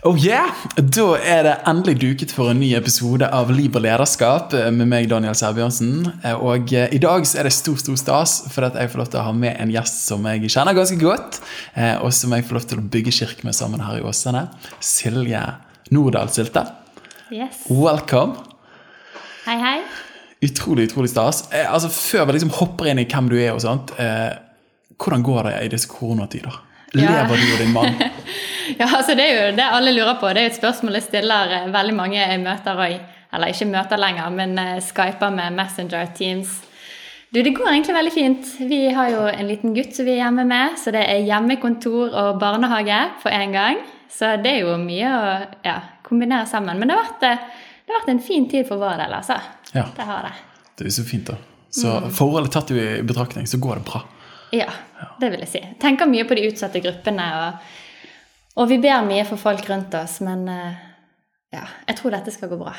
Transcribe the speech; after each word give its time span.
Oh 0.00 0.16
yeah! 0.16 0.48
Da 0.80 1.18
er 1.20 1.42
det 1.44 1.50
endelig 1.68 1.98
duket 2.00 2.30
for 2.32 2.48
en 2.48 2.60
ny 2.62 2.70
episode 2.72 3.26
av 3.36 3.50
Liv 3.52 3.74
og 3.76 3.82
lederskap 3.84 4.54
med 4.72 4.88
meg, 4.88 5.10
Daniel 5.10 5.34
Sæbjørnsen. 5.36 6.06
Og 6.40 6.72
eh, 6.72 6.86
i 6.96 7.00
dag 7.02 7.26
så 7.28 7.42
er 7.42 7.44
det 7.44 7.52
stor 7.52 7.76
stor 7.82 7.98
stas, 8.00 8.36
for 8.48 8.64
at 8.64 8.78
jeg 8.80 8.88
får 8.88 9.02
lov 9.02 9.10
til 9.12 9.20
å 9.20 9.24
ha 9.26 9.34
med 9.36 9.58
en 9.60 9.72
gjest 9.74 10.06
som 10.06 10.24
jeg 10.24 10.48
kjenner 10.54 10.78
ganske 10.78 10.96
godt, 11.02 11.42
eh, 11.74 11.98
og 12.00 12.14
som 12.16 12.32
jeg 12.32 12.46
får 12.48 12.56
lov 12.56 12.64
til 12.70 12.80
å 12.80 12.86
bygge 12.96 13.12
kirke 13.18 13.44
med 13.44 13.58
sammen 13.58 13.84
her 13.84 14.00
i 14.00 14.06
Åsane. 14.08 14.46
Silje 14.80 15.42
Nordahl 15.92 16.32
Sylte. 16.32 16.64
Yes. 17.28 17.66
Welcome. 17.68 18.40
Hei, 19.44 19.58
hei. 19.60 19.76
Utrolig, 20.48 20.88
utrolig 20.88 21.12
stas. 21.12 21.44
Eh, 21.52 21.68
altså, 21.68 21.92
Før 21.92 22.24
vi 22.30 22.38
liksom 22.38 22.56
hopper 22.56 22.88
inn 22.88 23.04
i 23.04 23.08
hvem 23.10 23.28
du 23.28 23.36
er 23.36 23.52
og 23.52 23.60
sånt, 23.68 23.92
eh, 24.00 24.32
hvordan 24.96 25.28
går 25.28 25.50
det 25.50 25.56
i 25.60 25.70
disse 25.76 25.92
koronatider? 25.92 26.56
Lever 26.94 27.36
du 27.36 27.52
og 27.54 27.58
din 27.64 27.72
mann? 27.76 27.94
Ja, 28.78 28.86
altså 28.96 29.16
Det 29.18 29.24
er 29.26 29.32
jo 29.34 29.56
det 29.56 29.64
alle 29.66 29.90
lurer 29.92 30.14
på. 30.20 30.28
Det 30.30 30.38
er 30.38 30.44
jo 30.46 30.50
et 30.52 30.58
spørsmål 30.60 30.94
jeg 31.00 31.02
stiller 31.08 31.50
eh, 31.56 31.64
veldig 31.74 31.94
mange 31.98 32.26
møter 32.38 32.78
òg. 32.78 32.92
Eller 33.34 33.50
ikke 33.50 33.66
møter 33.66 33.98
lenger, 33.98 34.28
men 34.34 34.52
uh, 34.58 34.76
skyper 34.82 35.30
med 35.34 35.54
Messenger 35.54 36.06
Teams. 36.14 36.52
Du, 37.34 37.40
Det 37.42 37.52
går 37.54 37.68
egentlig 37.72 37.94
veldig 37.94 38.12
fint. 38.14 38.46
Vi 38.70 38.78
har 38.94 39.10
jo 39.10 39.24
en 39.30 39.46
liten 39.50 39.74
gutt 39.74 39.94
som 39.94 40.06
vi 40.06 40.14
er 40.16 40.22
hjemme 40.24 40.44
med, 40.50 40.78
så 40.78 40.90
det 40.94 41.02
er 41.02 41.20
hjemmekontor 41.26 42.14
og 42.14 42.40
barnehage 42.42 43.00
på 43.22 43.30
en 43.30 43.52
gang. 43.54 43.82
Så 44.10 44.32
det 44.42 44.54
er 44.56 44.64
jo 44.64 44.76
mye 44.82 45.10
å 45.14 45.28
ja, 45.66 45.76
kombinere 46.06 46.46
sammen. 46.50 46.78
Men 46.78 46.90
det 46.90 46.96
har, 46.98 47.10
vært, 47.10 47.26
eh, 47.26 47.66
det 47.86 47.94
har 47.94 48.00
vært 48.04 48.14
en 48.16 48.24
fin 48.30 48.48
tid 48.50 48.66
for 48.70 48.82
vår 48.82 48.98
del, 49.02 49.14
altså. 49.18 49.36
Ja. 49.74 49.84
Det 49.94 50.06
har 50.08 50.26
det. 50.26 50.32
Det 50.74 50.86
er 50.86 50.90
jo 50.90 50.96
så 50.98 51.06
fint, 51.10 51.26
da. 51.30 51.38
Så 51.70 51.90
Mm. 52.00 52.10
forholdet 52.10 52.52
tatt 52.54 52.70
i 52.74 52.88
betraktning, 53.02 53.46
så 53.46 53.58
går 53.62 53.78
det 53.82 53.84
bra. 53.92 54.02
Ja, 54.52 54.70
det 55.20 55.30
vil 55.30 55.44
jeg 55.44 55.52
si. 55.52 55.60
Tenker 55.82 56.10
mye 56.10 56.26
på 56.26 56.36
de 56.38 56.48
utsatte 56.50 56.82
gruppene. 56.82 57.26
Og, 57.40 57.68
og 58.62 58.70
vi 58.70 58.80
ber 58.82 59.04
mye 59.06 59.26
for 59.28 59.40
folk 59.40 59.68
rundt 59.70 59.94
oss, 59.98 60.18
men 60.26 60.46
eh, 60.50 60.80
ja, 61.54 61.66
jeg 61.88 62.00
tror 62.00 62.16
dette 62.16 62.34
skal 62.34 62.50
gå 62.52 62.58
bra. 62.60 62.74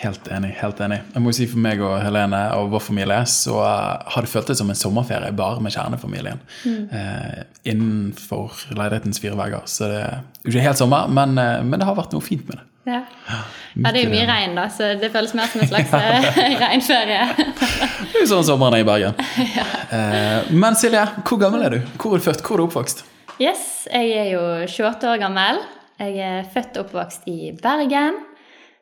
Helt 0.00 0.28
enig. 0.32 0.54
helt 0.56 0.78
enig. 0.80 0.96
Jeg 1.12 1.20
må 1.20 1.32
si 1.36 1.44
For 1.50 1.60
meg 1.60 1.82
og 1.84 1.98
Helene 2.00 2.38
og 2.56 2.70
vår 2.72 2.80
familie 2.86 3.18
så 3.28 3.58
har 3.60 4.24
det 4.24 4.30
føltes 4.32 4.56
som 4.62 4.70
en 4.72 4.78
sommerferie 4.78 5.28
bare 5.36 5.60
med 5.60 5.74
kjernefamilien. 5.74 6.40
Eh, 6.64 7.42
innenfor 7.68 8.62
leilighetens 8.72 9.20
fire 9.20 9.36
vegger. 9.36 9.66
Så 9.68 9.90
det 9.92 10.00
er 10.00 10.22
ikke 10.48 10.64
helt 10.64 10.80
sommer, 10.80 11.10
men, 11.12 11.36
eh, 11.36 11.60
men 11.60 11.76
det 11.76 11.88
har 11.88 11.98
vært 11.98 12.16
noe 12.16 12.24
fint 12.24 12.48
med 12.48 12.56
det. 12.56 12.64
Ja. 12.88 13.02
ja, 13.28 13.90
det 13.92 14.00
er 14.00 14.06
jo 14.06 14.12
mye 14.14 14.24
regn, 14.24 14.54
da, 14.56 14.64
så 14.72 14.94
det 14.98 15.10
føles 15.12 15.34
mer 15.36 15.50
som 15.52 15.60
en 15.60 15.68
slags 15.68 15.92
eh, 15.98 16.38
regnferie. 16.64 17.26
Det 17.36 18.14
er 18.14 18.24
jo 18.24 18.30
sånn 18.32 18.48
sommeren 18.48 18.78
er 18.78 18.86
i 18.86 18.88
Bergen. 18.88 19.20
eh, 19.98 20.48
men 20.56 20.80
Silje, 20.80 21.04
hvor 21.28 21.42
gammel 21.44 21.66
er 21.68 21.76
du? 21.76 21.92
Hvor 22.00 22.16
er 22.16 22.24
du 22.24 22.28
født? 22.30 22.40
Hvor 22.46 22.56
er 22.56 22.64
du 22.64 22.68
oppvokst? 22.70 23.04
Yes, 23.36 23.84
jeg 23.92 24.16
er 24.16 24.32
jo 24.32 24.42
28 24.64 25.12
år 25.12 25.20
gammel. 25.20 25.60
Jeg 26.00 26.16
er 26.24 26.48
født 26.56 26.80
og 26.80 26.88
oppvokst 26.88 27.28
i 27.28 27.52
Bergen. 27.60 28.16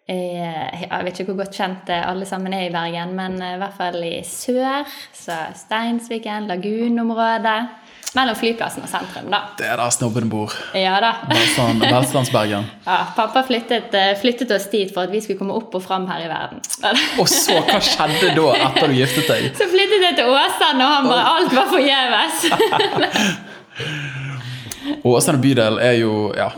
Jeg, 0.09 0.41
eh, 0.41 0.84
jeg 0.87 1.05
vet 1.05 1.19
ikke 1.20 1.34
hvor 1.34 1.42
godt 1.42 1.56
kjent 1.59 1.91
eh, 1.92 2.06
alle 2.09 2.25
sammen 2.25 2.55
er 2.56 2.70
i 2.70 2.73
Bergen, 2.73 3.11
men 3.17 3.34
eh, 3.45 3.59
i 3.59 3.61
hvert 3.61 3.75
fall 3.77 3.98
i 4.06 4.15
sør. 4.25 4.89
Så 5.12 5.37
Steinsviken, 5.67 6.48
Lagunområdet. 6.48 7.59
Mellom 8.17 8.39
flyplassen 8.41 8.87
og 8.87 8.89
sentrum, 8.89 9.27
da. 9.28 9.42
Det 9.59 9.67
er 9.69 9.77
der 9.77 9.92
snobben 9.92 10.31
bor. 10.33 10.55
Ja 10.73 10.95
da. 11.05 11.11
Velstand, 11.28 11.84
Velstandsbergen. 11.84 12.65
Ja, 12.88 13.03
pappa 13.19 13.43
flyttet, 13.44 13.93
flyttet 14.22 14.55
oss 14.56 14.71
dit 14.72 14.94
for 14.94 15.05
at 15.05 15.12
vi 15.12 15.21
skulle 15.21 15.37
komme 15.43 15.53
opp 15.60 15.77
og 15.77 15.84
fram 15.84 16.09
her 16.09 16.25
i 16.25 16.31
verden. 16.33 16.65
Og 17.21 17.28
så, 17.28 17.60
hva 17.69 17.77
skjedde 17.84 18.33
da 18.33 18.49
etter 18.65 18.88
du 18.88 18.97
giftet 18.97 19.28
deg? 19.28 19.50
Så 19.60 19.69
flyttet 19.69 20.09
jeg 20.09 20.16
til 20.22 20.33
Åsane, 20.33 20.88
og 20.88 20.97
han 20.97 21.12
bare 21.12 21.37
Alt 21.37 21.53
var 21.60 21.69
forgjeves. 21.77 22.49
Åsane 25.12 25.44
bydel 25.44 25.83
er 25.84 25.99
jo 26.00 26.31
ja. 26.33 26.49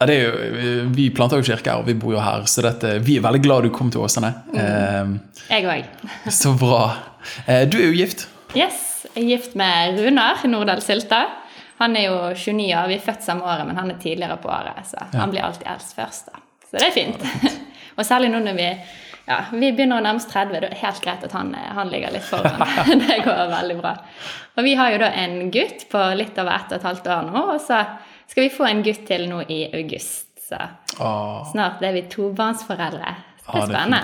Ja, 0.00 0.06
det 0.08 0.14
er 0.16 0.22
jo, 0.24 0.84
vi 0.96 1.10
planter 1.12 1.42
jo 1.42 1.44
kirke 1.44 1.68
her, 1.74 1.82
og 1.82 1.88
vi 1.90 1.92
bor 2.00 2.14
jo 2.14 2.20
her, 2.24 2.46
så 2.48 2.62
dette, 2.64 2.94
vi 3.04 3.18
er 3.18 3.24
veldig 3.26 3.42
glad 3.44 3.66
du 3.66 3.72
kom 3.74 3.90
til 3.92 4.00
Åsane. 4.00 4.30
Eh, 4.56 5.10
Jeg 5.50 5.66
òg. 5.68 6.06
så 6.40 6.54
bra. 6.56 6.86
Eh, 7.44 7.66
du 7.68 7.76
er 7.76 7.90
jo 7.90 7.98
gift. 7.98 8.24
Yes. 8.56 8.86
Jeg 9.12 9.26
er 9.26 9.28
gift 9.34 9.58
med 9.60 10.00
Runar 10.00 10.40
Nordahl 10.48 10.80
Sylta. 10.80 11.26
Han 11.82 11.98
er 12.00 12.06
jo 12.08 12.16
29 12.32 12.70
år, 12.76 12.88
vi 12.88 12.96
er 12.96 13.04
født 13.04 13.26
samme 13.28 13.44
året, 13.44 13.68
men 13.68 13.76
han 13.76 13.92
er 13.92 14.00
tidligere 14.00 14.40
på 14.40 14.48
året. 14.48 14.80
Så 14.88 15.04
han 15.12 15.32
blir 15.32 15.44
alltid 15.44 15.68
eldst 15.68 15.92
først, 15.96 16.32
da. 16.32 16.40
Så 16.64 16.78
det 16.78 16.88
er 16.88 16.96
fint. 16.96 17.54
og 17.98 18.04
særlig 18.06 18.32
nå 18.32 18.40
når 18.44 18.56
vi 18.56 18.66
ja, 19.30 19.36
vi 19.52 19.68
begynner 19.68 20.00
å 20.00 20.02
nærme 20.02 20.18
oss 20.18 20.26
30, 20.30 20.56
det 20.64 20.68
er 20.72 20.80
helt 20.80 21.02
greit 21.04 21.24
at 21.28 21.34
han, 21.36 21.52
han 21.54 21.90
ligger 21.92 22.16
litt 22.16 22.24
foran. 22.24 22.64
det 23.04 23.20
går 23.26 23.42
veldig 23.52 23.76
bra. 23.78 23.92
Og 24.56 24.64
vi 24.66 24.72
har 24.80 24.94
jo 24.94 25.02
da 25.04 25.10
en 25.22 25.36
gutt 25.54 25.84
på 25.92 26.06
litt 26.16 26.40
over 26.40 26.56
ett 26.56 26.72
og 26.72 26.78
et 26.80 26.88
halvt 26.88 27.10
år 27.14 27.28
nå, 27.28 27.42
og 27.54 27.60
så 27.62 27.84
skal 28.30 28.46
vi 28.46 28.52
få 28.54 28.66
en 28.68 28.82
gutt 28.86 29.02
til 29.08 29.26
nå 29.30 29.42
i 29.50 29.64
august. 29.74 30.28
Så 30.48 30.58
ah. 31.02 31.42
snart 31.50 31.82
er 31.86 31.94
vi 31.94 32.06
tobarnsforeldre. 32.10 33.12
Ja, 33.46 33.52
det 33.52 33.60
er 33.60 33.60
det 33.60 33.60
er 33.60 33.68
spennende. 33.74 34.00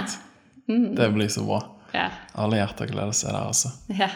fint. 0.67 0.93
Det 0.99 1.09
blir 1.15 1.31
så 1.31 1.47
bra. 1.47 1.63
Ja. 1.95 2.11
Alle 2.43 2.59
hjerter 2.61 2.91
gleder 2.91 3.15
seg 3.17 3.33
der, 3.33 3.47
altså. 3.47 3.73
Ja. 3.95 4.11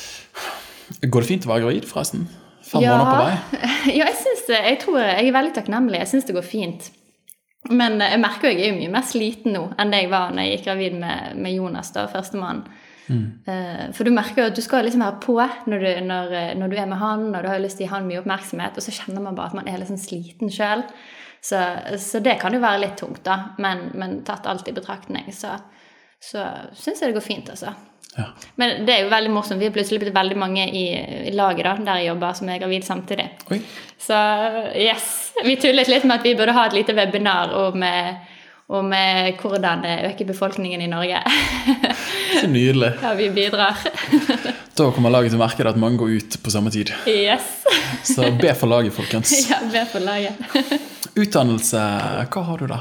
Går 1.12 1.24
det 1.24 1.28
fint 1.28 1.46
å 1.48 1.52
være 1.52 1.64
gravid, 1.64 1.88
forresten? 1.88 2.26
Fem 2.62 2.84
måneder 2.84 3.08
på 3.08 3.24
vei? 3.26 3.62
ja, 3.98 4.06
jeg 4.06 4.18
synes. 4.20 4.44
Jeg 4.52 4.80
tror 4.84 5.00
jeg 5.00 5.28
er 5.28 5.34
veldig 5.34 5.54
takknemlig. 5.56 6.02
Jeg 6.02 6.12
syns 6.12 6.28
det 6.28 6.36
går 6.36 6.46
fint. 6.46 6.88
Men 7.70 8.00
eh, 8.00 8.12
jeg 8.14 8.22
merker 8.22 8.50
jo 8.50 8.58
jeg 8.58 8.72
er 8.72 8.78
mye 8.78 8.92
mer 8.92 9.04
sliten 9.06 9.56
nå 9.56 9.66
enn 9.80 9.92
det 9.92 10.04
jeg 10.04 10.12
var 10.12 10.32
når 10.34 10.46
jeg 10.46 10.56
gikk 10.56 10.64
gravid 10.68 10.96
med, 11.02 11.36
med 11.42 11.56
Jonas, 11.56 11.92
da, 11.94 12.06
førstemann. 12.10 12.64
Eh, 13.10 13.86
For 13.96 14.06
du 14.06 14.12
merker 14.14 14.42
jo 14.42 14.50
at 14.50 14.58
du 14.58 14.62
skal 14.64 14.86
liksom 14.86 15.02
være 15.04 15.20
på 15.24 15.34
når 15.70 15.82
du, 15.82 15.88
når, 16.06 16.34
eh, 16.38 16.52
når 16.58 16.72
du 16.72 16.76
er 16.78 16.90
med 16.90 17.02
han, 17.02 17.28
og 17.34 17.42
du 17.42 17.50
har 17.50 17.62
lyst 17.62 17.80
til 17.80 17.86
å 17.86 17.88
gi 17.88 17.94
han 17.94 18.08
mye 18.08 18.22
oppmerksomhet, 18.22 18.78
og 18.78 18.86
så 18.86 18.94
kjenner 18.94 19.24
man 19.24 19.38
bare 19.38 19.52
at 19.52 19.58
man 19.58 19.70
er 19.70 19.80
litt 19.80 19.90
sånn 19.90 20.00
sliten 20.00 20.52
sjøl. 20.52 20.84
Så, 21.42 21.58
så 21.98 22.20
det 22.22 22.36
kan 22.38 22.54
jo 22.54 22.62
være 22.62 22.84
litt 22.84 23.00
tungt, 23.00 23.24
da. 23.26 23.56
Men, 23.62 23.88
men 23.98 24.20
tatt 24.26 24.46
alt 24.46 24.68
i 24.70 24.76
betraktning, 24.76 25.32
så, 25.34 25.56
så 26.22 26.44
syns 26.78 27.02
jeg 27.02 27.10
det 27.10 27.18
går 27.18 27.26
fint, 27.26 27.50
altså. 27.50 27.72
Ja. 28.12 28.26
Men 28.60 28.84
det 28.86 28.92
er 28.94 29.06
jo 29.06 29.12
veldig 29.12 29.30
morsomt. 29.32 29.60
Vi 29.62 29.66
er 29.70 29.74
plutselig 29.74 30.02
blitt 30.02 30.14
veldig 30.14 30.36
mange 30.38 30.66
i, 30.68 30.84
i 31.30 31.32
laget 31.34 31.64
da, 31.64 31.72
der 31.80 32.02
jeg 32.02 32.10
jobber, 32.10 32.36
som 32.36 32.50
er 32.52 32.60
gravid 32.60 32.84
samtidig. 32.86 33.24
Oi. 33.50 33.58
Så 33.98 34.18
yes. 34.76 35.06
Vi 35.46 35.56
tullet 35.58 35.88
litt 35.88 36.04
med 36.04 36.20
at 36.20 36.26
vi 36.28 36.36
burde 36.38 36.54
ha 36.54 36.66
et 36.68 36.76
lite 36.76 36.94
webinar 36.94 37.54
om, 37.56 37.82
eh, 37.82 38.31
om 38.72 38.92
eh, 38.96 39.32
hvordan 39.40 39.84
øke 40.08 40.24
befolkningen 40.28 40.80
i 40.80 40.88
Norge. 40.90 41.20
Så 42.40 42.46
nydelig. 42.48 42.92
ja, 43.02 43.14
vi 43.18 43.30
bidrar. 43.30 43.76
Da 44.72 44.86
kommer 44.88 45.12
laget 45.12 45.34
til 45.34 45.36
å 45.36 45.42
merke 45.42 45.66
at 45.68 45.76
mange 45.76 46.00
går 46.00 46.14
ut 46.16 46.36
på 46.40 46.50
samme 46.50 46.70
tid. 46.72 46.88
yes. 47.06 47.50
Så 48.08 48.30
be 48.40 48.54
for 48.56 48.72
laget, 48.72 48.94
folkens. 48.96 49.34
Ja, 49.50 49.58
be 49.68 49.84
for 49.92 50.00
laget. 50.00 50.40
Utdannelse, 51.12 51.82
hva 52.32 52.44
har 52.48 52.62
du 52.62 52.70
da? 52.70 52.78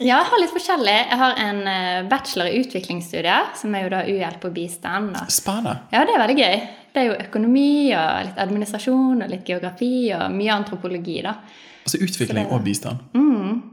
Ja, 0.00 0.16
jeg 0.22 0.30
har 0.30 0.40
litt 0.40 0.52
forskjellig. 0.54 0.96
Jeg 1.10 1.18
har 1.20 1.34
en 1.44 1.58
eh, 1.68 2.08
bachelor 2.08 2.48
i 2.48 2.62
utviklingsstudier, 2.62 3.50
som 3.60 3.74
er 3.76 3.84
jo 3.84 3.90
da 3.92 4.00
uhjelp 4.08 4.46
og 4.48 4.54
bistand. 4.56 5.18
Spennende. 5.28 5.74
Ja, 5.92 6.06
det 6.08 6.14
er 6.16 6.22
veldig 6.24 6.38
gøy. 6.40 6.62
Det 6.94 7.02
er 7.02 7.10
jo 7.10 7.18
økonomi 7.26 7.68
og 7.92 8.30
litt 8.30 8.40
administrasjon 8.40 9.20
og 9.20 9.28
litt 9.30 9.44
geografi 9.52 10.08
og 10.16 10.32
mye 10.32 10.54
antropologi, 10.56 11.18
da. 11.28 11.36
Altså 11.84 11.98
utvikling 12.04 12.44
det- 12.46 12.52
og 12.52 12.64
bistand. 12.64 12.98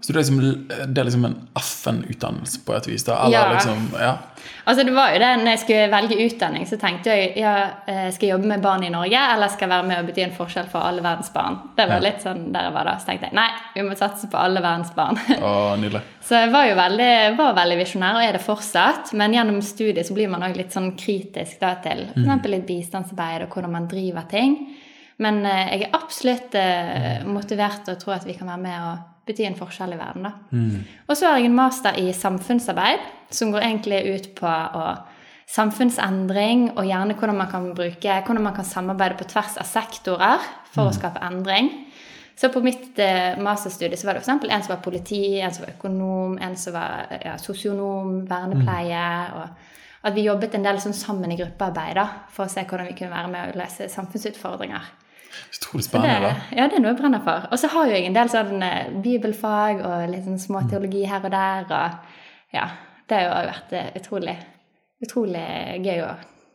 Så 0.01 0.13
det 0.13 0.15
er 0.15 0.23
liksom, 0.23 0.39
det 0.93 0.97
er 1.01 1.03
liksom 1.07 1.25
en 1.25 1.35
FN-utdannelse 1.57 2.59
på 2.65 2.73
et 2.77 2.87
vis? 2.87 3.03
da? 3.03 3.25
Eller 3.25 3.37
Ja. 3.37 3.53
liksom, 3.53 3.89
ja. 3.99 4.17
Altså 4.67 4.83
det 4.85 4.93
var 4.93 5.11
jo 5.13 5.19
det, 5.19 5.37
når 5.39 5.45
jeg 5.51 5.59
skulle 5.59 5.91
velge 5.91 6.17
utdanning, 6.25 6.65
så 6.67 6.77
tenkte 6.79 7.05
jeg 7.09 7.37
ja, 7.37 7.69
eh, 7.87 8.11
skal 8.11 8.27
jeg 8.27 8.33
jobbe 8.35 8.47
med 8.47 8.61
barn 8.61 8.83
i 8.83 8.89
Norge, 8.89 9.17
eller 9.33 9.47
skal 9.47 9.67
jeg 9.67 9.69
være 9.69 9.87
med 9.87 9.99
og 9.99 10.05
bety 10.07 10.21
en 10.23 10.31
forskjell 10.37 10.67
for 10.69 10.79
alle 10.79 11.01
verdens 11.01 11.29
barn? 11.33 11.57
Det 11.77 11.87
var 11.87 11.95
Ja. 11.95 11.99
litt 12.09 12.21
sånn 12.23 12.51
der 12.53 12.61
jeg 12.63 12.73
var 12.73 12.83
da. 12.85 12.95
Så 12.97 13.05
tenkte 13.05 13.23
jeg 13.23 13.33
nei, 13.33 13.49
vi 13.75 13.81
må 13.81 13.97
satse 13.97 14.27
på 14.29 14.37
alle 14.37 14.61
verdens 14.61 14.91
barn. 14.95 15.17
Å, 15.17 15.77
nydelig. 15.79 16.01
Så 16.27 16.35
jeg 16.35 16.51
var 16.51 16.65
jo 16.67 16.75
veldig, 16.75 17.37
var 17.37 17.53
veldig 17.55 17.77
visjonær, 17.77 18.15
og 18.15 18.23
er 18.23 18.31
det 18.33 18.41
fortsatt. 18.41 19.13
Men 19.13 19.33
gjennom 19.33 19.61
studiet 19.61 20.05
så 20.07 20.13
blir 20.13 20.29
man 20.29 20.41
òg 20.43 20.55
litt 20.57 20.71
sånn 20.73 20.91
kritisk 20.97 21.59
da, 21.59 21.75
til 21.75 22.07
f.eks. 22.15 22.45
litt 22.49 22.67
bistandsarbeid 22.67 23.43
og 23.43 23.49
hvordan 23.49 23.71
man 23.71 23.87
driver 23.87 24.23
ting. 24.29 24.57
Men 25.23 25.41
eh, 25.45 25.73
jeg 25.73 25.87
er 25.87 25.97
absolutt 25.97 26.57
eh, 26.59 27.25
motivert 27.27 27.89
og 27.89 28.01
tror 28.01 28.19
at 28.19 28.27
vi 28.27 28.35
kan 28.37 28.49
være 28.51 28.63
med 28.63 28.87
og 28.91 29.05
bety 29.27 29.43
en 29.47 29.57
forskjell 29.59 29.95
i 29.95 29.99
verden. 29.99 30.27
da. 30.29 30.33
Og 31.07 31.17
så 31.17 31.27
har 31.27 31.39
jeg 31.39 31.49
en 31.49 31.57
master 31.57 31.97
i 31.99 32.11
samfunnsarbeid, 32.15 33.03
som 33.33 33.51
går 33.51 33.65
egentlig 33.65 34.03
ut 34.13 34.29
på 34.37 34.47
å 34.47 34.87
samfunnsendring 35.47 36.73
og 36.73 36.83
gjerne 36.83 37.15
hvordan 37.15 37.37
man 37.39 37.49
kan 37.51 37.69
bruke, 37.75 38.15
hvordan 38.27 38.43
man 38.43 38.55
kan 38.55 38.67
samarbeide 38.67 39.15
på 39.19 39.29
tvers 39.31 39.55
av 39.61 39.67
sektorer 39.67 40.43
for 40.73 40.89
å 40.89 40.95
skape 40.95 41.23
endring. 41.23 41.71
Så 42.37 42.51
på 42.53 42.61
mitt 42.61 42.99
eh, 43.01 43.33
masterstudie 43.41 43.97
så 43.97 44.09
var 44.09 44.19
det 44.19 44.25
f.eks. 44.27 44.43
en 44.43 44.65
som 44.65 44.73
var 44.75 44.83
politi, 44.83 45.39
en 45.41 45.55
som 45.55 45.65
var 45.65 45.73
økonom, 45.73 46.35
en 46.43 46.57
som 46.59 46.75
var 46.75 47.15
ja, 47.23 47.33
sosionom, 47.41 48.19
vernepleie. 48.29 49.07
og 49.39 49.73
at 50.07 50.15
vi 50.15 50.27
jobbet 50.27 50.53
en 50.55 50.67
del 50.67 50.77
sånn 50.79 50.95
sammen 50.95 51.33
i 51.33 51.39
gruppearbeid 51.39 51.97
da, 51.97 52.05
for 52.31 52.45
å 52.45 52.51
se 52.51 52.63
hvordan 52.63 52.87
vi 52.87 52.95
kunne 52.99 53.15
være 53.15 53.31
med 53.33 53.49
å 53.49 53.59
løse 53.59 53.89
samfunnsutfordringer. 53.91 54.91
Utrolig 55.57 55.85
spennende. 55.85 56.31
det, 56.31 56.57
ja, 56.59 56.67
det 56.67 56.77
er 56.77 56.83
noe 56.83 56.93
jeg 56.93 56.99
brenner 57.01 57.23
for. 57.25 57.47
Og 57.51 57.61
så 57.61 57.69
har 57.73 57.87
jo 57.87 57.95
jeg 57.97 58.07
en 58.07 58.17
del 58.17 58.31
sånn 58.31 58.63
eh, 58.65 58.91
bibelfag 59.03 59.83
og 59.87 60.07
litt 60.11 60.27
sånn 60.27 60.41
små 60.41 60.63
teologi 60.69 61.03
her 61.09 61.25
og 61.25 61.33
der. 61.33 61.67
Og 61.67 62.55
ja, 62.55 62.67
det 63.09 63.19
har 63.19 63.27
jo 63.27 63.51
vært 63.51 63.75
eh, 63.77 63.91
utrolig, 63.99 64.37
utrolig 65.03 65.47
gøy 65.85 66.03
å 66.05 66.11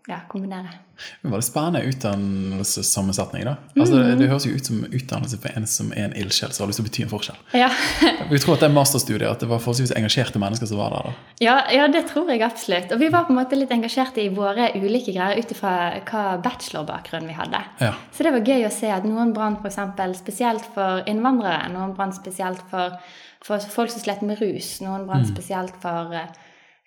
ja, 0.09 0.23
kombinere. 0.31 0.79
Var 1.23 1.39
det 1.39 1.47
spennende 1.47 1.83
utdannelsessammensetning. 1.89 3.45
da. 3.45 3.57
Altså, 3.79 3.95
Mm. 3.95 4.09
det, 4.11 4.19
det 4.19 4.29
høres 4.31 4.47
jo 4.47 4.53
ut 4.57 4.67
som 4.67 4.85
utdannelse 4.85 5.39
for 5.41 5.51
en 5.57 5.67
som 5.67 5.93
er 5.93 6.05
en 6.05 6.17
ildsjel 6.17 6.53
som 6.53 6.65
har 6.65 6.69
lyst 6.71 6.79
til 6.81 6.85
å 6.87 6.89
bety 6.89 7.03
en 7.03 7.09
forskjell. 7.13 7.37
Ja. 7.55 7.69
Vi 8.31 8.39
tror 8.39 8.55
at 8.55 8.61
det 8.61 8.69
er 8.71 8.75
masterstudiet, 8.75 9.29
at 9.31 9.41
det 9.41 9.49
var 9.49 9.59
forholdsvis 9.61 9.93
engasjerte 9.97 10.39
mennesker 10.43 10.67
som 10.67 10.79
var 10.79 10.91
der. 10.91 11.03
da. 11.11 11.13
Ja, 11.41 11.57
ja, 11.73 11.87
det 11.89 12.07
tror 12.11 12.29
jeg 12.31 12.43
absolutt. 12.43 12.93
Og 12.93 12.99
vi 13.01 13.09
var 13.09 13.25
på 13.27 13.33
en 13.35 13.39
måte 13.41 13.57
litt 13.59 13.71
engasjerte 13.75 14.23
i 14.23 14.29
våre 14.35 14.71
ulike 14.75 15.13
greier 15.15 15.39
ut 15.39 15.51
ifra 15.51 15.73
hva 16.11 16.25
bachelorbakgrunn 16.43 17.27
vi 17.27 17.33
hadde. 17.39 17.61
Ja. 17.81 17.93
Så 18.13 18.23
det 18.27 18.33
var 18.33 18.41
gøy 18.47 18.67
å 18.67 18.73
se 18.73 18.91
at 18.91 19.05
noen 19.05 19.33
brant 19.35 19.65
eksempel 19.67 20.15
spesielt 20.19 20.65
for 20.75 21.03
innvandrere, 21.07 21.69
noen 21.73 21.95
brant 21.97 22.15
spesielt 22.15 22.63
for, 22.71 22.99
for 23.45 23.59
folk 23.59 23.91
som 23.91 24.01
slet 24.05 24.23
med 24.23 24.41
rus, 24.41 24.81
noen 24.85 25.07
brant 25.07 25.27
spesielt 25.29 25.75
for 25.83 26.13
eh, 26.15 26.29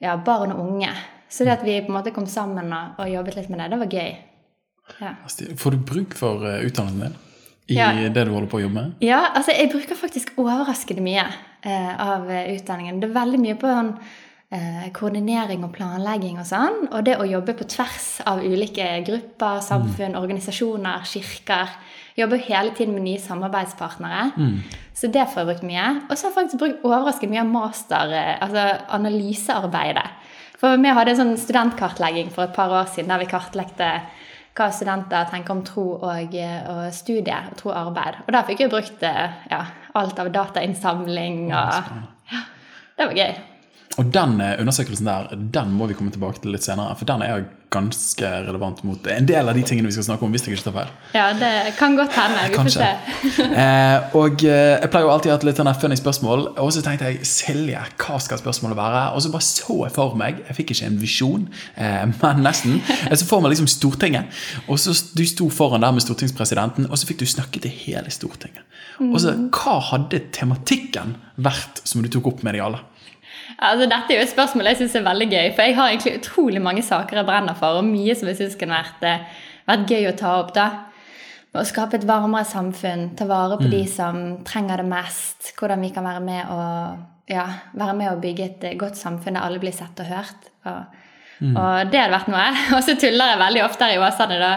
ja, 0.01 0.15
barn 0.17 0.51
og 0.55 0.59
unge. 0.69 0.89
Så 1.35 1.43
det 1.43 1.51
at 1.57 1.65
vi 1.67 1.75
på 1.83 1.91
en 1.91 1.97
måte 1.97 2.13
kom 2.15 2.27
sammen 2.31 2.71
og, 2.71 2.95
og 3.03 3.09
jobbet 3.11 3.35
litt 3.35 3.49
med 3.51 3.59
det, 3.59 3.69
det 3.73 3.79
var 3.81 3.91
gøy. 3.91 4.11
Ja. 5.01 5.13
Altså, 5.25 5.47
Får 5.59 5.75
du 5.75 5.81
bruk 5.91 6.13
for 6.15 6.45
eh, 6.47 6.61
utdannelsen 6.69 7.01
din 7.09 7.21
i 7.67 7.79
Ja. 7.79 7.87
det 8.13 8.27
du 8.27 8.31
holder 8.31 8.47
på 8.51 8.59
å 8.59 8.61
jobbe 8.61 8.75
med? 8.77 8.91
Ja, 9.03 9.23
altså 9.33 9.51
jeg 9.57 9.71
bruker 9.73 9.97
faktisk 9.97 10.35
overraskende 10.37 11.01
mye 11.03 11.23
eh, 11.65 11.91
av 11.99 12.29
eh, 12.29 12.51
utdanningen. 12.55 12.99
Det 13.01 13.09
er 13.09 13.15
veldig 13.17 13.39
mye 13.41 13.55
på 13.57 13.71
en, 13.73 13.89
eh, 14.53 14.85
koordinering 14.93 15.63
og 15.65 15.73
planlegging 15.73 16.37
og 16.39 16.45
sånn. 16.45 16.77
Og 16.93 17.03
det 17.07 17.17
å 17.17 17.25
jobbe 17.27 17.55
på 17.57 17.65
tvers 17.73 18.21
av 18.29 18.43
ulike 18.45 18.85
grupper, 19.07 19.63
samfunn, 19.65 20.13
organisasjoner, 20.21 21.01
kirker. 21.09 21.73
Jobber 22.15 22.37
hele 22.45 22.71
tiden 22.77 22.93
med 22.95 23.03
nye 23.09 23.19
samarbeidspartnere. 23.19 24.29
Så 24.95 25.09
det 25.11 25.25
får 25.33 25.41
jeg 25.41 25.49
brukt 25.49 25.65
mye. 25.67 25.87
Og 26.05 26.13
så 26.15 26.27
har 26.27 26.31
jeg 26.31 26.37
faktisk 26.37 26.61
brukt 26.61 26.85
overraskende 26.85 27.33
mye 27.33 27.41
av 27.43 27.51
master, 27.57 28.13
eh, 28.15 28.37
altså 28.45 28.69
analysearbeidet. 28.99 30.05
For 30.59 30.79
vi 30.79 30.93
hadde 30.95 31.15
en 31.15 31.19
sånn 31.21 31.39
studentkartlegging 31.39 32.31
for 32.33 32.47
et 32.47 32.55
par 32.55 32.71
år 32.71 32.87
siden 32.91 33.11
der 33.11 33.23
vi 33.23 33.31
kartlegte 33.31 33.89
hva 34.55 34.69
studenter 34.71 35.27
tenker 35.27 35.51
om 35.51 35.63
tro 35.67 35.85
og, 35.97 36.35
eh, 36.35 36.61
og 36.71 36.93
studie, 36.95 37.35
og 37.35 37.57
tro 37.59 37.73
og 37.73 37.89
arbeid. 37.89 38.21
Og 38.23 38.31
der 38.31 38.45
fikk 38.47 38.63
vi 38.63 38.69
brukt 38.71 39.03
eh, 39.03 39.33
ja, 39.51 39.65
alt 39.99 40.21
av 40.21 40.31
datainnsamling 40.31 41.49
og 41.49 41.91
ja, 42.31 42.45
Det 42.95 43.09
var 43.09 43.19
gøy. 43.19 43.33
Og 43.99 44.11
den 44.15 44.39
eh, 44.43 44.55
undersøkelsen 44.63 45.09
der, 45.09 45.27
den 45.35 45.75
må 45.75 45.89
vi 45.91 45.97
komme 45.99 46.15
tilbake 46.15 46.39
til 46.43 46.55
litt 46.55 46.63
senere. 46.63 46.95
For 46.95 47.07
den 47.09 47.25
er 47.25 47.33
jo 47.33 47.49
ganske 47.75 48.29
relevant 48.47 48.81
mot 48.87 49.07
en 49.11 49.27
del 49.29 49.51
av 49.51 49.55
de 49.57 49.63
tingene 49.67 49.89
vi 49.91 49.95
skal 49.97 50.07
snakke 50.07 50.25
om. 50.25 50.31
hvis 50.33 50.45
jeg 50.47 50.55
ikke 50.57 50.65
tar 50.69 50.75
feil. 50.79 50.91
Ja, 51.15 51.25
det 51.37 51.51
kan 51.77 51.95
godt 51.99 52.15
hende. 52.17 52.45
Vi 52.47 52.55
får 52.55 52.63
Kanskje. 52.63 52.89
se. 53.35 53.45
Eh, 53.65 54.15
og 54.17 54.41
eh, 54.43 54.79
Jeg 54.81 54.89
pleier 54.91 55.05
jo 55.05 55.11
alltid 55.13 55.31
å 55.31 55.35
ha 55.35 55.47
litt 55.47 55.59
sånn 55.59 55.69
funny 55.81 55.95
spørsmål. 55.99 56.41
Og 56.63 56.71
så 56.75 56.81
tenkte 56.85 57.11
jeg 57.11 57.27
Silje, 57.27 57.81
hva 58.01 58.17
skal 58.23 58.39
spørsmålet 58.41 58.77
være? 58.79 59.03
Og 59.15 59.23
så 59.23 59.31
bare 59.33 59.45
så 59.47 59.77
jeg 59.85 59.93
for 59.95 60.15
meg 60.19 60.41
Jeg 60.47 60.57
fikk 60.57 60.73
ikke 60.75 60.89
en 60.89 60.99
visjon, 61.01 61.45
eh, 61.75 62.03
men 62.11 62.43
nesten. 62.45 62.79
Jeg 62.87 63.21
så 63.21 63.27
for 63.29 63.43
meg 63.45 63.53
liksom 63.53 63.69
Stortinget. 63.71 64.31
Og 64.67 64.79
så 64.81 64.95
Du 65.15 65.23
sto 65.29 65.49
foran 65.53 65.85
der 65.85 65.91
med 65.95 66.03
stortingspresidenten, 66.03 66.89
og 66.89 66.97
så 66.99 67.07
fikk 67.09 67.21
du 67.23 67.27
snakke 67.29 67.61
til 67.63 67.71
hele 67.85 68.11
Stortinget. 68.13 68.63
Og 69.03 69.17
så, 69.23 69.33
Hva 69.51 69.77
hadde 69.91 70.21
tematikken 70.35 71.15
vært 71.37 71.81
som 71.83 72.03
du 72.03 72.09
tok 72.11 72.27
opp 72.33 72.43
med 72.47 72.55
de 72.55 72.61
alle? 72.63 72.79
Altså, 73.55 73.87
dette 73.87 74.11
er 74.11 74.19
jo 74.19 74.25
et 74.25 74.33
spørsmål 74.33 74.69
jeg 74.71 74.81
syns 74.81 74.97
er 74.99 75.05
veldig 75.05 75.29
gøy. 75.31 75.47
For 75.55 75.67
jeg 75.67 75.77
har 75.77 75.91
egentlig 75.91 76.17
utrolig 76.19 76.61
mange 76.63 76.83
saker 76.85 77.21
jeg 77.21 77.27
brenner 77.27 77.57
for, 77.59 77.79
og 77.79 77.87
mye 77.87 78.15
som 78.17 78.29
jeg 78.31 78.41
syns 78.41 78.59
kunne 78.59 78.75
vært, 78.75 79.07
eh, 79.07 79.41
vært 79.69 79.87
gøy 79.91 80.09
å 80.11 80.17
ta 80.19 80.35
opp. 80.41 80.53
da. 80.53 80.67
Å 81.55 81.63
skape 81.63 81.95
et 81.95 82.07
varmere 82.07 82.43
samfunn, 82.43 83.15
ta 83.15 83.25
vare 83.25 83.57
på 83.57 83.69
de 83.71 83.85
som 83.87 84.43
trenger 84.43 84.77
det 84.77 84.89
mest. 84.89 85.53
Hvordan 85.55 85.81
vi 85.81 85.89
kan 85.89 86.03
være 86.03 86.19
med 86.19 86.45
å 86.51 86.61
ja, 87.31 87.45
være 87.73 87.93
med 87.95 88.11
å 88.11 88.19
bygge 88.19 88.45
et 88.45 88.63
eh, 88.63 88.77
godt 88.77 88.97
samfunn 88.99 89.37
der 89.37 89.45
alle 89.45 89.59
blir 89.59 89.73
sett 89.73 89.99
og 89.99 90.05
hørt. 90.11 90.51
Og, 90.65 91.01
og 91.43 91.91
det 91.91 91.99
hadde 91.99 92.15
vært 92.15 92.31
noe. 92.31 92.47
Og 92.77 92.81
så 92.85 92.95
tuller 92.99 93.33
jeg 93.33 93.41
veldig 93.43 93.63
ofte 93.65 93.87
her 93.87 93.97
i 93.97 94.01
Åsane 94.03 94.37
da, 94.39 94.51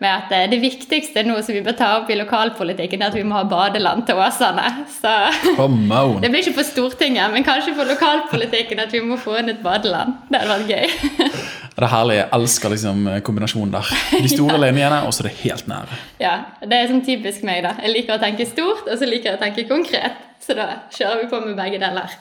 med 0.00 0.10
at 0.14 0.30
eh, 0.32 0.46
det 0.48 0.60
viktigste 0.62 1.24
nå 1.26 1.34
som 1.44 1.56
vi 1.56 1.62
bør 1.64 1.76
ta 1.76 1.88
opp 1.98 2.10
i 2.10 2.16
lokalpolitikken, 2.16 3.02
er 3.02 3.10
at 3.10 3.18
vi 3.18 3.24
må 3.26 3.36
ha 3.36 3.44
badeland 3.48 4.06
til 4.08 4.20
Åsane. 4.22 4.64
Så 5.00 5.12
det 6.22 6.30
blir 6.30 6.40
ikke 6.44 6.58
på 6.60 6.66
Stortinget, 6.68 7.34
men 7.34 7.46
kanskje 7.46 7.74
på 7.76 7.88
lokalpolitikken 7.90 8.80
at 8.86 8.94
vi 8.94 9.02
må 9.04 9.18
få 9.20 9.40
inn 9.42 9.52
et 9.52 9.60
badeland. 9.64 10.22
Det 10.30 10.40
hadde 10.40 10.54
vært 10.54 10.70
gøy. 10.70 11.36
Det 11.80 11.86
er 11.86 11.92
herlig. 11.94 12.16
Jeg 12.18 12.28
elsker 12.36 12.74
liksom 12.74 13.06
kombinasjonen 13.24 13.74
der. 13.74 13.92
De 14.20 14.32
store 14.32 14.58
linjene, 14.60 15.02
og 15.08 15.14
så 15.16 15.24
det 15.24 15.36
helt 15.42 15.68
nære. 15.70 16.00
Ja, 16.20 16.34
Det 16.60 16.76
er 16.76 16.90
sånn 16.90 17.04
typisk 17.06 17.44
meg, 17.46 17.62
da. 17.64 17.76
Jeg 17.80 17.94
liker 17.94 18.18
å 18.18 18.22
tenke 18.22 18.46
stort, 18.48 18.84
og 18.86 18.98
så 19.00 19.08
liker 19.08 19.32
jeg 19.32 19.40
å 19.40 19.44
tenke 19.44 19.68
konkret. 19.70 20.18
Så 20.44 20.56
da 20.56 20.68
kjører 20.92 21.24
vi 21.24 21.30
på 21.32 21.40
med 21.44 21.56
begge 21.56 21.80
deler. 21.80 22.18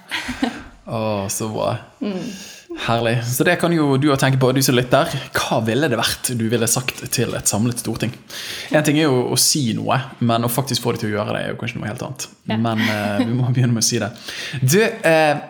Å, 0.89 1.27
så 1.31 1.51
bra. 1.53 1.75
Herlig. 2.77 3.16
Så 3.25 3.44
det 3.48 3.56
kan 3.62 3.74
jo 3.74 3.95
du 3.98 4.07
tenke 4.21 4.38
på, 4.42 4.51
du 4.54 4.62
som 4.63 4.77
lytter. 4.77 5.10
Hva 5.33 5.60
ville 5.66 5.89
det 5.89 5.98
vært 6.00 6.31
du 6.38 6.45
ville 6.51 6.69
sagt 6.69 7.01
til 7.16 7.33
et 7.38 7.50
samlet 7.50 7.81
storting? 7.81 8.13
En 8.69 8.86
ting 8.86 9.00
er 9.01 9.07
jo 9.10 9.24
å 9.33 9.38
si 9.42 9.71
noe, 9.77 9.98
men 10.21 10.45
å 10.45 10.51
faktisk 10.51 10.86
få 10.86 10.94
dem 10.94 11.04
til 11.04 11.12
å 11.12 11.16
gjøre 11.18 11.36
det, 11.36 11.45
er 11.45 11.56
jo 11.56 11.62
kanskje 11.62 11.81
noe 11.81 11.89
helt 11.89 12.04
annet. 12.06 12.27
Men 12.51 12.83
uh, 12.86 13.24
vi 13.24 13.31
må 13.33 13.50
begynne 13.50 13.74
med 13.74 13.83
å 13.83 13.89
si 13.89 14.01
det. 14.01 14.12
Du, 14.62 14.80
uh, 14.86 15.42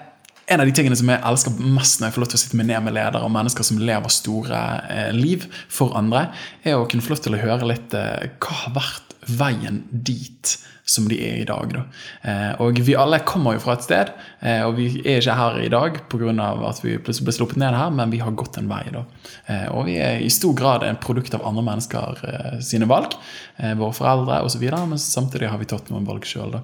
en 0.49 0.63
av 0.63 0.65
de 0.65 0.73
tingene 0.73 0.97
som 0.97 1.09
jeg 1.11 1.21
elsker 1.29 1.59
mest 1.61 1.99
når 1.99 2.09
jeg 2.09 2.15
får 2.15 2.23
lov 2.23 2.31
til 2.31 2.39
å 2.39 2.41
sitte 2.41 2.57
med 2.57 2.69
ned 2.71 2.81
med 2.85 2.95
ledere 2.95 3.21
og 3.25 3.33
mennesker 3.33 3.67
som 3.67 3.81
lever 3.81 4.13
store 4.13 4.61
eh, 4.89 5.11
liv 5.13 5.45
for 5.69 5.93
andre, 5.99 6.29
er 6.63 6.79
å 6.79 6.87
kunne 6.89 7.05
få 7.05 7.13
lov 7.13 7.21
til 7.25 7.37
å 7.37 7.41
høre 7.43 7.69
litt 7.69 7.93
eh, 7.97 8.31
hva 8.41 8.55
har 8.63 8.75
vært 8.79 9.15
veien 9.29 9.83
dit 9.91 10.55
som 10.89 11.07
de 11.09 11.19
er 11.21 11.41
i 11.41 11.47
dag. 11.47 11.73
Da. 11.75 11.83
Eh, 12.31 12.61
og 12.65 12.79
vi 12.85 12.97
alle 12.97 13.21
kommer 13.27 13.57
jo 13.57 13.63
fra 13.63 13.77
et 13.77 13.85
sted, 13.85 14.13
eh, 14.41 14.63
og 14.65 14.75
vi 14.79 14.89
er 15.03 15.21
ikke 15.21 15.37
her 15.39 15.59
i 15.63 15.71
dag 15.71 16.01
pga. 16.09 16.47
at 16.69 16.81
vi 16.83 16.97
plutselig 16.97 17.29
ble 17.29 17.35
sluppet 17.37 17.61
ned 17.61 17.77
her, 17.77 17.89
men 17.93 18.11
vi 18.11 18.21
har 18.23 18.31
gått 18.31 18.57
en 18.57 18.69
vei. 18.69 18.83
da. 18.91 19.05
Eh, 19.47 19.67
og 19.71 19.85
vi 19.85 19.97
er 19.97 20.19
i 20.19 20.29
stor 20.29 20.53
grad 20.53 20.83
en 20.83 20.97
produkt 20.97 21.33
av 21.33 21.45
andre 21.45 21.63
mennesker 21.63 22.23
eh, 22.23 22.59
sine 22.59 22.89
valg, 22.89 23.15
våre 23.59 23.91
foreldre 23.91 24.37
osv., 24.47 24.61
men 24.87 24.99
samtidig 24.99 25.49
har 25.51 25.59
vi 25.59 25.67
tatt 25.67 25.89
noen 25.91 26.05
valg 26.07 26.23
sjøl. 26.25 26.55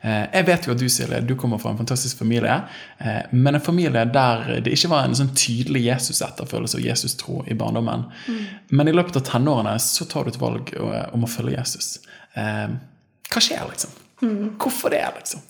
Eh, 0.00 0.24
jeg 0.32 0.46
vet 0.48 0.66
jo 0.66 0.74
at 0.74 0.80
du, 0.80 0.86
Silje, 0.92 1.20
du 1.26 1.34
kommer 1.38 1.60
fra 1.62 1.72
en 1.72 1.80
fantastisk 1.80 2.20
familie, 2.22 2.60
eh, 2.98 3.20
men 3.30 3.58
en 3.58 3.64
familie 3.64 4.04
der 4.12 4.60
det 4.64 4.74
ikke 4.74 4.92
var 4.92 5.06
en 5.06 5.16
sånn 5.18 5.34
tydelig 5.36 5.84
Jesus-etterfølelse 5.88 6.78
og 6.78 6.86
Jesus-tro 6.86 7.40
i 7.46 7.56
barndommen. 7.58 8.06
Men 8.70 8.88
i 8.88 8.94
løpet 8.94 9.20
av 9.20 9.26
tenårene 9.28 9.74
så 9.82 10.06
tar 10.08 10.24
du 10.24 10.32
et 10.32 10.40
valg 10.40 10.72
om 11.12 11.24
å 11.24 11.30
følge 11.30 11.58
Jesus. 11.58 11.98
Hva 13.28 13.42
skjer, 13.44 13.64
liksom? 13.68 13.96
Hvorfor 14.58 14.92
det, 14.92 15.04
liksom? 15.18 15.42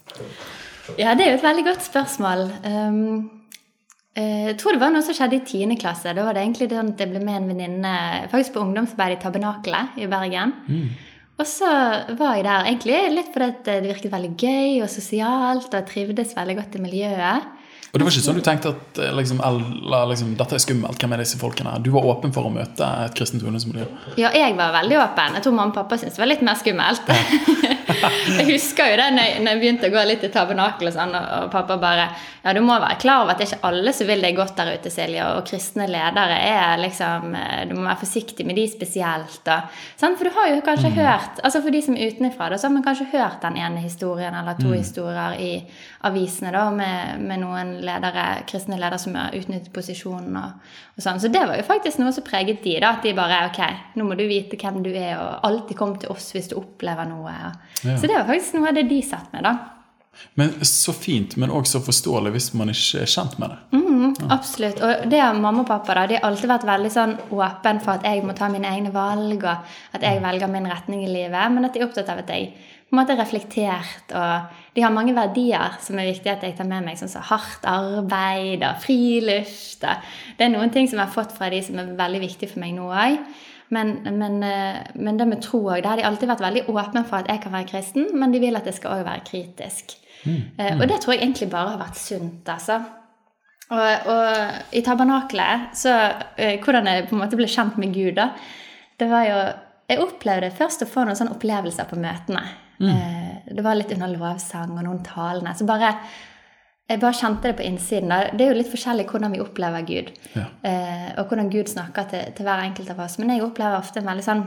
Ja, 0.98 1.14
det 1.14 1.24
er 1.24 1.34
jo 1.34 1.38
et 1.38 1.44
veldig 1.44 1.64
godt 1.68 1.84
spørsmål. 1.84 2.46
Um, 2.64 3.02
eh, 4.16 4.48
jeg 4.50 4.56
tror 4.60 4.74
det 4.74 4.82
var 4.82 4.92
noe 4.94 5.04
som 5.04 5.16
skjedde 5.16 5.38
i 5.38 5.44
10. 5.44 5.76
klasse. 5.80 6.14
Da 6.16 6.24
var 6.26 6.36
det 6.36 6.44
egentlig 6.44 6.70
sånn 6.72 6.94
at 6.94 7.04
jeg 7.04 7.12
ble 7.12 7.22
med 7.24 7.42
en 7.42 7.52
venninne 7.52 7.94
faktisk 8.32 8.56
på 8.56 8.64
ungdomsarbeid 8.64 9.18
i 9.18 9.20
Tabernakelet 9.22 10.00
i 10.00 10.08
Bergen. 10.10 10.56
Og 11.38 11.46
så 11.46 11.70
var 12.18 12.34
jeg 12.34 12.48
der 12.48 12.66
egentlig 12.66 12.98
litt 13.14 13.30
fordi 13.34 13.50
det 13.68 13.76
virket 13.84 14.14
veldig 14.14 14.32
gøy 14.34 14.80
og 14.82 14.90
sosialt, 14.90 15.68
og 15.70 15.76
jeg 15.78 15.88
trivdes 15.92 16.34
veldig 16.34 16.56
godt 16.58 16.74
i 16.74 16.82
miljøet. 16.82 17.52
Og 17.88 17.96
det 17.96 18.04
var 18.04 18.12
ikke 18.12 18.20
sånn 18.20 18.36
du 18.36 18.44
tenkte 18.44 18.70
at 18.74 18.98
eh, 19.00 19.12
liksom, 19.16 19.38
eller, 19.44 20.10
liksom, 20.10 20.34
dette 20.36 20.58
er 20.58 20.60
skummelt, 20.60 21.00
hvem 21.00 21.14
er 21.16 21.22
disse 21.22 21.38
folkene? 21.40 21.72
Du 21.80 21.88
var 21.94 22.04
åpen 22.10 22.34
for 22.34 22.44
å 22.44 22.52
møte 22.52 22.84
et 23.06 23.14
kristent 23.16 23.44
ungdomsmiljø? 23.46 23.86
Ja, 24.20 24.28
jeg 24.36 24.58
var 24.58 24.74
veldig 24.76 24.98
åpen. 25.00 25.38
Jeg 25.38 25.46
tror 25.46 25.56
mamma 25.56 25.72
og 25.72 25.78
pappa 25.78 25.96
syntes 25.96 26.18
det 26.18 26.22
var 26.22 26.28
litt 26.28 26.44
mer 26.44 26.58
skummelt. 26.60 27.08
jeg 28.38 28.46
husker 28.50 28.92
jo 28.92 28.98
det 29.00 29.06
når 29.14 29.24
jeg, 29.24 29.38
når 29.40 29.54
jeg 29.54 29.60
begynte 29.62 29.88
å 29.88 29.94
gå 29.94 30.02
litt 30.10 30.26
i 30.28 30.30
tabernakel 30.34 30.90
og 30.90 30.96
sånn, 30.98 31.16
og, 31.16 31.48
pappa 31.54 31.78
bare 31.80 32.10
Ja, 32.44 32.52
du 32.56 32.60
må 32.64 32.76
være 32.80 33.00
klar 33.00 33.22
over 33.22 33.32
at 33.34 33.40
det 33.40 33.46
er 33.46 33.54
ikke 33.54 33.68
alle 33.70 33.92
som 33.96 34.08
vil 34.08 34.22
deg 34.24 34.36
godt 34.36 34.54
der 34.60 34.70
ute, 34.76 34.92
Silje, 34.92 35.24
og 35.36 35.48
kristne 35.48 35.88
ledere 35.88 36.36
er 36.44 36.80
liksom 36.80 37.34
eh, 37.40 37.64
Du 37.70 37.74
må 37.78 37.86
være 37.86 38.02
forsiktig 38.04 38.46
med 38.48 38.60
de 38.60 38.66
spesielt. 38.68 39.40
Og, 39.48 39.80
sant? 39.96 40.20
For 40.20 40.28
du 40.28 40.36
har 40.36 40.52
jo 40.52 40.60
kanskje 40.66 40.92
hørt 40.96 41.40
Altså 41.40 41.64
for 41.64 41.72
de 41.72 41.82
som 41.84 41.96
er 41.96 42.12
utenfra, 42.12 42.52
så 42.56 42.68
har 42.68 42.76
man 42.76 42.84
kanskje 42.84 43.08
hørt 43.14 43.40
den 43.44 43.56
ene 43.60 43.80
historien 43.80 44.36
eller 44.36 44.60
to 44.60 44.74
historier 44.76 45.40
i 45.40 45.52
avisene 46.06 46.52
da, 46.54 46.68
med, 46.74 47.24
med 47.24 47.42
noen 47.42 47.77
ledere, 47.84 48.26
kristne 48.48 48.78
ledere 48.78 49.00
som 49.02 49.16
har 49.18 49.36
utnyttet 49.38 49.72
posisjonen 49.74 50.36
og, 50.40 50.68
og 50.96 51.04
sånn. 51.04 51.20
Så 51.22 51.30
det 51.32 51.44
var 51.46 51.58
jo 51.58 51.66
faktisk 51.68 52.00
noe 52.02 52.12
som 52.14 52.26
preget 52.26 52.62
de, 52.64 52.76
da. 52.82 52.96
At 52.98 53.06
de 53.06 53.14
bare 53.16 53.40
Ok, 53.48 53.62
nå 53.98 54.06
må 54.08 54.18
du 54.18 54.26
vite 54.28 54.58
hvem 54.60 54.82
du 54.84 54.90
er, 54.92 55.16
og 55.16 55.48
alltid 55.48 55.78
kom 55.78 55.96
til 56.00 56.12
oss 56.14 56.30
hvis 56.36 56.50
du 56.52 56.58
opplever 56.60 57.08
noe. 57.08 57.34
Ja. 57.34 57.52
Så 57.96 58.06
det 58.06 58.16
var 58.16 58.28
faktisk 58.28 58.58
noe 58.58 58.72
av 58.72 58.78
det 58.78 58.88
de 58.90 59.02
satt 59.06 59.34
med, 59.34 59.46
da. 59.46 59.56
Men 60.34 60.64
Så 60.64 60.92
fint, 60.92 61.36
men 61.36 61.50
også 61.54 61.80
forståelig 61.84 62.32
hvis 62.34 62.48
man 62.58 62.72
ikke 62.72 63.02
er 63.04 63.10
kjent 63.10 63.36
med 63.38 63.52
det. 63.52 63.58
Mm, 63.78 64.30
absolutt. 64.34 64.80
Og 64.82 65.04
det 65.10 65.20
har 65.22 65.36
mamma 65.38 65.62
og 65.64 65.68
pappa 65.70 65.94
da, 65.98 66.06
de 66.10 66.18
har 66.18 66.26
alltid 66.28 66.50
vært 66.50 66.66
veldig 66.68 66.90
sånn 66.94 67.14
åpen 67.34 67.82
for 67.84 67.98
at 67.98 68.08
jeg 68.08 68.24
må 68.26 68.34
ta 68.38 68.50
mine 68.52 68.70
egne 68.70 68.92
valg, 68.94 69.44
og 69.44 69.96
at 69.96 70.06
jeg 70.06 70.22
velger 70.24 70.50
min 70.52 70.68
retning 70.70 71.04
i 71.06 71.12
livet. 71.12 71.54
Men 71.54 71.68
at 71.68 71.74
de 71.74 71.82
er 71.82 71.88
opptatt 71.88 72.10
av 72.12 72.22
at 72.24 72.34
jeg 72.34 72.52
på 72.88 72.96
en 72.96 73.02
måte 73.02 73.18
reflektert, 73.18 74.14
og 74.16 74.67
de 74.78 74.84
har 74.84 74.94
mange 74.94 75.10
verdier 75.16 75.74
som 75.82 75.98
er 75.98 76.12
viktig 76.12 76.30
at 76.30 76.44
jeg 76.46 76.54
tar 76.54 76.68
med 76.70 76.84
meg, 76.86 76.98
sånn 77.00 77.10
som 77.10 77.24
hardt 77.26 77.64
arbeid 77.66 78.62
og 78.62 78.78
friluft. 78.84 79.82
Det 79.82 80.46
er 80.46 80.52
noen 80.52 80.70
ting 80.70 80.86
som 80.86 81.00
jeg 81.00 81.08
har 81.08 81.14
fått 81.16 81.34
fra 81.34 81.48
de 81.50 81.58
som 81.66 81.80
er 81.82 81.96
veldig 81.98 82.20
viktige 82.22 82.52
for 82.52 82.62
meg 82.62 82.76
nå 82.76 82.86
òg. 82.86 83.16
Men, 83.74 83.90
men, 84.06 84.38
eh, 84.46 84.78
men, 84.94 85.18
det 85.18 85.26
med 85.28 85.42
tro 85.44 85.64
òg, 85.64 85.82
det 85.82 85.90
har 85.90 86.00
de 86.00 86.06
alltid 86.06 86.30
vært 86.30 86.44
veldig 86.44 86.62
åpne 86.70 87.02
for 87.08 87.18
at 87.18 87.32
jeg 87.32 87.42
kan 87.42 87.56
være 87.56 87.68
kristen, 87.72 88.06
men 88.14 88.32
de 88.32 88.40
vil 88.40 88.56
at 88.56 88.70
jeg 88.70 88.78
skal 88.78 89.00
òg 89.00 89.02
være 89.08 89.26
kritisk. 89.26 89.98
Mm. 90.22 90.38
Mm. 90.54 90.78
Og 90.78 90.86
det 90.88 91.00
tror 91.02 91.16
jeg 91.16 91.24
egentlig 91.24 91.50
bare 91.50 91.74
har 91.74 91.82
vært 91.82 91.98
sunt, 91.98 92.54
altså. 92.54 92.78
Og, 93.68 94.06
og 94.14 94.78
i 94.78 94.80
tabernakelet, 94.80 95.74
så 95.76 95.96
eh, 96.40 96.54
Hvordan 96.62 96.86
jeg 96.88 97.08
på 97.10 97.18
en 97.18 97.20
måte 97.20 97.36
ble 97.36 97.50
kjent 97.50 97.76
med 97.82 97.92
Gud, 97.92 98.14
da, 98.16 98.30
det 98.98 99.10
var 99.10 99.26
jo 99.26 99.40
Jeg 99.90 100.00
opplevde 100.04 100.54
først 100.56 100.86
å 100.86 100.88
få 100.88 101.04
noen 101.04 101.18
sånne 101.18 101.34
opplevelser 101.34 101.90
på 101.90 101.98
møtene. 102.00 102.46
Mm. 102.78 102.94
Eh, 103.48 103.54
det 103.56 103.64
var 103.64 103.78
litt 103.78 103.92
under 103.96 104.12
lovsang 104.12 104.76
og 104.76 104.84
noen 104.84 105.02
talene. 105.06 105.56
Så 105.56 105.66
bare 105.68 105.96
jeg 106.88 107.02
bare 107.02 107.16
kjente 107.18 107.50
det 107.50 107.56
på 107.58 107.66
innsiden. 107.68 108.12
Det 108.32 108.46
er 108.46 108.54
jo 108.54 108.60
litt 108.62 108.70
forskjellig 108.72 109.04
hvordan 109.10 109.34
vi 109.36 109.42
opplever 109.44 109.84
Gud. 109.84 110.08
Ja. 110.32 110.46
Eh, 110.64 111.10
og 111.20 111.28
hvordan 111.28 111.50
Gud 111.52 111.68
snakker 111.68 112.08
til, 112.08 112.30
til, 112.32 112.48
hver 112.48 112.64
enkelt 112.64 112.94
av 112.94 113.02
oss. 113.04 113.18
Men 113.20 113.34
jeg 113.34 113.44
opplever 113.44 113.76
ofte 113.76 114.04
veldig 114.04 114.24
sånn 114.24 114.46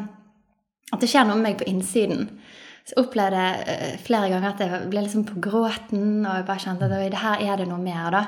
at 0.92 1.04
det 1.04 1.10
skjer 1.12 1.28
noe 1.28 1.38
med 1.38 1.52
meg 1.52 1.60
på 1.60 1.68
innsiden. 1.70 2.26
Så 2.82 2.96
jeg 2.96 3.04
opplevde 3.04 3.42
jeg 3.46 3.76
uh, 3.78 3.98
flere 4.02 4.30
ganger 4.32 4.48
at 4.50 4.62
jeg 4.64 4.80
ble 4.90 5.04
liksom 5.06 5.26
på 5.28 5.36
gråten, 5.44 6.24
og 6.26 6.40
jeg 6.40 6.46
bare 6.48 6.64
kjente 6.64 6.88
at 6.90 7.18
her 7.22 7.44
er 7.46 7.62
det 7.62 7.68
noe 7.70 7.78
mer. 7.78 8.08
da. 8.10 8.22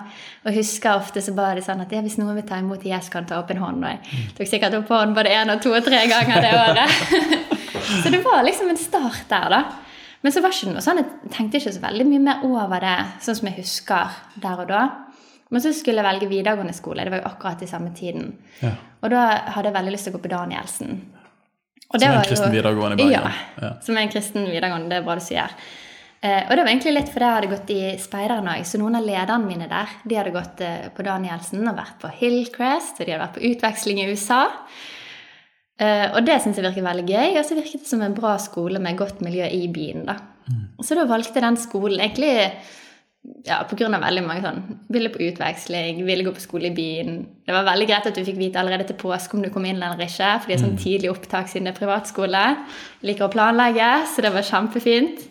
Og 0.43 0.51
jeg 0.51 0.59
husker 0.61 0.93
ofte 0.93 1.23
så 1.25 1.33
ba 1.33 1.49
de 1.57 1.63
sånn 1.65 1.81
at 1.81 1.91
ja, 1.91 2.03
hvis 2.05 2.19
noen 2.21 2.37
vil 2.37 2.45
ta 2.47 2.59
imot 2.61 2.85
Jesus, 2.85 3.09
kan 3.11 3.25
ta 3.25 3.41
opp 3.41 3.49
en 3.51 3.63
hånd. 3.63 3.81
Og 3.81 3.89
jeg 3.89 4.03
mm. 4.03 4.27
tok 4.37 4.51
sikkert 4.51 4.77
opp 4.77 4.93
hånden 4.93 5.17
både 5.17 5.33
én 5.33 5.55
og 5.55 5.63
to 5.63 5.73
og 5.73 5.81
tre 5.87 6.03
ganger 6.11 6.45
det 6.45 6.53
året. 6.53 7.01
så 8.03 8.13
det 8.13 8.21
var 8.21 8.45
liksom 8.45 8.69
en 8.69 8.79
start 8.79 9.25
der, 9.33 9.57
da. 9.57 9.63
Men 10.23 10.31
så 10.31 10.41
var 10.43 10.55
ikke 10.55 10.71
noe 10.71 10.83
sånn, 10.83 11.01
jeg 11.01 11.31
tenkte 11.35 11.59
ikke 11.59 11.73
så 11.75 11.83
veldig 11.83 12.05
mye 12.07 12.23
mer 12.23 12.45
over 12.47 12.83
det, 12.83 12.95
sånn 13.25 13.39
som 13.39 13.49
jeg 13.49 13.57
husker 13.59 14.21
der 14.43 14.61
og 14.63 14.69
da. 14.71 14.83
Men 15.53 15.61
så 15.61 15.73
skulle 15.75 16.01
jeg 16.01 16.07
velge 16.07 16.29
videregående 16.31 16.73
skole. 16.73 17.03
Det 17.05 17.13
var 17.13 17.21
jo 17.21 17.29
akkurat 17.29 17.61
i 17.61 17.69
samme 17.69 17.91
tiden. 17.93 18.31
Ja. 18.63 18.71
Og 19.03 19.11
da 19.13 19.25
hadde 19.53 19.69
jeg 19.69 19.75
veldig 19.75 19.93
lyst 19.93 20.07
til 20.07 20.13
å 20.13 20.17
gå 20.17 20.23
på 20.23 20.31
Danielsen. 20.31 20.95
Og 21.93 21.99
som 21.99 22.07
er 22.07 22.15
en 22.17 22.25
kristen 22.25 22.55
videregående 22.55 22.97
i 22.97 23.03
Bergen? 23.03 23.27
Ja, 23.27 23.65
ja, 23.67 23.73
som 23.85 23.97
er 23.99 24.07
en 24.07 24.13
kristen 24.15 24.47
videregående. 24.49 24.89
Det 24.89 24.97
er 24.97 25.05
bra 25.05 25.17
du 25.19 25.21
sier. 25.21 25.53
Eh, 26.23 26.39
og 26.47 26.55
det 26.55 26.63
var 26.63 26.71
egentlig 26.71 26.95
litt 26.95 27.11
fordi 27.11 27.27
jeg 27.27 27.37
hadde 27.37 27.51
gått 27.51 27.71
i 27.75 27.81
speideren 28.01 28.49
òg. 28.49 28.63
Så 28.65 28.79
noen 28.81 28.97
av 28.97 29.05
lederne 29.05 29.45
mine 29.45 29.69
der 29.69 29.93
de 30.07 30.17
hadde 30.17 30.33
gått 30.33 30.63
eh, 30.63 30.89
på 30.95 31.05
Danielsen 31.05 31.67
og 31.67 31.77
vært 31.77 31.99
på 32.01 32.11
Hillcrest, 32.21 32.97
og 32.97 33.05
de 33.05 33.13
hadde 33.13 33.25
vært 33.27 33.37
på 33.37 33.45
utveksling 33.51 33.99
i 34.01 34.07
USA. 34.09 34.45
Uh, 35.81 36.13
og 36.13 36.21
det 36.27 36.37
syns 36.41 36.59
jeg 36.59 36.67
virker 36.67 36.85
veldig 36.85 37.07
gøy. 37.09 37.39
Og 37.39 37.43
så 37.47 37.57
virket 37.57 37.83
det 37.83 37.89
som 37.89 38.03
en 38.05 38.15
bra 38.17 38.35
skole 38.41 38.81
med 38.83 38.99
godt 38.99 39.23
miljø 39.25 39.47
i 39.49 39.65
byen. 39.73 40.05
da. 40.09 40.19
Mm. 40.47 40.63
Så 40.83 40.95
da 40.97 41.07
valgte 41.09 41.41
den 41.43 41.57
skolen 41.57 42.01
egentlig 42.03 42.33
ja, 43.47 43.61
pga. 43.63 43.87
veldig 43.87 44.23
mange 44.25 44.43
sånn 44.43 44.57
Ville 44.91 45.11
på 45.13 45.21
utveksling, 45.23 46.01
ville 46.03 46.25
gå 46.25 46.33
på 46.35 46.43
skole 46.43 46.69
i 46.69 46.75
byen. 46.75 47.21
Det 47.47 47.55
var 47.55 47.67
veldig 47.69 47.87
greit 47.87 48.09
at 48.09 48.17
du 48.17 48.23
fikk 48.25 48.39
vite 48.39 48.59
allerede 48.59 48.89
til 48.89 48.99
påske 48.99 49.37
om 49.37 49.43
du 49.43 49.49
kom 49.53 49.65
inn 49.65 49.81
eller 49.81 50.01
ikke. 50.03 50.33
For 50.41 50.51
det 50.51 50.57
er 50.57 50.63
sånn 50.65 50.75
mm. 50.75 50.83
tidlig 50.83 51.11
opptak 51.13 51.51
siden 51.51 51.69
det 51.69 51.75
er 51.75 51.79
privatskole. 51.79 52.43
liker 53.07 53.27
å 53.27 53.33
planlegge, 53.33 53.91
så 54.11 54.25
det 54.25 54.33
var 54.35 54.47
kjempefint. 54.47 55.23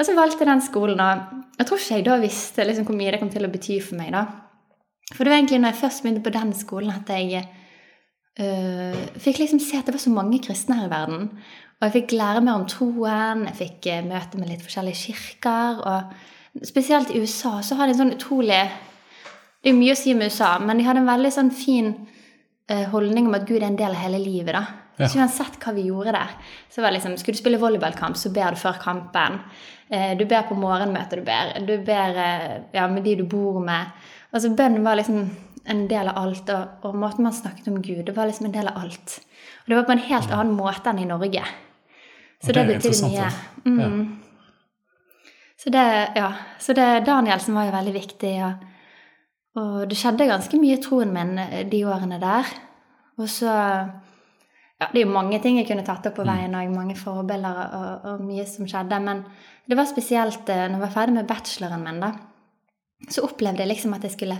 Og 0.00 0.06
så 0.08 0.16
valgte 0.16 0.48
den 0.48 0.62
skolen, 0.64 1.00
og 1.04 1.58
jeg 1.60 1.68
tror 1.68 1.80
ikke 1.80 1.96
jeg 1.98 2.04
da 2.06 2.14
visste 2.22 2.64
liksom, 2.64 2.86
hvor 2.88 2.96
mye 2.96 3.10
det 3.12 3.18
kom 3.20 3.28
til 3.32 3.44
å 3.44 3.52
bety 3.52 3.74
for 3.84 4.00
meg. 4.00 4.14
da. 4.16 4.24
For 5.12 5.26
det 5.26 5.32
var 5.32 5.40
egentlig 5.42 5.58
når 5.60 5.74
jeg 5.74 5.80
først 5.82 6.02
begynte 6.02 6.24
på 6.24 6.32
den 6.32 6.54
skolen, 6.56 6.94
at 6.94 7.10
jeg 7.12 7.42
uh, 8.38 9.00
fikk 9.20 9.40
liksom 9.42 9.60
se 9.62 9.78
at 9.78 9.88
det 9.88 9.96
var 9.96 10.02
så 10.02 10.12
mange 10.14 10.40
kristne 10.44 10.78
her 10.78 10.88
i 10.88 10.92
verden. 10.92 11.30
Og 11.80 11.86
jeg 11.86 11.96
fikk 11.96 12.14
lære 12.18 12.42
mer 12.44 12.60
om 12.60 12.66
troen, 12.68 13.46
jeg 13.48 13.58
fikk 13.58 13.90
uh, 13.90 14.04
møte 14.06 14.40
med 14.40 14.52
litt 14.52 14.62
forskjellige 14.64 15.00
kirker. 15.00 15.80
Og 15.80 16.62
spesielt 16.68 17.10
i 17.10 17.22
USA 17.22 17.58
så 17.64 17.78
har 17.78 17.88
de 17.88 17.96
en 17.96 18.02
sånn 18.04 18.16
utrolig 18.16 18.62
Det 19.60 19.68
er 19.68 19.76
mye 19.76 19.92
å 19.92 19.98
si 19.98 20.14
om 20.14 20.22
USA, 20.24 20.54
men 20.58 20.78
de 20.78 20.86
hadde 20.86 21.02
en 21.02 21.10
veldig 21.10 21.30
sånn 21.34 21.50
fin 21.52 21.90
uh, 21.92 22.86
holdning 22.94 23.26
om 23.28 23.36
at 23.36 23.48
Gud 23.48 23.58
er 23.58 23.68
en 23.68 23.80
del 23.80 23.92
av 23.92 24.00
hele 24.06 24.22
livet. 24.22 24.54
da. 24.56 24.64
Ja. 25.00 25.08
Så 25.08 25.20
uansett 25.20 25.58
hva 25.60 25.74
vi 25.76 25.86
gjorde 25.88 26.14
der, 26.16 26.32
så 26.68 26.80
var 26.80 26.90
det 26.90 26.98
liksom, 26.98 27.18
skulle 27.20 27.36
du 27.36 27.40
spille 27.40 27.60
volleyballkamp, 27.60 28.16
så 28.20 28.32
ber 28.32 28.52
du 28.52 28.60
før 28.60 28.80
kampen. 28.80 29.38
Du 30.20 30.26
ber 30.28 30.44
på 30.46 30.54
morgenmøtet, 30.54 31.18
du 31.18 31.24
ber, 31.26 31.54
du 31.66 31.72
ber 31.82 32.18
ja, 32.76 32.84
med 32.86 33.00
de 33.02 33.14
du 33.18 33.24
bor 33.26 33.56
med. 33.64 33.88
Altså 34.30 34.52
Bønnen 34.54 34.84
var 34.84 35.00
liksom 35.00 35.24
en 35.64 35.82
del 35.88 36.08
av 36.08 36.18
alt. 36.18 36.50
Og, 36.54 36.86
og, 36.86 36.96
måten 36.96 37.26
man 37.26 37.36
snakket 37.36 37.68
om 37.70 37.80
Gud, 37.82 38.04
det 38.06 38.16
var 38.16 38.30
liksom 38.30 38.48
en 38.48 38.56
del 38.56 38.70
av 38.70 38.80
alt. 38.80 39.18
Og 39.62 39.72
det 39.72 39.78
var 39.78 39.86
på 39.88 39.96
en 39.96 40.06
helt 40.08 40.34
annen 40.34 40.56
måte 40.56 40.92
enn 40.92 41.02
i 41.02 41.08
Norge. 41.08 41.44
Så 42.40 42.54
det, 42.54 42.64
det 42.64 42.78
betydde 42.78 43.10
mye. 43.10 43.30
Mm. 43.66 43.80
Ja. 43.80 43.90
Så 45.60 45.70
det, 45.70 45.86
ja. 46.16 46.32
Så 46.58 46.76
det, 46.76 46.88
Danielsen 47.04 47.56
var 47.56 47.68
jo 47.68 47.76
veldig 47.76 47.96
viktig. 47.96 48.34
Og, 48.46 48.68
og, 49.60 49.74
det 49.90 49.98
skjedde 50.00 50.30
ganske 50.30 50.60
mye 50.60 50.78
i 50.78 50.82
troen 50.82 51.12
min 51.14 51.36
eh, 51.42 51.66
de 51.68 51.82
årene 51.84 52.20
der. 52.22 52.48
Og 53.20 53.28
så 53.28 53.50
ja, 53.50 54.88
Det 54.88 55.02
er 55.02 55.04
jo 55.04 55.12
mange 55.12 55.36
ting 55.44 55.58
jeg 55.58 55.68
kunne 55.68 55.84
tatt 55.84 56.06
opp 56.08 56.16
på 56.16 56.24
mm. 56.24 56.30
veien 56.30 56.56
og 56.56 56.72
mange 56.72 56.96
forbilder 56.96 57.60
og, 57.66 58.08
og, 58.08 58.24
mye 58.24 58.46
som 58.48 58.68
skjedde. 58.68 59.02
Men 59.04 59.26
det 59.68 59.76
var 59.76 59.90
spesielt 59.90 60.48
eh, 60.48 60.64
når 60.64 60.78
jeg 60.78 60.86
var 60.86 60.96
ferdig 60.96 61.18
med 61.18 61.28
bacheloren 61.28 61.84
min, 61.84 62.00
da 62.00 62.14
så 63.08 63.24
opplevde 63.24 63.62
jeg 63.62 63.70
liksom 63.70 63.94
at 63.96 64.04
jeg 64.04 64.12
skulle, 64.12 64.36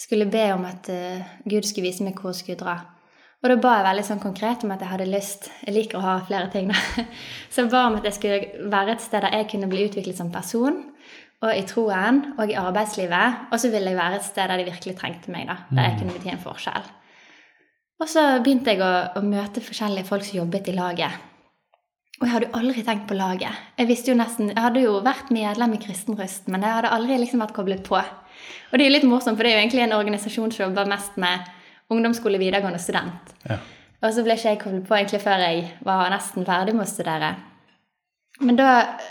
skulle 0.00 0.30
be 0.32 0.46
om 0.54 0.64
at 0.68 0.88
uh, 0.88 1.28
Gud 1.44 1.66
skulle 1.68 1.90
vise 1.90 2.06
meg 2.06 2.18
hvor 2.18 2.32
jeg 2.32 2.42
skulle 2.42 2.60
dra. 2.60 2.78
Og 3.40 3.48
da 3.48 3.56
ba 3.56 3.78
jeg 3.78 3.86
veldig 3.86 4.04
sånn 4.04 4.20
konkret 4.20 4.64
om 4.66 4.72
at 4.74 4.82
jeg 4.84 4.90
hadde 4.90 5.08
lyst 5.08 5.46
Jeg 5.64 5.72
liker 5.72 5.96
å 5.96 6.04
ha 6.04 6.14
flere 6.28 6.50
ting, 6.52 6.68
da. 6.68 7.04
Så 7.52 7.62
jeg 7.62 7.72
ba 7.72 7.86
om 7.88 7.96
at 7.96 8.08
jeg 8.08 8.18
skulle 8.18 8.68
være 8.72 8.96
et 8.96 9.04
sted 9.04 9.24
der 9.24 9.38
jeg 9.38 9.48
kunne 9.54 9.70
bli 9.70 9.86
utviklet 9.88 10.18
som 10.18 10.32
person, 10.32 10.82
og 11.40 11.56
i 11.56 11.64
troen 11.64 12.20
og 12.36 12.52
i 12.52 12.58
arbeidslivet. 12.60 13.46
Og 13.48 13.62
så 13.62 13.70
ville 13.72 13.94
jeg 13.94 13.96
være 13.96 14.20
et 14.20 14.26
sted 14.26 14.44
der 14.44 14.60
de 14.60 14.68
virkelig 14.68 14.96
trengte 14.98 15.32
meg, 15.32 15.48
da. 15.48 15.56
Der 15.72 15.88
jeg 15.88 16.00
kunne 16.02 16.16
bety 16.18 16.34
en 16.34 16.42
forskjell. 16.42 16.90
Og 18.00 18.08
så 18.08 18.26
begynte 18.44 18.74
jeg 18.74 18.84
å, 18.84 18.92
å 19.16 19.24
møte 19.24 19.64
forskjellige 19.64 20.08
folk 20.08 20.24
som 20.24 20.42
jobbet 20.42 20.68
i 20.68 20.76
laget. 20.76 21.26
Og 22.20 22.26
jeg 22.26 22.34
hadde 22.34 22.48
jo 22.50 22.58
aldri 22.58 22.84
tenkt 22.84 23.06
på 23.08 23.16
laget. 23.16 23.60
Jeg 23.80 23.88
visste 23.88 24.12
jo 24.12 24.18
nesten, 24.20 24.52
jeg 24.52 24.60
hadde 24.60 24.84
jo 24.84 24.98
vært 25.04 25.32
medlem 25.32 25.72
i 25.76 25.80
Kristen 25.80 26.18
Røst, 26.18 26.50
men 26.52 26.64
jeg 26.64 26.76
hadde 26.76 26.92
aldri 26.92 27.16
liksom 27.22 27.40
vært 27.40 27.56
koblet 27.56 27.80
på. 27.86 28.00
Og 28.70 28.78
det 28.78 28.84
er 28.84 28.90
jo 28.90 28.96
litt 28.96 29.08
morsomt, 29.10 29.38
for 29.38 29.46
det 29.46 29.52
er 29.52 29.58
jo 29.58 29.64
egentlig 29.64 29.84
en 29.84 29.96
organisasjon 29.98 30.52
som 30.54 30.64
jobber 30.68 30.90
mest 30.90 31.16
med 31.20 31.46
ungdomsskole, 31.90 32.38
videregående 32.38 32.80
student. 32.82 33.34
Ja. 33.48 33.58
Og 34.00 34.14
så 34.14 34.24
ble 34.24 34.36
ikke 34.38 34.54
jeg 34.54 34.60
koblet 34.62 34.86
på 34.88 34.96
egentlig 34.96 35.20
før 35.24 35.42
jeg 35.44 35.64
var 35.84 36.12
nesten 36.12 36.46
ferdig 36.48 36.76
med 36.76 36.86
å 36.86 36.90
studere. 36.90 37.34
Men 38.40 38.56
da, 38.56 38.68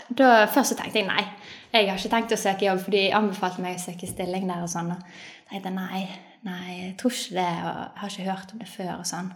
da 0.08 0.30
Først 0.50 0.72
så 0.72 0.78
tenkte 0.80 0.98
jeg 0.98 1.06
nei, 1.06 1.22
jeg 1.70 1.86
har 1.86 2.00
ikke 2.00 2.10
tenkt 2.16 2.34
å 2.34 2.40
søke 2.40 2.66
jobb, 2.66 2.80
for 2.82 2.94
de 2.96 3.04
anbefalte 3.14 3.62
meg 3.62 3.78
å 3.78 3.84
søke 3.84 4.08
stilling 4.10 4.48
der 4.50 4.64
og 4.64 4.72
sånn. 4.72 4.90
Og 4.90 5.52
jeg 5.54 5.60
tenkte 5.60 5.76
nei, 5.76 6.02
nei, 6.48 6.64
jeg 6.80 6.96
tror 6.98 7.14
ikke 7.14 7.36
det, 7.36 7.52
og 7.60 7.78
jeg 7.78 8.00
har 8.00 8.16
ikke 8.16 8.32
hørt 8.32 8.52
om 8.54 8.64
det 8.64 8.72
før 8.72 8.92
og 8.96 9.06
sånn. 9.12 9.30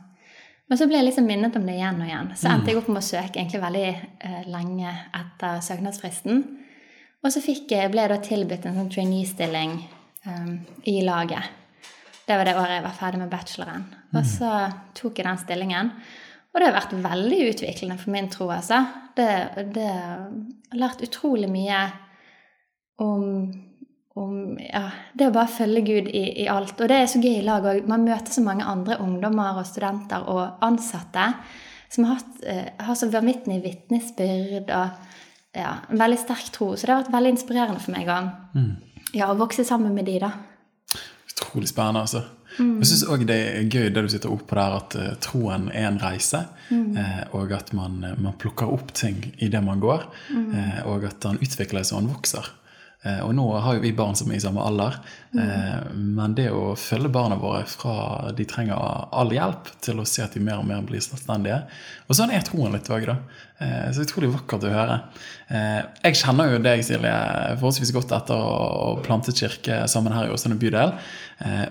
Men 0.65 0.81
så 0.81 0.89
ble 0.89 0.97
jeg 0.97 1.11
liksom 1.11 1.27
minnet 1.29 1.57
om 1.59 1.67
det 1.69 1.77
igjen 1.77 2.01
og 2.01 2.09
igjen. 2.09 2.31
Så 2.41 2.49
endte 2.51 2.73
jeg 2.73 2.81
opp 2.81 2.89
med 2.89 3.03
å 3.03 3.07
søke 3.07 3.37
egentlig 3.37 3.61
veldig 3.63 3.89
eh, 3.93 4.45
lenge 4.49 4.95
etter 5.21 5.61
søknadsfristen. 5.63 6.41
Og 7.25 7.33
så 7.33 7.41
jeg, 7.41 7.91
ble 7.91 8.05
jeg 8.05 8.13
da 8.13 8.21
tilbudt 8.21 8.67
en 8.69 8.79
sånn 8.79 8.91
trainee-stilling 8.93 9.79
um, 10.29 10.55
i 10.91 10.99
laget. 11.07 11.63
Det 12.25 12.37
var 12.37 12.49
det 12.49 12.57
året 12.57 12.77
jeg 12.77 12.85
var 12.85 12.99
ferdig 12.99 13.21
med 13.23 13.33
bacheloren. 13.33 13.87
Og 14.13 14.21
mm. 14.21 14.29
så 14.29 14.51
tok 14.97 15.21
jeg 15.21 15.29
den 15.29 15.41
stillingen. 15.41 15.93
Og 16.53 16.61
det 16.61 16.69
har 16.69 16.77
vært 16.77 16.97
veldig 17.05 17.41
utviklende 17.51 17.97
for 18.01 18.15
min 18.15 18.29
tro, 18.33 18.49
altså. 18.53 18.85
Det, 19.17 19.29
det 19.75 19.89
har 19.89 20.79
lært 20.79 21.05
utrolig 21.05 21.49
mye 21.51 21.85
om 23.03 23.25
om 24.15 24.55
ja, 24.63 24.85
det 25.19 25.27
å 25.27 25.35
bare 25.35 25.51
følge 25.51 25.81
Gud 25.89 26.09
i, 26.09 26.23
i, 26.45 26.47
alt. 26.51 26.79
Og 26.79 26.91
det 26.91 27.01
er 27.01 27.09
så 27.11 27.19
gøy 27.19 27.41
i 27.41 27.47
lag 27.47 27.65
òg. 27.67 27.87
Man 27.91 28.07
møter 28.07 28.31
så 28.31 28.45
mange 28.47 28.67
andre 28.71 29.01
ungdommer 29.03 29.59
og 29.59 29.67
studenter 29.67 30.29
og 30.31 30.63
ansatte 30.65 31.33
som 31.91 32.07
har, 32.07 32.21
hatt, 32.21 32.37
eh, 32.47 32.69
har 32.87 32.99
så 32.99 33.09
vanvittig 33.11 33.59
vitnesbyrd 33.65 34.71
og 34.75 35.14
ja, 35.55 35.75
en 35.91 36.01
veldig 36.01 36.21
sterk 36.21 36.51
tro. 36.55 36.73
Så 36.77 36.87
det 36.87 36.95
har 36.95 37.05
vært 37.05 37.15
veldig 37.15 37.35
inspirerende 37.37 37.83
for 37.83 37.95
meg 37.95 38.11
å 38.11 38.21
mm. 38.55 38.73
ja, 39.17 39.31
vokse 39.39 39.67
sammen 39.67 39.95
med 39.97 40.09
de, 40.11 40.19
da. 40.25 40.33
Utrolig 41.31 41.71
spennende, 41.71 42.05
altså. 42.05 42.25
Mm. 42.55 42.77
Jeg 42.79 42.89
syns 42.91 43.05
òg 43.11 43.25
det 43.27 43.37
er 43.37 43.65
gøy 43.67 43.89
det 43.91 44.05
du 44.07 44.11
sitter 44.13 44.31
oppå 44.31 44.55
der, 44.59 44.77
at 44.79 44.97
uh, 44.99 45.07
troen 45.23 45.67
er 45.73 45.89
en 45.89 45.99
reise. 46.03 46.45
Mm. 46.71 46.99
Eh, 46.99 47.23
og 47.37 47.51
at 47.55 47.73
man, 47.77 47.99
man, 48.15 48.35
plukker 48.41 48.71
opp 48.71 48.93
ting 48.97 49.19
i 49.43 49.51
det 49.51 49.63
man 49.65 49.83
går. 49.83 50.07
Mm. 50.31 50.45
Eh, 50.61 50.79
og 50.91 51.07
at 51.09 51.19
den 51.25 51.41
utvikler 51.43 51.87
seg 51.87 51.99
og 51.99 52.05
den 52.05 52.15
vokser. 52.15 52.53
Eh, 53.05 53.21
og 53.21 53.35
nå 53.37 53.45
har 53.61 53.77
jo 53.77 53.83
vi 53.85 53.93
barn 53.97 54.17
som 54.17 54.31
er 54.33 54.39
i 54.39 54.43
samme 54.43 54.65
alder, 54.65 54.97
mm. 55.35 55.99
men 56.17 56.37
det 56.39 56.47
å 56.55 56.73
følge 56.79 57.11
barna 57.13 57.37
våre 57.41 57.65
fra 57.69 58.31
de 58.37 58.47
trenger 58.49 58.79
all 59.13 59.33
hjelp, 59.35 59.69
til 59.85 60.01
å 60.01 60.07
se 60.09 60.25
at 60.25 60.37
de 60.37 60.41
mer 60.45 60.63
og 60.63 60.69
mer 60.69 60.85
blir 60.87 61.03
selvstendige 61.05 61.61
Og 62.09 62.17
sånn 62.17 62.33
er 62.33 62.47
troen 62.47 62.73
litt 62.73 62.89
òg, 62.89 63.05
da. 63.11 63.19
Eh, 63.61 63.91
så 63.93 64.07
utrolig 64.07 64.33
vakkert 64.33 64.65
å 64.65 64.73
høre. 64.73 65.01
Jeg 65.51 66.21
kjenner 66.23 66.55
jo 66.55 66.63
deg, 66.65 66.81
Silje, 66.87 67.13
forholdsvis 67.61 67.93
godt 67.95 68.15
etter 68.17 68.41
å 68.41 68.95
plante 69.05 69.35
kirke 69.37 69.83
sammen 69.91 70.17
her 70.17 70.31
i 70.31 70.33
Åsane 70.33 70.57
bydel. 70.59 70.95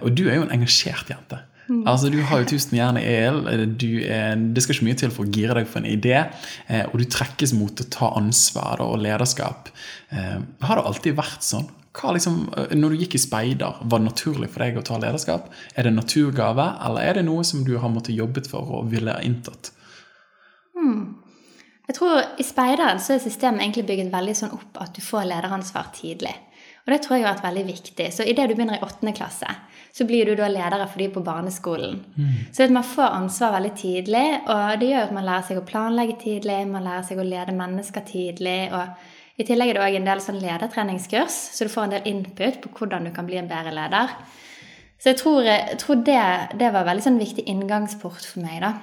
Og 0.06 0.14
du 0.14 0.28
er 0.28 0.38
jo 0.38 0.46
en 0.46 0.54
engasjert 0.54 1.10
jente. 1.10 1.40
Mm. 1.70 1.88
Altså, 1.88 2.10
Du 2.12 2.22
har 2.22 2.42
jo 2.42 2.50
tusen 2.54 2.78
jern 2.78 2.98
i 3.00 3.06
el. 3.06 3.44
det 4.54 4.64
skal 4.64 4.76
ikke 4.76 4.88
mye 4.90 5.00
til 5.00 5.14
for 5.14 5.26
å 5.26 5.32
gire 5.32 5.56
deg 5.60 5.70
for 5.70 5.80
en 5.80 5.92
idé. 5.92 6.18
Eh, 6.68 6.86
og 6.86 7.00
du 7.00 7.06
trekkes 7.06 7.54
mot 7.54 7.72
å 7.72 7.90
ta 7.90 8.14
ansvar 8.18 8.82
og 8.84 9.00
lederskap. 9.00 9.70
Eh, 10.12 10.40
har 10.62 10.76
det 10.76 10.86
alltid 10.86 11.16
vært 11.16 11.42
sånn? 11.42 11.70
Liksom, 11.94 12.54
eh, 12.58 12.76
når 12.76 12.90
du 12.90 13.02
gikk 13.04 13.16
i 13.16 13.22
speider, 13.22 13.80
var 13.82 14.00
det 14.00 14.10
naturlig 14.10 14.50
for 14.50 14.66
deg 14.66 14.78
å 14.78 14.86
ta 14.86 14.98
lederskap? 14.98 15.50
Er 15.76 15.84
det 15.84 15.94
en 15.94 16.02
naturgave, 16.02 16.68
eller 16.86 17.02
er 17.02 17.14
det 17.14 17.26
noe 17.26 17.44
som 17.44 17.64
du 17.64 17.78
har 17.78 17.90
måttet 17.90 18.18
jobbet 18.18 18.50
for 18.50 18.80
og 18.80 18.90
ville 18.92 19.14
ha 19.14 19.22
inntatt? 19.22 19.72
Hmm. 20.74 21.20
Jeg 21.88 21.96
tror 21.98 22.24
I 22.40 22.44
speideren 22.44 23.00
så 23.00 23.14
er 23.14 23.20
systemet 23.20 23.62
egentlig 23.62 23.86
bygget 23.88 24.12
veldig 24.12 24.36
sånn 24.36 24.54
opp 24.56 24.80
at 24.82 24.96
du 24.96 25.02
får 25.04 25.28
lederansvar 25.28 25.92
tidlig. 25.94 26.34
Og 26.84 26.92
det 26.92 27.02
tror 27.04 27.18
jeg 27.18 27.26
har 27.26 27.36
vært 27.36 27.46
veldig 27.46 27.66
viktig. 27.68 28.08
Så 28.12 28.26
idet 28.28 28.50
du 28.50 28.56
begynner 28.56 28.80
i 28.80 28.84
åttende 28.84 29.14
klasse, 29.16 29.48
så 29.94 30.06
blir 30.10 30.26
du 30.26 30.36
da 30.36 30.48
leder 30.50 30.86
for 30.90 30.98
de 30.98 31.08
på 31.14 31.22
barneskolen. 31.22 32.00
Mm. 32.18 32.30
Så 32.54 32.66
man 32.74 32.84
får 32.84 33.14
ansvar 33.14 33.52
veldig 33.54 33.74
tidlig, 33.78 34.28
og 34.50 34.80
det 34.82 34.90
gjør 34.90 35.04
at 35.08 35.12
man 35.14 35.28
lærer 35.28 35.50
seg 35.50 35.60
å 35.60 35.66
planlegge 35.68 36.16
tidlig, 36.24 36.62
man 36.68 36.88
lærer 36.88 37.06
seg 37.06 37.22
å 37.22 37.28
lede 37.28 37.54
mennesker 37.58 38.08
tidlig. 38.08 38.72
og 38.74 39.12
i 39.38 39.46
tillegg 39.48 39.72
er 39.72 39.78
det 39.78 39.82
òg 39.82 39.96
en 39.98 40.08
del 40.08 40.22
sånn 40.22 40.42
ledertreningskurs, 40.42 41.36
så 41.58 41.66
du 41.66 41.72
får 41.74 41.88
en 41.88 41.94
del 41.96 42.10
input 42.10 42.60
på 42.62 42.72
hvordan 42.78 43.08
du 43.08 43.12
kan 43.14 43.26
bli 43.26 43.40
en 43.42 43.50
bedre 43.50 43.74
leder. 43.74 44.12
Så 45.02 45.10
jeg 45.12 45.20
tror, 45.20 45.40
jeg 45.46 45.78
tror 45.82 46.02
det, 46.06 46.20
det, 46.62 46.70
var 46.74 46.86
veldig 46.88 47.04
sånn 47.04 47.22
viktig 47.22 47.46
inngangsport 47.50 48.22
for 48.24 48.46
meg. 48.46 48.62
da. 48.64 48.76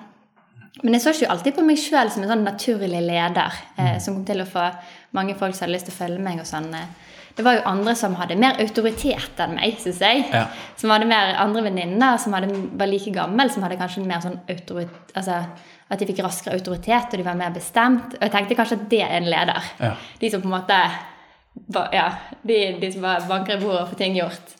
Men 0.82 0.96
jeg 0.96 1.04
så 1.04 1.14
ikke 1.14 1.30
alltid 1.34 1.54
på 1.56 1.66
meg 1.66 1.78
sjøl 1.80 2.10
som 2.10 2.24
en 2.26 2.32
sånn 2.34 2.44
naturlig 2.44 3.02
leder, 3.02 3.62
eh, 3.78 3.96
som 4.02 4.18
kom 4.18 4.26
til 4.28 4.42
å 4.42 4.48
få 4.48 4.66
mange 5.16 5.38
folk 5.38 5.54
som 5.54 5.64
hadde 5.66 5.76
lyst 5.78 5.88
til 5.88 5.94
å 5.94 6.00
følge 6.00 6.26
meg. 6.26 6.42
og 6.42 6.50
sånn. 6.50 6.68
Eh, 6.74 7.09
det 7.36 7.44
var 7.46 7.56
jo 7.56 7.66
andre 7.68 7.94
som 7.98 8.14
hadde 8.18 8.38
mer 8.40 8.58
autoritet 8.62 9.40
enn 9.42 9.56
meg, 9.56 9.78
syns 9.82 10.00
jeg. 10.02 10.24
Ja. 10.32 10.46
Som 10.78 10.92
hadde 10.94 11.08
mer 11.10 11.34
andre 11.40 11.64
venninner 11.68 12.18
som 12.20 12.34
hadde, 12.36 12.50
var 12.78 12.90
like 12.90 13.12
gammel, 13.14 13.52
som 13.52 13.64
hadde 13.64 13.78
kanskje 13.80 14.06
mer 14.06 14.22
sånn 14.24 14.40
autoritet 14.46 15.14
altså, 15.18 15.42
At 15.90 15.98
de 15.98 16.06
fikk 16.06 16.22
raskere 16.22 16.54
autoritet, 16.58 17.10
og 17.10 17.18
de 17.18 17.26
var 17.26 17.38
mer 17.38 17.54
bestemt. 17.54 18.16
Og 18.18 18.22
jeg 18.22 18.34
tenkte 18.34 18.58
kanskje 18.58 18.78
at 18.78 18.88
det 18.92 19.02
er 19.06 19.16
en 19.18 19.30
leder. 19.30 19.70
Ja. 19.80 19.94
De 20.20 20.30
som 20.30 20.42
på 20.42 20.50
en 20.50 20.56
måte 20.58 20.80
Ja, 21.94 22.08
de, 22.46 22.58
de 22.80 22.92
som 22.92 23.02
bare 23.04 23.26
banker 23.28 23.58
i 23.58 23.62
bordet 23.62 23.84
og 23.84 23.92
får 23.92 23.98
ting 23.98 24.18
gjort. 24.18 24.56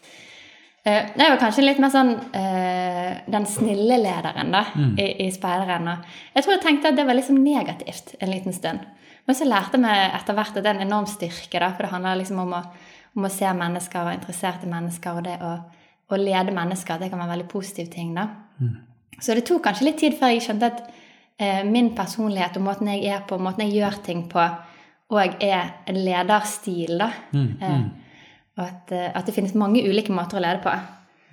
Uh, 0.81 1.05
jeg 1.13 1.29
var 1.29 1.37
kanskje 1.39 1.63
litt 1.67 1.79
mer 1.83 1.93
sånn 1.93 2.15
uh, 2.17 3.11
den 3.31 3.47
snille 3.47 3.99
lederen 4.01 4.55
da, 4.55 4.65
mm. 4.73 4.95
i, 4.97 5.09
i 5.27 5.29
speideren. 5.35 5.91
Jeg 6.35 6.45
tror 6.45 6.57
jeg 6.57 6.65
tenkte 6.65 6.91
at 6.91 6.99
det 6.99 7.05
var 7.07 7.19
liksom 7.19 7.39
negativt 7.45 8.15
en 8.19 8.33
liten 8.33 8.57
stund. 8.57 8.87
Men 9.31 9.37
så 9.39 9.47
lærte 9.47 9.79
vi 9.79 9.91
etter 9.95 10.35
hvert 10.35 10.57
at 10.59 10.65
det 10.65 10.67
er 10.67 10.79
en 10.81 10.89
enorm 10.89 11.05
styrke. 11.07 11.61
Da, 11.63 11.69
for 11.71 11.87
det 11.87 11.93
handler 11.93 12.17
liksom 12.19 12.41
om 12.43 12.57
å, 12.59 12.65
om 13.15 13.29
å 13.29 13.31
se 13.31 13.47
mennesker 13.55 14.09
og 14.09 14.17
interesserte 14.17 14.67
mennesker. 14.67 15.21
Og 15.21 15.23
det 15.29 15.37
å, 15.47 15.51
å, 16.11 16.19
lede 16.19 16.51
mennesker 16.57 16.99
det 16.99 17.13
kan 17.13 17.21
være 17.21 17.29
en 17.29 17.35
veldig 17.37 17.47
positiv 17.53 17.93
ting. 17.93 18.11
da. 18.17 18.25
Mm. 18.59 18.75
Så 19.23 19.37
det 19.39 19.45
tok 19.47 19.63
kanskje 19.69 19.87
litt 19.87 20.03
tid 20.03 20.19
før 20.19 20.35
jeg 20.35 20.43
skjønte 20.49 20.73
at 20.73 20.83
eh, 21.39 21.63
min 21.63 21.93
personlighet 21.95 22.59
og 22.59 22.67
måten 22.73 22.91
jeg 22.91 23.07
er 23.07 23.23
på, 23.31 23.39
måten 23.39 23.69
jeg 23.69 23.77
gjør 23.79 24.03
ting 24.03 24.27
på, 24.35 24.51
òg 25.15 25.39
er 25.47 25.77
en 25.87 26.03
lederstil. 26.11 26.99
da. 26.99 27.13
Mm, 27.31 27.49
eh, 27.55 27.79
mm. 27.79 28.23
og 28.59 28.67
at, 28.67 28.95
eh, 28.99 29.09
at, 29.15 29.27
det 29.31 29.39
finnes 29.39 29.55
mange 29.55 29.87
ulike 29.87 30.17
måter 30.17 30.43
å 30.43 30.47
lede 30.49 30.65
på. 30.67 30.75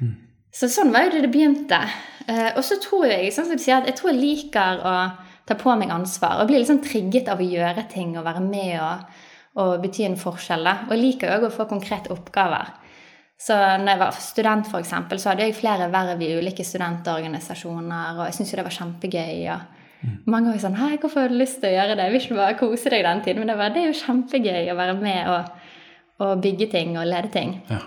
Mm. 0.06 0.18
Så 0.54 0.70
sånn 0.70 0.94
var 0.94 1.08
jo 1.08 1.18
det 1.18 1.26
det 1.26 1.34
begynte. 1.34 1.82
Eh, 2.30 2.52
og 2.54 2.62
så 2.62 2.78
tror 2.78 3.10
jeg 3.10 3.34
sånn 3.34 3.50
som 3.50 3.58
du 3.58 3.66
sier, 3.66 3.82
at 3.82 3.90
jeg 3.90 3.98
tror 3.98 4.14
jeg 4.14 4.22
liker 4.22 4.86
å 4.86 5.00
ta 5.48 5.56
på 5.56 5.76
meg 5.80 5.94
ansvar. 5.94 6.42
Og 6.42 6.50
blir 6.50 6.62
liksom 6.62 6.82
trigget 6.84 7.32
av 7.32 7.42
å 7.42 7.48
gjøre 7.48 7.88
ting 7.92 8.18
og 8.18 8.26
være 8.28 8.44
med 8.44 8.74
og, 8.82 9.24
og 9.64 9.78
bety 9.84 10.06
en 10.08 10.20
forskjell. 10.20 10.68
Da. 10.68 10.76
Og 10.88 10.94
jeg 10.96 11.04
liker 11.04 11.34
òg 11.38 11.48
å 11.48 11.54
få 11.54 11.68
konkrete 11.70 12.12
oppgaver. 12.16 12.76
Så 13.38 13.54
når 13.54 13.92
jeg 13.92 14.02
var 14.02 14.16
student, 14.18 14.70
for 14.70 14.82
eksempel, 14.82 15.20
så 15.22 15.32
hadde 15.32 15.46
jeg 15.46 15.58
flere 15.60 15.92
verv 15.94 16.22
i 16.26 16.32
ulike 16.40 16.66
studentorganisasjoner, 16.66 18.18
og 18.18 18.24
jeg 18.26 18.34
syntes 18.34 18.54
jo 18.54 18.58
det 18.58 18.66
var 18.66 18.78
kjempegøy. 18.80 19.44
og 19.54 20.08
mm. 20.08 20.16
Mange 20.34 20.50
var 20.50 20.64
sånn 20.64 20.80
'Hei, 20.80 20.98
hvorfor 20.98 21.22
har 21.22 21.30
du 21.30 21.38
lyst 21.38 21.62
til 21.62 21.70
å 21.70 21.76
gjøre 21.76 21.96
det? 21.96 22.08
Jeg 22.08 22.16
vil 22.16 22.22
ikke 22.22 22.40
bare 22.40 22.58
kose 22.58 22.90
deg 22.90 23.06
den 23.06 23.22
tiden.' 23.22 23.40
Men 23.40 23.54
det, 23.54 23.58
var, 23.58 23.70
det 23.70 23.84
er 23.84 23.88
jo 23.92 24.02
kjempegøy 24.02 24.72
å 24.74 24.80
være 24.80 24.98
med 24.98 25.30
og, 25.30 25.70
og 26.26 26.42
bygge 26.42 26.72
ting 26.72 26.98
og 26.98 27.06
lede 27.06 27.30
ting. 27.30 27.62
Ja. 27.70 27.80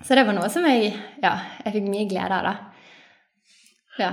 Så 0.00 0.16
det 0.16 0.24
var 0.24 0.32
noe 0.32 0.48
som 0.48 0.64
jeg, 0.64 0.96
ja, 1.22 1.36
jeg 1.64 1.76
fikk 1.76 1.88
mye 1.92 2.08
glede 2.08 2.40
av, 2.40 2.48
da. 2.48 2.54
Ja. 4.00 4.12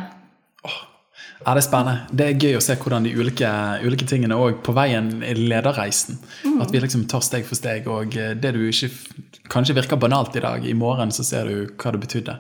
Oh, 0.68 0.97
ja, 1.44 1.54
Det 1.54 1.62
er 1.62 1.68
spennende. 1.68 2.08
Det 2.12 2.26
er 2.28 2.42
gøy 2.42 2.58
å 2.58 2.64
se 2.64 2.76
hvordan 2.80 3.06
de 3.06 3.14
ulike, 3.16 3.52
ulike 3.86 4.08
tingene 4.10 4.36
òg 4.36 4.62
på 4.66 4.74
veien 4.76 5.12
i 5.24 5.36
lederreisen. 5.38 6.18
Mm. 6.44 6.58
At 6.66 6.74
vi 6.74 6.82
liksom 6.84 7.06
tar 7.12 7.24
steg 7.26 7.46
for 7.48 7.60
steg. 7.60 7.88
Og 7.88 8.18
det 8.18 8.54
du 8.56 8.64
ikke 8.68 8.90
kanskje 9.54 9.78
virker 9.78 10.02
banalt 10.02 10.36
i 10.36 10.44
dag, 10.44 10.66
i 10.66 10.76
morgen 10.78 11.14
så 11.16 11.24
ser 11.24 11.48
du 11.48 11.72
hva 11.78 11.94
det 11.94 12.04
betydde. 12.04 12.38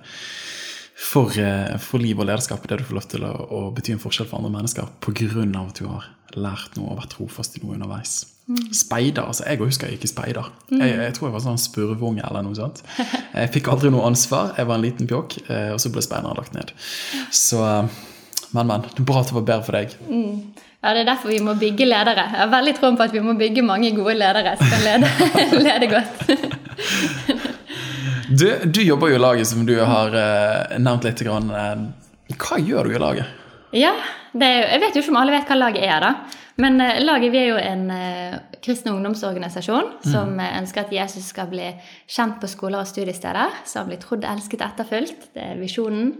For, 0.97 1.29
eh, 1.37 1.77
for 1.77 2.01
liv 2.01 2.17
og 2.17 2.25
lederskap, 2.25 2.65
det 2.67 2.79
du 2.79 2.87
får 2.87 2.97
lov 2.97 3.05
til 3.11 3.25
å, 3.27 3.33
å 3.53 3.59
bety 3.75 3.93
en 3.93 4.01
forskjell 4.01 4.25
for 4.31 4.39
andre 4.39 4.55
mennesker 4.55 4.89
pga. 5.05 5.27
at 5.61 5.77
du 5.77 5.85
har 5.85 6.09
lært 6.33 6.73
noe 6.75 6.91
og 6.91 6.97
vært 7.03 7.13
trofast 7.13 7.57
i 7.57 7.61
noe 7.61 7.77
underveis. 7.77 8.25
Mm. 8.47 8.73
Speider. 8.73 9.27
altså 9.27 9.45
Jeg 9.45 9.59
husker 9.59 9.87
jeg 9.87 9.97
gikk 9.97 10.07
i 10.07 10.11
speider. 10.11 10.49
Mm. 10.71 10.81
Jeg, 10.81 10.97
jeg, 10.97 11.13
tror 11.13 11.27
jeg 11.27 11.35
var 11.35 11.45
sånn 11.45 11.61
spurveunge 11.61 12.25
eller 12.25 12.41
noe 12.41 12.57
sånt. 12.57 12.81
Jeg 12.97 13.53
fikk 13.53 13.69
aldri 13.69 13.91
noe 13.93 14.07
ansvar. 14.09 14.55
Jeg 14.57 14.65
var 14.65 14.79
en 14.79 14.85
liten 14.87 15.09
pjokk, 15.09 15.37
eh, 15.45 15.71
og 15.75 15.81
så 15.83 15.93
ble 15.93 16.01
speideren 16.01 16.39
lagt 16.39 16.57
ned. 16.57 16.73
Så 17.29 17.61
men, 18.55 18.67
men. 18.67 18.87
Det 18.87 19.03
er 19.03 19.07
bra 19.07 19.21
at 19.21 19.29
det 19.31 19.35
var 19.37 19.45
bedre 19.49 19.65
for 19.67 19.77
deg. 19.77 19.93
Mm. 20.07 20.67
Ja, 20.83 20.93
Det 20.93 21.01
er 21.01 21.09
derfor 21.09 21.31
vi 21.33 21.39
må 21.43 21.55
bygge 21.57 21.87
ledere. 21.87 22.27
Jeg 22.31 22.39
har 22.39 22.51
veldig 22.51 22.73
troen 22.77 22.97
på 22.97 23.07
at 23.07 23.15
vi 23.15 23.23
må 23.23 23.33
bygge 23.37 23.65
mange 23.65 23.91
gode 23.97 24.13
ledere 24.15 24.53
som 24.59 24.69
kan 24.71 24.85
lede, 24.85 25.09
lede 25.67 25.89
godt. 25.91 26.21
du, 28.29 28.47
du, 28.69 28.81
jobber 28.85 29.11
jo 29.11 29.17
i 29.17 29.23
laget, 29.23 29.49
som 29.49 29.65
du 29.67 29.73
har 29.81 30.13
uh, 30.13 30.77
nevnt 30.77 31.09
litt. 31.09 31.25
Grann. 31.27 31.51
Hva 32.37 32.61
gjør 32.61 32.87
du 32.87 32.95
i 32.95 33.01
laget? 33.01 33.35
Ja, 33.75 33.95
er, 34.37 34.67
Jeg 34.69 34.83
vet 34.85 34.95
jo 34.95 35.03
ikke 35.03 35.15
om 35.15 35.21
alle 35.23 35.35
vet 35.35 35.49
hva 35.49 35.57
laget 35.59 35.87
er, 35.89 36.05
da. 36.05 36.13
Men 36.61 36.79
uh, 36.79 36.93
laget 37.01 37.33
vi 37.33 37.41
er 37.41 37.49
jo 37.51 37.59
en 37.59 37.85
uh, 37.91 38.39
kristen 38.63 38.93
ungdomsorganisasjon 38.93 39.95
mm. 39.97 40.09
som 40.13 40.37
ønsker 40.39 40.85
at 40.85 40.93
Jesus 40.93 41.33
skal 41.33 41.49
bli 41.49 41.71
kjent 42.05 42.37
på 42.39 42.53
skoler 42.53 42.85
og 42.85 42.89
studiesteder. 42.89 43.63
Så 43.65 43.81
han 43.81 43.89
blir 43.89 43.99
trodd, 44.03 44.29
elsket, 44.29 44.61
etterfulgt. 44.61 45.33
Det 45.33 45.51
er 45.51 45.57
visjonen. 45.59 46.13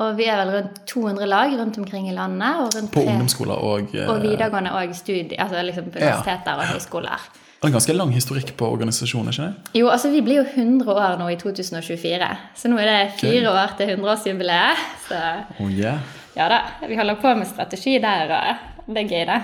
Og 0.00 0.16
vi 0.16 0.24
er 0.24 0.40
vel 0.40 0.50
rundt 0.56 0.80
200 0.88 1.28
lag 1.28 1.52
rundt 1.58 1.78
omkring 1.78 2.08
i 2.08 2.14
landet. 2.16 2.90
på 2.92 3.00
ungdomsskoler 3.00 3.54
og 3.54 3.92
Og 3.92 4.16
eh, 4.16 4.22
videregående 4.22 4.72
og 4.72 4.96
studie, 4.96 5.40
altså 5.40 5.62
liksom 5.62 5.84
på 5.84 5.98
universiteter 5.98 6.52
ja. 6.52 6.56
og 6.56 6.66
høyskoler. 6.72 7.28
Det 7.62 7.68
er 7.68 7.70
en 7.70 7.78
ganske 7.78 7.94
lang 7.94 8.10
historikk 8.10 8.56
på 8.56 8.66
organisasjonen? 8.66 9.28
ikke 9.28 9.42
det? 9.42 9.78
Jo, 9.80 9.88
altså 9.88 10.10
vi 10.10 10.20
blir 10.20 10.40
jo 10.40 10.44
100 10.56 10.92
år 10.92 11.18
nå 11.18 11.28
i 11.28 11.36
2024. 11.36 12.30
Så 12.56 12.68
nå 12.68 12.78
er 12.82 12.88
det 12.90 13.12
fire 13.20 13.52
år 13.52 13.76
til 13.78 13.92
100-årsjubileet. 13.92 14.80
Så 15.08 15.20
oh, 15.60 15.70
yeah. 15.70 16.00
ja 16.34 16.48
da, 16.50 16.58
vi 16.88 16.96
holder 16.98 17.20
på 17.22 17.34
med 17.38 17.46
strategi 17.46 17.98
der, 18.02 18.34
og 18.34 18.94
det 18.94 19.04
er 19.04 19.12
gøy, 19.12 19.26
det. 19.28 19.40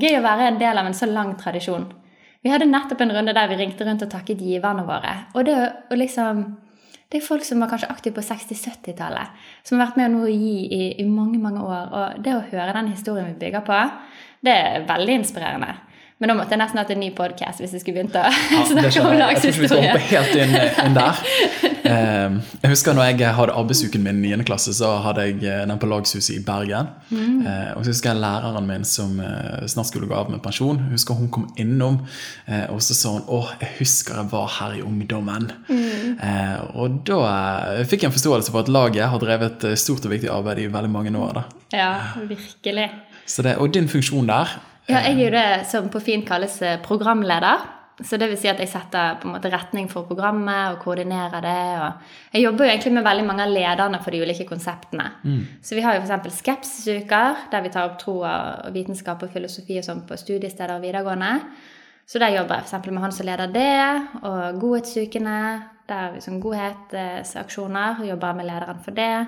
Gøy 0.00 0.16
å 0.16 0.24
være 0.24 0.48
en 0.48 0.60
del 0.62 0.80
av 0.80 0.88
en 0.88 0.96
så 0.96 1.10
lang 1.10 1.34
tradisjon. 1.36 1.84
Vi 2.40 2.48
hadde 2.48 2.70
nettopp 2.70 3.02
en 3.04 3.12
runde 3.12 3.36
der 3.36 3.52
vi 3.52 3.60
ringte 3.60 3.84
rundt 3.84 4.06
og 4.06 4.10
takket 4.14 4.40
giverne 4.40 4.86
våre. 4.88 5.12
Og 5.34 5.44
det 5.44 5.58
å 5.92 5.98
liksom 6.00 6.44
det 7.10 7.18
er 7.18 7.26
folk 7.26 7.42
som 7.42 7.58
var 7.62 7.70
kanskje 7.72 7.90
aktive 7.90 8.14
på 8.20 8.22
60-70-tallet, 8.22 9.38
som 9.66 9.78
har 9.80 9.88
vært 9.88 9.96
med 9.98 10.18
å 10.20 10.28
gi 10.30 10.56
i, 10.70 10.82
i, 11.02 11.06
mange 11.10 11.40
mange 11.42 11.62
år. 11.64 11.88
Og 11.90 12.20
det 12.22 12.36
å 12.36 12.44
høre 12.52 12.74
den 12.76 12.92
historien 12.92 13.32
vi 13.32 13.40
bygger 13.40 13.64
på, 13.66 13.78
det 14.46 14.54
er 14.54 14.86
veldig 14.86 15.16
inspirerende. 15.18 15.72
Men 16.20 16.30
da 16.30 16.36
måtte 16.36 16.54
jeg 16.54 16.60
nesten 16.60 16.78
hatt 16.78 16.92
en 16.92 17.00
ny 17.00 17.08
podkast 17.16 17.62
hvis 17.62 17.74
jeg 17.74 17.82
skulle 17.82 18.02
begynt 18.02 18.18
å 18.20 18.22
ja, 18.54 18.62
snakke 18.68 19.02
om 19.02 19.18
lagshistorie. 19.18 19.26
Jeg 19.32 19.42
tror 19.42 19.50
ikke 19.50 19.64
vi 19.64 19.72
skal 19.72 19.84
hoppe 19.88 20.06
helt 20.12 20.38
inn, 20.38 20.56
inn 20.86 20.98
der. 21.00 21.68
Ehm, 21.90 22.38
jeg 22.62 22.72
husker 22.72 22.94
når 22.96 23.08
jeg 23.10 23.34
hadde 23.36 23.54
arbeidsuken 23.56 24.04
min 24.04 24.20
i 24.24 24.32
9. 24.36 24.44
klasse, 24.48 24.72
så 24.76 24.92
hadde 25.04 25.24
jeg 25.26 25.40
eh, 25.42 25.62
den 25.68 25.80
på 25.80 25.88
Lagshuset 25.90 26.36
i 26.36 26.44
Bergen. 26.44 26.90
Mm. 27.10 27.40
Eh, 27.46 27.72
og 27.74 27.84
så 27.84 27.94
husker 27.94 28.12
jeg 28.12 28.22
læreren 28.22 28.68
min 28.68 28.86
som 28.88 29.16
eh, 29.24 29.66
snart 29.70 29.90
skulle 29.90 30.08
gå 30.10 30.16
av 30.16 30.30
med 30.32 30.42
pensjon. 30.44 30.80
Jeg 30.86 30.98
husker 30.98 31.18
hun 31.18 31.30
kom 31.32 31.48
innom, 31.60 32.00
og 32.70 32.80
så 32.82 32.94
sa 32.96 33.14
hun 33.14 33.26
'Å, 33.26 33.40
jeg 33.60 33.70
husker 33.78 34.16
jeg 34.16 34.30
var 34.30 34.48
her 34.58 34.78
i 34.78 34.82
ungdommen'. 34.82 35.50
Mm. 35.68 36.16
Og 36.74 37.02
da 37.06 37.84
fikk 37.84 38.02
jeg 38.02 38.10
en 38.10 38.16
forståelse 38.16 38.50
for 38.50 38.60
at 38.60 38.68
laget 38.68 39.08
har 39.08 39.18
drevet 39.18 39.64
stort 39.78 40.04
og 40.04 40.10
viktig 40.10 40.30
arbeid 40.30 40.58
i 40.58 40.66
veldig 40.66 40.90
mange 40.90 41.12
år. 41.18 41.32
Da. 41.34 41.42
Ja, 41.72 41.92
virkelig. 42.28 42.90
Det, 43.30 43.56
og 43.56 43.74
din 43.74 43.88
funksjon 43.88 44.26
der 44.26 44.58
ja, 44.88 44.98
jeg 45.06 45.20
er 45.20 45.24
jo 45.24 45.30
det 45.30 45.66
som 45.70 45.88
på 45.88 46.00
fint 46.02 46.26
kalles 46.26 46.56
programleder. 46.82 47.79
Så 48.02 48.16
det 48.16 48.30
vil 48.30 48.38
si 48.40 48.48
at 48.48 48.60
jeg 48.62 48.70
setter 48.70 49.18
på 49.20 49.28
en 49.28 49.34
måte 49.34 49.50
retning 49.52 49.88
for 49.90 50.08
programmet 50.08 50.72
og 50.72 50.78
koordinerer 50.84 51.42
det. 51.44 51.64
Og 51.80 52.36
jeg 52.36 52.44
jobber 52.46 52.64
jo 52.64 52.70
egentlig 52.72 52.92
med 52.96 53.06
veldig 53.06 53.26
mange 53.28 53.44
av 53.44 53.52
lederne 53.52 54.00
for 54.00 54.14
de 54.14 54.22
ulike 54.24 54.46
konseptene. 54.48 55.08
Mm. 55.24 55.42
Så 55.64 55.76
vi 55.76 55.84
har 55.84 55.98
jo 55.98 56.06
f.eks. 56.06 56.38
skepsisuker, 56.40 57.42
der 57.52 57.66
vi 57.66 57.72
tar 57.74 57.90
opp 57.90 57.98
tro 58.00 58.20
og 58.22 58.70
vitenskap 58.74 59.26
og 59.26 59.34
filosofi 59.34 59.76
og 59.80 59.86
sånn 59.86 60.06
på 60.08 60.18
studiesteder 60.20 60.78
og 60.78 60.86
videregående. 60.86 61.34
Så 62.08 62.22
der 62.22 62.34
jobber 62.34 62.62
jeg 62.62 62.70
f.eks. 62.70 62.88
med 62.88 63.04
han 63.04 63.14
som 63.14 63.28
leder 63.28 63.52
det, 63.52 63.74
og 64.22 64.62
Godhetsukene. 64.62 65.42
Der 65.90 66.06
har 66.06 66.14
vi 66.14 66.22
sånn 66.22 66.40
godhetsaksjoner, 66.42 68.04
jobber 68.06 68.36
med 68.38 68.46
lederen 68.46 68.80
for 68.84 68.94
det. 68.94 69.26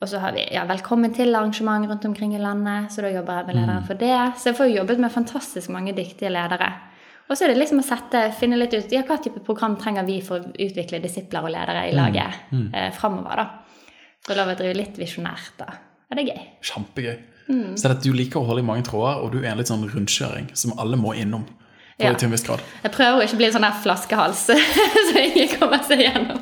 Og 0.00 0.08
så 0.08 0.20
har 0.20 0.32
vi 0.36 0.46
ja, 0.52 0.62
Velkommen 0.68 1.12
til 1.16 1.34
arrangement 1.34 1.88
rundt 1.88 2.04
omkring 2.08 2.34
i 2.36 2.40
landet, 2.40 2.92
så 2.92 3.02
da 3.04 3.10
jobber 3.12 3.40
jeg 3.40 3.48
med 3.50 3.58
lederen 3.58 3.82
mm. 3.82 3.88
for 3.88 4.00
det. 4.00 4.20
Så 4.38 4.50
jeg 4.50 4.58
får 4.60 4.70
jobbet 4.72 5.02
med 5.02 5.12
fantastisk 5.12 5.72
mange 5.72 5.96
dyktige 5.96 6.32
ledere. 6.32 6.70
Og 7.30 7.38
så 7.38 7.46
er 7.46 7.52
det 7.52 7.60
liksom 7.60 7.78
å 7.78 7.86
sette, 7.86 8.24
finne 8.34 8.58
litt 8.58 8.74
ut 8.74 8.90
ja, 8.90 9.04
hva 9.06 9.20
type 9.22 9.42
program 9.46 9.76
trenger 9.78 10.06
vi 10.08 10.18
for 10.26 10.42
å 10.42 10.50
utvikle 10.50 10.98
disipler 11.02 11.46
og 11.46 11.54
ledere 11.54 11.84
i 11.86 11.92
mm. 11.94 11.98
laget 12.00 12.40
mm. 12.50 12.58
mm. 12.58 12.70
eh, 12.74 12.88
framover. 12.96 13.42
da. 13.44 14.34
lov 14.34 14.50
å 14.50 14.56
drive 14.58 14.78
litt 14.78 14.98
visjonært, 14.98 15.52
da. 15.62 15.68
Ja, 16.10 16.18
det 16.18 16.24
er 16.24 16.32
gøy. 16.32 16.48
Kjempegøy. 16.72 17.14
Mm. 17.50 17.76
Så 17.78 17.94
du 18.02 18.10
liker 18.14 18.42
å 18.42 18.48
holde 18.48 18.64
i 18.64 18.66
mange 18.66 18.82
tråder, 18.86 19.22
og 19.22 19.30
du 19.34 19.40
er 19.44 19.52
en 19.52 19.62
litt 19.62 19.70
sånn 19.70 19.86
rundkjøring 19.86 20.50
som 20.58 20.74
alle 20.78 20.98
må 20.98 21.14
innom. 21.18 21.46
Ja. 22.00 22.14
til 22.16 22.30
en 22.30 22.32
viss 22.32 22.46
grad. 22.46 22.62
Jeg 22.80 22.94
prøver 22.94 23.18
å 23.18 23.24
ikke 23.26 23.36
bli 23.36 23.44
en 23.50 23.52
sånn 23.52 23.64
der 23.66 23.74
flaskehals, 23.84 24.46
så 25.10 25.20
ingen 25.20 25.50
kommer 25.60 25.82
seg 25.84 26.00
gjennom. 26.06 26.38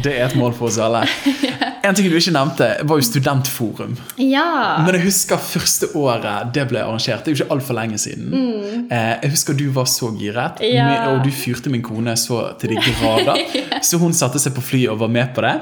Det 0.00 0.14
er 0.14 0.24
et 0.24 0.36
mål 0.40 0.54
for 0.56 0.70
oss 0.70 0.78
alle. 0.80 1.02
En 1.86 1.96
ting 1.96 2.08
du 2.10 2.16
ikke 2.18 2.34
nevnte, 2.34 2.68
var 2.88 3.00
jo 3.00 3.06
Studentforum. 3.06 3.94
Ja. 4.20 4.46
Men 4.84 4.98
jeg 4.98 5.06
husker 5.08 5.40
første 5.42 5.90
året 5.98 6.52
det 6.54 6.66
ble 6.70 6.82
arrangert. 6.82 7.24
Det 7.24 7.32
er 7.32 7.36
jo 7.36 7.44
ikke 7.44 7.56
altfor 7.56 7.78
lenge 7.78 8.00
siden. 8.00 8.28
Mm. 8.32 8.88
jeg 8.90 9.32
husker 9.34 9.56
du 9.58 9.68
var 9.74 9.88
så 9.90 10.10
giret. 10.18 10.62
Ja. 10.64 10.88
og 11.12 11.22
du 11.26 11.30
fyrte 11.34 11.72
min 11.72 11.84
kone 11.84 12.16
så 12.18 12.42
til 12.60 12.74
de 12.74 12.82
grader. 12.82 13.44
Så 13.88 13.98
hun 14.00 14.12
satte 14.16 14.40
seg 14.42 14.54
på 14.56 14.62
flyet 14.64 14.90
og 14.90 14.98
var 15.04 15.10
med 15.12 15.30
på 15.36 15.42
det. 15.44 15.54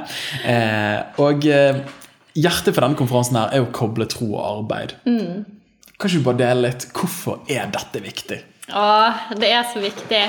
Eh, 0.48 1.20
og 1.22 1.44
eh, 1.50 1.82
hjertet 2.36 2.72
for 2.72 2.84
denne 2.84 2.98
konferansen 2.98 3.38
her 3.38 3.52
er 3.54 3.64
å 3.64 3.70
koble 3.74 4.06
tro 4.10 4.30
og 4.32 4.42
arbeid. 4.44 4.96
Mm. 5.08 5.44
Kan 5.96 6.10
ikke 6.10 6.20
du 6.20 6.26
bare 6.26 6.40
dele 6.42 6.68
litt 6.68 6.88
hvorfor 6.96 7.42
er 7.52 7.68
dette 7.72 8.02
viktig? 8.04 8.40
Å, 8.76 8.86
det 9.38 9.52
er 9.52 9.66
så 9.70 9.82
viktig. 9.82 10.22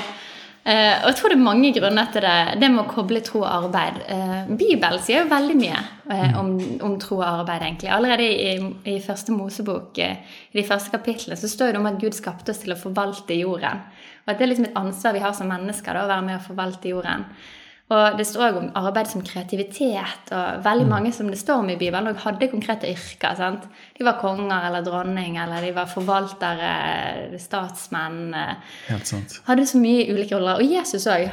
Eh, 0.68 0.98
og 1.00 1.06
jeg 1.08 1.16
tror 1.16 1.32
det 1.32 1.36
er 1.38 1.46
mange 1.46 1.68
grunner 1.72 2.08
til 2.12 2.24
det. 2.26 2.60
Det 2.60 2.68
med 2.68 2.82
å 2.82 2.90
koble 2.90 3.22
tro 3.24 3.40
og 3.40 3.48
arbeid. 3.48 4.02
Eh, 4.12 4.50
Bibelen 4.50 5.00
sier 5.00 5.22
jo 5.22 5.30
veldig 5.30 5.54
mye 5.56 5.78
eh, 6.12 6.34
om, 6.36 6.50
om 6.84 6.98
tro 7.00 7.22
og 7.22 7.28
arbeid, 7.28 7.64
egentlig. 7.64 7.88
Allerede 7.94 8.26
i, 8.28 8.50
i 8.92 8.98
første 9.04 9.32
Mosebok, 9.32 9.96
i 10.02 10.58
de 10.58 10.66
første 10.68 10.92
kapitlene, 10.92 11.38
så 11.40 11.48
står 11.48 11.72
det 11.72 11.80
om 11.80 11.88
at 11.88 11.96
Gud 12.02 12.16
skapte 12.16 12.52
oss 12.52 12.60
til 12.64 12.76
å 12.76 12.80
forvalte 12.80 13.38
jorden. 13.38 13.80
Og 14.26 14.34
at 14.34 14.36
det 14.36 14.44
er 14.44 14.52
liksom 14.52 14.68
et 14.68 14.76
ansvar 14.82 15.16
vi 15.16 15.24
har 15.24 15.32
som 15.38 15.48
mennesker, 15.48 15.96
da, 15.96 16.04
å 16.04 16.12
være 16.12 16.26
med 16.26 16.36
å 16.36 16.44
forvalte 16.50 16.92
jorden. 16.92 17.24
Og 17.88 18.18
det 18.18 18.26
står 18.28 18.42
også 18.50 18.60
om 18.60 18.72
arbeid 18.76 19.08
som 19.08 19.22
kreativitet, 19.24 20.28
og 20.36 20.58
veldig 20.64 20.86
mange 20.90 21.12
som 21.16 21.30
det 21.32 21.38
står 21.40 21.62
om 21.62 21.70
i 21.72 21.76
Bibelen, 21.80 22.10
og 22.10 22.18
hadde 22.20 22.50
konkrete 22.52 22.84
yrker. 22.90 23.34
sant? 23.38 23.62
De 23.96 24.04
var 24.04 24.18
konger 24.20 24.66
eller 24.68 24.84
dronning, 24.84 25.38
eller 25.40 25.64
de 25.64 25.70
var 25.72 25.88
forvaltere, 25.88 27.38
statsmenn. 27.40 28.34
eh, 28.34 28.54
Helt 28.88 29.06
sant. 29.06 29.40
Hadde 29.46 29.66
så 29.66 29.80
mye 29.80 30.04
ulike 30.12 30.36
roller. 30.36 30.60
Og 30.60 30.68
Jesus 30.68 31.06
òg 31.06 31.30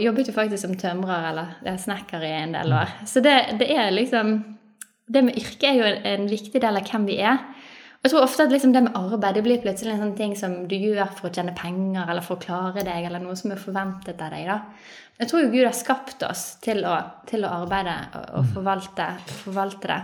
jobbet 0.00 0.28
jo 0.28 0.32
faktisk 0.32 0.62
som 0.64 0.76
tømrer 0.76 1.28
eller 1.30 1.76
snekker 1.76 2.24
i 2.24 2.32
en 2.42 2.52
del 2.56 2.72
år. 2.72 2.88
Så 3.04 3.20
det, 3.20 3.58
det 3.60 3.70
er 3.70 3.90
liksom 3.90 4.56
Det 5.12 5.24
med 5.24 5.34
yrke 5.34 5.66
er 5.66 5.74
jo 5.74 5.82
en, 5.82 6.04
en 6.06 6.28
viktig 6.30 6.60
del 6.62 6.76
av 6.76 6.86
hvem 6.86 7.04
vi 7.08 7.16
er. 7.18 7.38
Jeg 8.04 8.12
tror 8.12 8.22
ofte 8.22 8.44
at 8.44 8.52
liksom 8.52 8.72
det 8.72 8.82
med 8.84 8.94
arbeid 8.94 9.34
det 9.34 9.42
blir 9.42 9.58
plutselig 9.60 9.92
en 9.92 10.04
sånn 10.04 10.16
ting 10.16 10.36
som 10.38 10.68
du 10.68 10.76
gjør 10.76 11.10
for 11.18 11.28
å 11.28 11.32
tjene 11.34 11.52
penger 11.52 12.06
eller 12.08 12.22
for 12.22 12.38
å 12.38 12.40
klare 12.40 12.84
deg, 12.86 13.04
eller 13.08 13.18
noe 13.18 13.34
som 13.36 13.50
er 13.50 13.58
forventet 13.58 14.22
av 14.22 14.30
deg. 14.30 14.46
da. 14.46 14.60
Jeg 15.20 15.28
tror 15.28 15.42
jo 15.44 15.50
Gud 15.52 15.66
har 15.66 15.76
skapt 15.76 16.22
oss 16.24 16.44
til 16.64 16.80
å, 16.88 16.94
til 17.28 17.44
å 17.44 17.52
arbeide 17.62 17.96
og, 18.16 18.30
og 18.40 18.46
forvalte, 18.54 19.08
forvalte 19.42 19.90
det. 19.90 19.98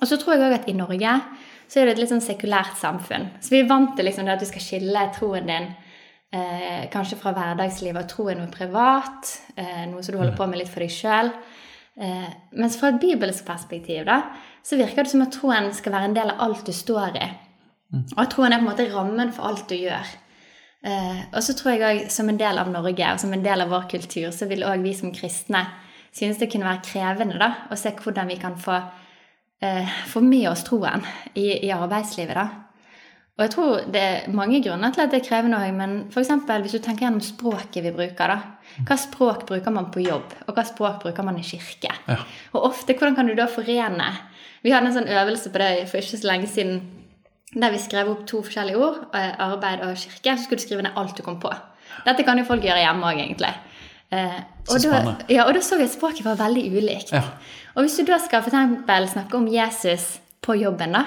Og 0.00 0.08
så 0.08 0.18
tror 0.20 0.34
jeg 0.34 0.44
òg 0.44 0.56
at 0.58 0.68
i 0.68 0.76
Norge 0.76 1.14
så 1.70 1.80
er 1.80 1.86
det 1.86 1.94
et 1.94 2.02
litt 2.02 2.10
sånn 2.12 2.24
sekulært 2.24 2.76
samfunn. 2.80 3.28
Så 3.40 3.54
vi 3.54 3.62
er 3.62 3.70
vant 3.70 3.94
til 3.96 4.08
liksom 4.08 4.28
at 4.28 4.42
du 4.42 4.48
skal 4.48 4.64
skille 4.64 5.06
troen 5.14 5.48
din 5.48 5.68
eh, 6.34 6.88
kanskje 6.92 7.18
fra 7.20 7.32
hverdagslivet 7.36 8.02
og 8.02 8.10
tro 8.10 8.28
er 8.28 8.40
noe 8.40 8.52
privat, 8.52 9.34
eh, 9.54 9.84
noe 9.90 10.02
som 10.04 10.16
du 10.16 10.20
holder 10.20 10.36
på 10.38 10.48
med 10.50 10.62
litt 10.62 10.72
for 10.72 10.84
deg 10.84 10.92
sjøl. 10.94 11.30
Eh, 12.00 12.30
mens 12.58 12.78
fra 12.80 12.90
et 12.90 13.00
bibelsk 13.02 13.46
perspektiv 13.46 14.04
da, 14.08 14.22
så 14.66 14.78
virker 14.80 15.06
det 15.06 15.12
som 15.14 15.24
at 15.24 15.32
troen 15.36 15.70
skal 15.76 15.94
være 15.96 16.10
en 16.10 16.16
del 16.16 16.32
av 16.34 16.42
alt 16.48 16.66
du 16.66 16.74
står 16.76 17.20
i. 17.20 17.30
Og 18.14 18.20
at 18.22 18.34
troen 18.34 18.52
er 18.52 18.60
på 18.60 18.66
en 18.66 18.70
måte 18.70 18.90
rammen 18.92 19.32
for 19.34 19.48
alt 19.48 19.64
du 19.70 19.76
gjør. 19.78 20.12
Eh, 20.80 21.20
og 21.34 21.42
så 21.44 21.52
tror 21.56 21.74
jeg 21.74 21.84
òg 21.84 22.12
som 22.12 22.30
en 22.32 22.40
del 22.40 22.58
av 22.60 22.70
Norge 22.72 23.12
og 23.12 23.20
som 23.20 23.34
en 23.36 23.44
del 23.44 23.60
av 23.60 23.72
vår 23.72 23.88
kultur, 23.90 24.30
så 24.32 24.48
vil 24.48 24.64
òg 24.64 24.80
vi 24.84 24.94
som 24.96 25.12
kristne 25.12 25.66
synes 26.10 26.40
det 26.40 26.48
kunne 26.50 26.66
være 26.66 26.84
krevende 26.86 27.36
da, 27.38 27.50
å 27.70 27.78
se 27.78 27.92
hvordan 27.94 28.30
vi 28.32 28.38
kan 28.40 28.56
få, 28.58 28.80
eh, 29.62 29.92
få 30.10 30.22
med 30.24 30.48
oss 30.50 30.64
troen 30.66 31.04
i, 31.34 31.66
i 31.66 31.70
arbeidslivet. 31.70 32.34
da. 32.34 32.48
Og 33.40 33.44
jeg 33.46 33.52
tror 33.54 33.84
det 33.88 34.00
er 34.04 34.32
mange 34.36 34.58
grunner 34.60 34.92
til 34.92 35.00
at 35.00 35.12
det 35.12 35.20
er 35.20 35.28
krevende 35.28 35.56
òg, 35.56 35.70
men 35.72 35.92
f.eks. 36.12 36.32
hvis 36.48 36.74
du 36.76 36.78
tenker 36.78 37.06
gjennom 37.06 37.22
språket 37.24 37.84
vi 37.86 37.92
bruker, 37.94 38.34
da. 38.34 38.82
Hva 38.84 38.96
språk 39.00 39.46
bruker 39.48 39.72
man 39.72 39.88
på 39.92 40.02
jobb, 40.04 40.34
og 40.46 40.56
hva 40.56 40.64
språk 40.68 40.98
bruker 41.04 41.24
man 41.24 41.38
i 41.40 41.44
kirke? 41.46 41.92
Ja. 42.08 42.18
Og 42.52 42.66
ofte, 42.68 42.92
hvordan 42.92 43.16
kan 43.16 43.30
du 43.30 43.34
da 43.34 43.48
forene 43.50 44.10
Vi 44.60 44.74
hadde 44.74 44.90
en 44.90 44.92
sånn 44.98 45.08
øvelse 45.08 45.48
på 45.48 45.56
det 45.56 45.88
for 45.88 46.02
ikke 46.02 46.18
så 46.20 46.28
lenge 46.28 46.48
siden 46.52 46.82
der 47.54 47.70
vi 47.74 47.78
skrev 47.82 48.08
opp 48.12 48.26
to 48.26 48.42
forskjellige 48.46 48.78
ord, 48.78 48.98
eh, 49.14 49.32
arbeid 49.42 49.80
og 49.82 49.96
kirke, 49.96 50.36
så 50.36 50.44
skulle 50.44 50.58
du 50.60 50.66
skrive 50.66 50.82
ned 50.86 50.92
alt 50.96 51.16
du 51.16 51.22
kom 51.26 51.40
på. 51.42 51.50
Dette 52.06 52.22
kan 52.24 52.38
jo 52.38 52.44
folk 52.44 52.62
gjøre 52.62 52.78
hjemme 52.84 53.02
òg, 53.10 53.18
egentlig. 53.18 53.54
Eh, 54.12 54.38
og, 54.68 54.76
da, 54.90 55.00
ja, 55.28 55.44
og 55.46 55.54
da 55.54 55.60
så 55.60 55.76
vi 55.78 55.84
at 55.84 55.90
språket 55.94 56.24
var 56.24 56.36
veldig 56.38 56.62
ulikt. 56.78 57.12
Ja. 57.12 57.22
Og 57.74 57.82
hvis 57.84 57.96
du 57.98 58.04
da 58.06 58.18
skal 58.18 58.42
for 58.42 58.50
eksempel 58.50 59.08
snakke 59.08 59.36
om 59.36 59.46
Jesus 59.50 60.20
på 60.42 60.54
jobben, 60.60 60.92
da, 60.92 61.04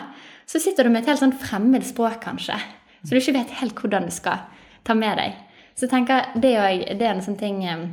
så 0.47 0.59
sitter 0.59 0.83
du 0.83 0.89
med 0.91 1.03
et 1.03 1.07
helt 1.13 1.19
sånn 1.23 1.33
fremmed 1.39 1.83
språk, 1.87 2.19
kanskje. 2.23 2.55
Så 3.03 3.09
du 3.11 3.19
ikke 3.19 3.33
vet 3.39 3.49
helt 3.59 3.75
hvordan 3.79 4.05
du 4.07 4.11
skal 4.11 4.43
ta 4.83 4.93
med 4.95 5.17
deg. 5.17 5.33
Så 5.75 5.87
jeg 5.87 5.89
tenker 5.95 6.27
det, 6.39 6.53
jo- 6.53 6.95
det 6.99 7.01
er 7.07 7.13
en 7.15 7.21
sånn 7.25 7.39
ting 7.39 7.63
eh, 7.65 7.87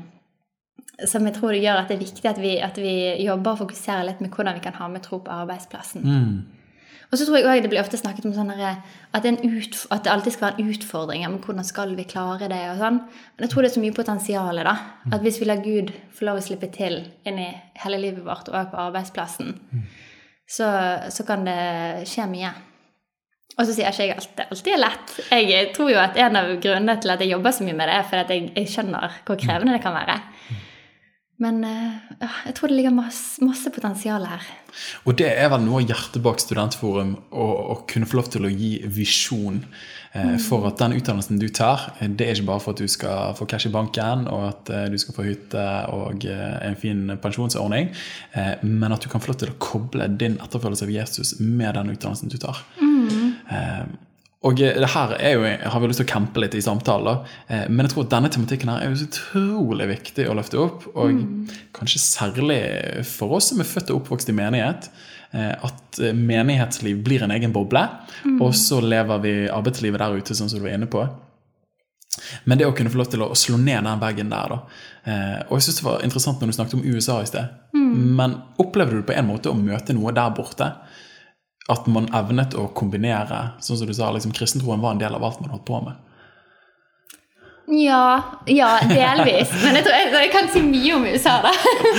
som 1.07 1.25
jeg 1.25 1.35
tror 1.39 1.53
det 1.55 1.63
gjør 1.63 1.79
at 1.81 1.89
det 1.89 1.97
er 1.97 2.05
viktig 2.05 2.27
at 2.29 2.39
vi, 2.39 2.59
at 2.61 2.77
vi 2.77 2.95
jobber 3.25 3.53
og 3.55 3.59
fokuserer 3.63 4.05
litt 4.05 4.21
med 4.21 4.31
hvordan 4.35 4.55
vi 4.59 4.61
kan 4.67 4.75
ha 4.75 4.89
med 4.89 5.03
tro 5.07 5.19
på 5.25 5.31
arbeidsplassen. 5.33 6.03
Og 7.11 7.19
så 7.19 7.27
tror 7.27 7.41
jeg 7.41 7.47
også 7.47 7.63
det 7.65 7.71
blir 7.73 7.83
ofte 7.83 7.99
snakket 7.99 8.27
om 8.29 8.35
sånn 8.37 8.53
at, 8.55 9.25
det 9.25 9.33
en 9.33 9.41
ut, 9.43 9.79
at 9.91 10.05
det 10.07 10.13
alltid 10.13 10.35
skal 10.37 10.47
være 10.47 10.63
en 10.63 10.71
utfordring. 10.71 11.25
Ja, 11.25 11.31
men 11.33 11.43
hvordan 11.43 11.67
skal 11.67 11.97
vi 11.99 12.07
klare 12.07 12.47
det? 12.53 12.61
og 12.71 12.79
sånn. 12.79 13.01
Men 13.03 13.47
jeg 13.47 13.51
tror 13.51 13.67
det 13.67 13.71
er 13.73 13.75
så 13.75 13.83
mye 13.83 13.97
potensial 13.97 14.63
da. 14.63 14.77
At 15.11 15.25
hvis 15.25 15.41
vi 15.43 15.49
lar 15.51 15.65
Gud 15.65 15.91
få 16.15 16.29
lov 16.29 16.39
å 16.39 16.45
slippe 16.47 16.71
til 16.71 17.01
inn 17.27 17.43
i 17.43 17.51
hele 17.83 17.99
livet 17.99 18.23
vårt 18.27 18.53
og 18.53 18.71
på 18.71 18.83
arbeidsplassen, 18.87 19.57
så, 20.47 20.71
så 21.11 21.27
kan 21.27 21.43
det 21.49 21.61
skje 22.11 22.31
mye. 22.31 22.55
Og 23.59 23.67
så 23.67 23.75
sier 23.75 23.91
jeg 23.91 23.97
ikke 23.97 24.07
jeg 24.07 24.17
at 24.17 24.33
det 24.39 24.47
alltid 24.47 24.73
er 24.77 24.83
lett. 24.85 25.15
Jeg 25.35 25.71
tror 25.75 25.91
jo 25.91 25.99
at 26.01 26.19
en 26.23 26.39
av 26.39 26.53
grunnene 26.63 27.01
til 27.03 27.13
at 27.13 27.23
jeg 27.25 27.35
jobber 27.35 27.55
så 27.57 27.67
mye 27.67 27.79
med 27.83 27.91
det, 27.91 27.97
er 27.99 28.07
fordi 28.07 28.23
at 28.23 28.35
jeg, 28.37 28.51
jeg 28.55 28.71
skjønner 28.71 29.23
hvor 29.27 29.41
krevende 29.41 29.75
det 29.75 29.83
kan 29.83 29.99
være. 29.99 30.21
Men 31.41 31.63
eh, 31.65 31.95
jeg 32.21 32.57
tror 32.57 32.69
det 32.69 32.77
ligger 32.77 32.93
masse, 32.93 33.41
masse 33.45 33.71
potensial 33.73 34.27
her. 34.29 34.45
Og 35.09 35.17
det 35.19 35.31
er 35.33 35.49
vel 35.53 35.65
noe 35.65 35.81
av 35.81 35.89
hjertet 35.89 36.21
bak 36.25 36.43
Studentforum, 36.43 37.15
å, 37.33 37.47
å 37.73 37.77
kunne 37.91 38.09
få 38.09 38.21
lov 38.21 38.29
til 38.35 38.45
å 38.45 38.51
gi 38.53 38.75
visjon 38.85 39.63
eh, 40.13 40.37
for 40.45 40.69
at 40.69 40.83
den 40.83 40.99
utdannelsen 40.99 41.41
du 41.41 41.49
tar, 41.49 41.89
eh, 41.99 42.11
det 42.13 42.29
er 42.29 42.37
ikke 42.37 42.51
bare 42.51 42.65
for 42.67 42.77
at 42.77 42.83
du 42.85 42.93
skal 42.93 43.33
få 43.39 43.49
cash 43.51 43.71
i 43.71 43.73
banken, 43.73 44.27
og 44.29 44.51
at 44.51 44.75
eh, 44.75 44.87
du 44.93 44.99
skal 45.01 45.17
få 45.17 45.27
hytte 45.31 45.65
og 45.97 46.29
eh, 46.29 46.59
en 46.69 46.79
fin 46.81 47.17
pensjonsordning, 47.25 47.89
eh, 48.37 48.53
men 48.67 48.93
at 48.93 49.01
du 49.01 49.09
kan 49.13 49.25
få 49.25 49.33
lov 49.33 49.41
til 49.41 49.55
å 49.55 49.59
koble 49.63 50.13
din 50.21 50.37
etterfølgelse 50.45 50.87
av 50.91 50.95
Jesus 50.95 51.35
med 51.41 51.73
den 51.79 51.97
utdannelsen 51.97 52.33
du 52.33 52.39
tar. 52.43 52.63
Eh, 53.51 53.83
og 54.43 54.61
eh, 54.65 54.77
det 54.81 54.89
her 54.95 55.15
er 55.19 55.35
jo, 55.37 55.45
har 55.73 55.81
vi 55.83 55.91
lyst 55.91 56.01
til 56.01 56.09
å 56.09 56.13
campe 56.15 56.41
litt 56.41 56.55
i 56.57 56.63
samtalen. 56.65 57.23
Eh, 57.49 57.67
men 57.69 57.85
jeg 57.85 57.93
tror 57.95 58.07
at 58.07 58.13
denne 58.15 58.31
tematikken 58.33 58.73
her 58.73 58.83
er 58.87 58.93
jo 58.95 59.01
så 59.03 59.09
utrolig 59.11 59.89
viktig 59.93 60.29
å 60.31 60.37
løfte 60.39 60.61
opp. 60.63 60.87
Og 60.95 61.23
kanskje 61.77 62.01
særlig 62.03 62.61
for 63.11 63.37
oss 63.37 63.51
som 63.53 63.61
er 63.61 63.69
født 63.69 63.93
og 63.93 64.01
oppvokst 64.03 64.33
i 64.33 64.37
menighet. 64.37 64.89
eh, 65.33 65.53
At 65.61 66.01
menighetsliv 66.17 67.03
blir 67.05 67.23
en 67.27 67.35
egen 67.37 67.53
boble, 67.53 67.83
og 68.41 68.55
så 68.57 68.81
lever 68.81 69.21
vi 69.23 69.35
arbeidslivet 69.53 70.01
der 70.01 70.17
ute, 70.17 70.35
sånn 70.35 70.49
som 70.49 70.59
du 70.59 70.65
var 70.65 70.75
inne 70.79 70.89
på. 70.91 71.05
Men 72.45 72.59
det 72.59 72.67
å 72.67 72.73
kunne 72.75 72.91
få 72.91 72.99
lov 72.99 73.11
til 73.13 73.23
å 73.23 73.35
slå 73.39 73.57
ned 73.61 73.85
den 73.87 74.01
veggen 74.01 74.33
der, 74.33 74.51
da. 74.51 74.59
Eh, 75.05 75.37
og 75.49 75.59
jeg 75.59 75.69
syns 75.69 75.79
det 75.79 75.85
var 75.87 76.03
interessant 76.05 76.41
når 76.41 76.51
du 76.51 76.57
snakket 76.57 76.75
om 76.81 76.87
USA 76.89 77.21
i 77.23 77.29
sted. 77.29 77.53
Men 78.19 78.35
opplevde 78.59 78.99
du 78.99 79.03
på 79.07 79.15
en 79.15 79.29
måte 79.29 79.51
å 79.53 79.55
møte 79.57 79.95
noe 79.95 80.13
der 80.17 80.33
borte? 80.35 80.73
At 81.71 81.87
man 81.87 82.09
evnet 82.17 82.57
å 82.59 82.67
kombinere, 82.75 83.53
sånn 83.63 83.79
som 83.79 83.87
du 83.87 83.95
sa, 83.95 84.11
liksom 84.15 84.35
kristentroen 84.35 84.83
var 84.83 84.97
en 84.97 85.03
del 85.03 85.15
av 85.15 85.25
alt 85.27 85.43
man 85.43 85.53
holdt 85.55 85.69
på 85.69 85.83
med? 85.87 85.99
Ja, 87.71 88.23
ja, 88.51 88.71
delvis. 88.89 89.53
Men 89.63 89.79
jeg, 89.79 89.85
tror, 89.87 89.95
jeg, 89.95 90.11
jeg 90.17 90.31
kan 90.35 90.49
si 90.51 90.63
mye 90.65 90.97
om 90.97 91.07
USA, 91.07 91.37
da. 91.45 91.53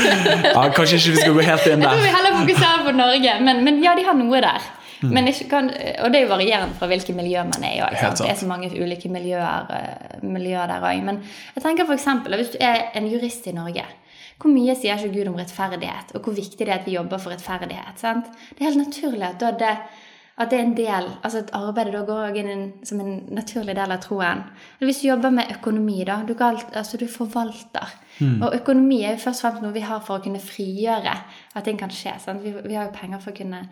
Ja, 0.58 0.66
kanskje 0.76 1.00
ikke 1.00 1.14
vi 1.14 1.22
skal 1.22 1.38
gå 1.38 1.46
helt 1.48 1.70
inn 1.70 1.80
der. 1.80 1.88
Jeg 1.88 1.96
tror 1.96 2.04
vi 2.04 2.14
heller 2.18 2.38
fokuserer 2.42 2.84
på 2.90 2.94
Norge. 2.98 3.36
Men, 3.48 3.64
men 3.64 3.80
ja, 3.84 3.96
de 3.96 4.04
har 4.08 4.18
noe 4.20 4.44
der. 4.44 4.70
Men 5.02 5.30
ikke 5.32 5.48
kan, 5.50 5.72
og 5.72 6.12
det 6.14 6.20
er 6.20 6.28
jo 6.28 6.30
varierende 6.30 6.78
fra 6.78 6.90
hvilke 6.92 7.16
miljø 7.18 7.42
man 7.50 7.64
er 7.66 7.78
i. 7.78 7.80
også, 7.82 8.26
Det 8.26 8.34
er 8.36 8.38
så 8.38 8.50
mange 8.50 8.70
ulike 8.76 9.10
miljøer, 9.10 9.72
eh, 9.74 10.20
miljøer 10.22 10.70
der 10.70 10.84
òg. 10.86 11.02
Men 11.08 11.24
jeg 11.56 11.64
tenker 11.64 11.90
eksempel, 11.96 12.36
hvis 12.38 12.54
du 12.54 12.60
er 12.62 12.92
en 13.00 13.08
jurist 13.10 13.48
i 13.50 13.56
Norge 13.56 13.88
hvor 14.42 14.50
mye 14.54 14.74
sier 14.76 14.98
ikke 14.98 15.14
Gud 15.20 15.28
om 15.32 15.36
rettferdighet, 15.40 16.16
og 16.18 16.24
hvor 16.26 16.34
viktig 16.34 16.60
det 16.66 16.70
er 16.70 16.80
at 16.82 16.88
vi 16.88 16.96
jobber 16.98 17.22
for 17.22 17.32
rettferdighet? 17.34 18.00
sant? 18.02 18.26
Det 18.50 18.62
er 18.66 18.72
helt 18.72 18.82
naturlig 18.82 19.28
at, 19.28 19.44
det, 19.60 19.74
at 20.42 20.50
det 20.52 20.58
er 20.60 20.64
en 20.66 20.76
del, 20.78 21.10
altså 21.24 21.44
at 21.44 21.52
arbeidet 21.54 21.94
da 21.94 22.02
går 22.08 22.40
inn 22.42 22.50
en, 22.50 22.64
som 22.88 23.00
en 23.04 23.14
naturlig 23.38 23.76
del 23.78 23.94
av 23.94 24.02
troen. 24.02 24.42
Eller 24.80 24.90
Hvis 24.90 25.02
du 25.04 25.08
jobber 25.12 25.30
med 25.38 25.54
økonomi, 25.58 26.00
da, 26.08 26.20
du, 26.28 26.34
alt- 26.40 26.76
altså 26.76 26.98
du 26.98 27.08
forvalter. 27.08 27.94
Og 28.42 28.54
økonomi 28.56 29.04
er 29.04 29.16
jo 29.16 29.24
først 29.24 29.42
og 29.44 29.48
fremst 29.48 29.64
noe 29.66 29.74
vi 29.74 29.86
har 29.86 30.02
for 30.06 30.20
å 30.20 30.24
kunne 30.26 30.40
frigjøre 30.44 31.14
at 31.56 31.64
ting 31.66 31.78
kan 31.80 31.90
skje. 31.94 32.18
sant? 32.20 32.44
Vi, 32.44 32.54
vi 32.66 32.76
har 32.78 32.90
jo 32.90 32.98
penger 32.98 33.20
for 33.24 33.32
å 33.32 33.38
kunne 33.38 33.64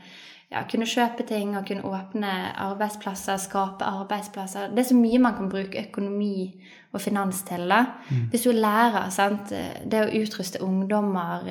ja, 0.51 0.63
kunne 0.71 0.87
kjøpe 0.89 1.25
ting 1.29 1.57
og 1.57 1.67
kunne 1.67 1.85
åpne 1.85 2.29
arbeidsplasser, 2.57 3.37
skape 3.37 3.85
arbeidsplasser. 3.85 4.71
Det 4.73 4.79
er 4.83 4.89
så 4.89 4.97
mye 4.97 5.19
man 5.21 5.35
kan 5.37 5.49
bruke 5.51 5.83
økonomi 5.87 6.61
og 6.93 7.01
finans 7.01 7.43
til. 7.45 7.67
da. 7.69 7.83
Hvis 8.31 8.47
du 8.47 8.49
er 8.49 8.61
lærer, 8.63 9.09
sant? 9.13 9.53
det 9.91 10.01
å 10.01 10.21
utruste 10.21 10.61
ungdommer, 10.65 11.45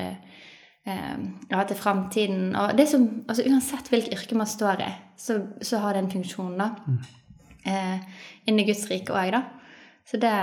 eh, 0.86 1.14
ja, 1.50 1.62
til 1.64 1.76
framtiden. 1.76 2.56
Og 2.56 2.74
det 2.78 2.88
som, 2.88 3.06
altså 3.28 3.46
uansett 3.46 3.88
hvilket 3.88 4.18
yrke 4.18 4.34
man 4.34 4.50
står 4.50 4.82
i, 4.82 4.90
så, 5.18 5.38
så 5.62 5.78
har 5.78 5.94
det 5.94 6.04
en 6.04 6.10
funksjon, 6.10 6.58
da. 6.58 6.70
Eh, 7.66 7.98
inni 8.48 8.66
Guds 8.66 8.86
rike 8.90 9.14
òg, 9.14 9.30
da. 9.34 9.42
Så 10.08 10.16
det 10.16 10.34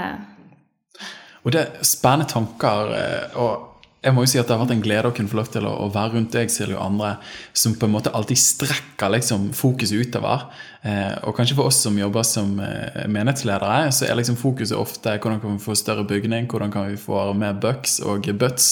Og 1.43 1.51
det 1.51 1.61
er 1.61 1.83
spennende 1.83 2.25
tanker. 2.29 2.91
eh, 2.95 3.37
og 3.37 3.74
jeg 4.05 4.13
må 4.13 4.23
jo 4.23 4.29
si 4.29 4.39
at 4.39 4.47
Det 4.47 4.53
har 4.53 4.61
vært 4.61 4.75
en 4.75 4.85
glede 4.85 5.09
å 5.09 5.15
kunne 5.15 5.31
få 5.31 5.39
lov 5.39 5.49
til 5.53 5.65
å, 5.65 5.73
å 5.85 5.89
være 5.93 6.15
rundt 6.15 6.35
deg 6.35 6.51
Silje, 6.53 6.77
og 6.77 6.85
andre 6.85 7.15
som 7.57 7.73
på 7.79 7.87
en 7.87 7.95
måte 7.95 8.13
alltid 8.13 8.37
strekker 8.37 9.13
liksom, 9.15 9.49
fokuset 9.57 9.97
utover. 9.97 10.45
Eh, 10.85 11.15
og 11.25 11.33
kanskje 11.37 11.57
for 11.57 11.71
oss 11.71 11.79
som 11.81 11.97
jobber 11.97 12.25
som 12.27 12.59
eh, 12.61 13.05
menighetsledere, 13.09 13.89
så 13.95 14.05
er 14.05 14.19
liksom 14.19 14.37
fokuset 14.37 14.77
ofte 14.77 15.15
hvordan 15.17 15.41
kan 15.41 15.55
vi 15.55 15.63
få 15.63 15.73
større 15.79 16.05
bygning, 16.05 16.45
hvordan 16.51 16.73
kan 16.73 16.91
vi 16.91 16.99
få 17.01 17.23
mer 17.33 17.57
bucks 17.57 17.97
og 18.05 18.29
butts 18.37 18.67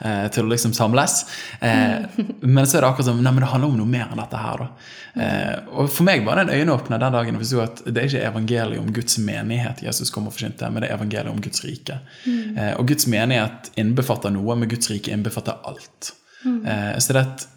eh, 0.00 0.24
til 0.32 0.48
å 0.48 0.52
liksom 0.54 0.72
samles. 0.76 1.20
Eh, 1.60 2.08
men 2.54 2.64
så 2.64 2.78
er 2.78 2.86
det 2.86 2.92
akkurat 2.92 3.10
som 3.10 3.20
nei, 3.20 3.34
men 3.34 3.44
det 3.44 3.52
handler 3.52 3.74
om 3.74 3.82
noe 3.82 3.92
mer 3.98 4.08
enn 4.08 4.22
dette 4.24 4.40
her. 4.40 4.64
da. 4.64 4.96
Eh, 5.18 5.54
og 5.74 5.88
For 5.90 6.06
meg 6.06 6.22
var 6.26 6.38
det 6.38 6.46
en 6.46 6.54
øyenåpner 6.54 7.00
den 7.02 7.14
dagen 7.14 7.34
jeg 7.34 7.42
forsto 7.42 7.62
at 7.64 7.80
det 7.88 8.00
er 8.00 8.10
ikke 8.10 8.26
evangeliet 8.28 8.82
om 8.82 8.90
Guds 8.94 9.18
menighet 9.18 9.82
Jesus 9.82 10.12
kommer 10.14 10.30
og 10.30 10.36
forkynte, 10.36 10.68
men 10.70 10.84
det 10.84 10.90
er 10.90 10.98
evangeliet 10.98 11.32
om 11.32 11.40
Guds 11.42 11.64
rike. 11.66 11.98
Eh, 12.28 12.72
og 12.78 12.86
Guds 12.88 13.08
menighet 13.10 13.72
innbefatter 13.80 14.30
noe, 14.34 14.54
med 14.58 14.70
Guds 14.70 14.77
rike 14.86 15.10
innbefatter 15.10 15.58
alt. 15.64 16.12
Eh, 16.46 16.98
så 17.02 17.12
det 17.12 17.16
er 17.24 17.26
et 17.32 17.48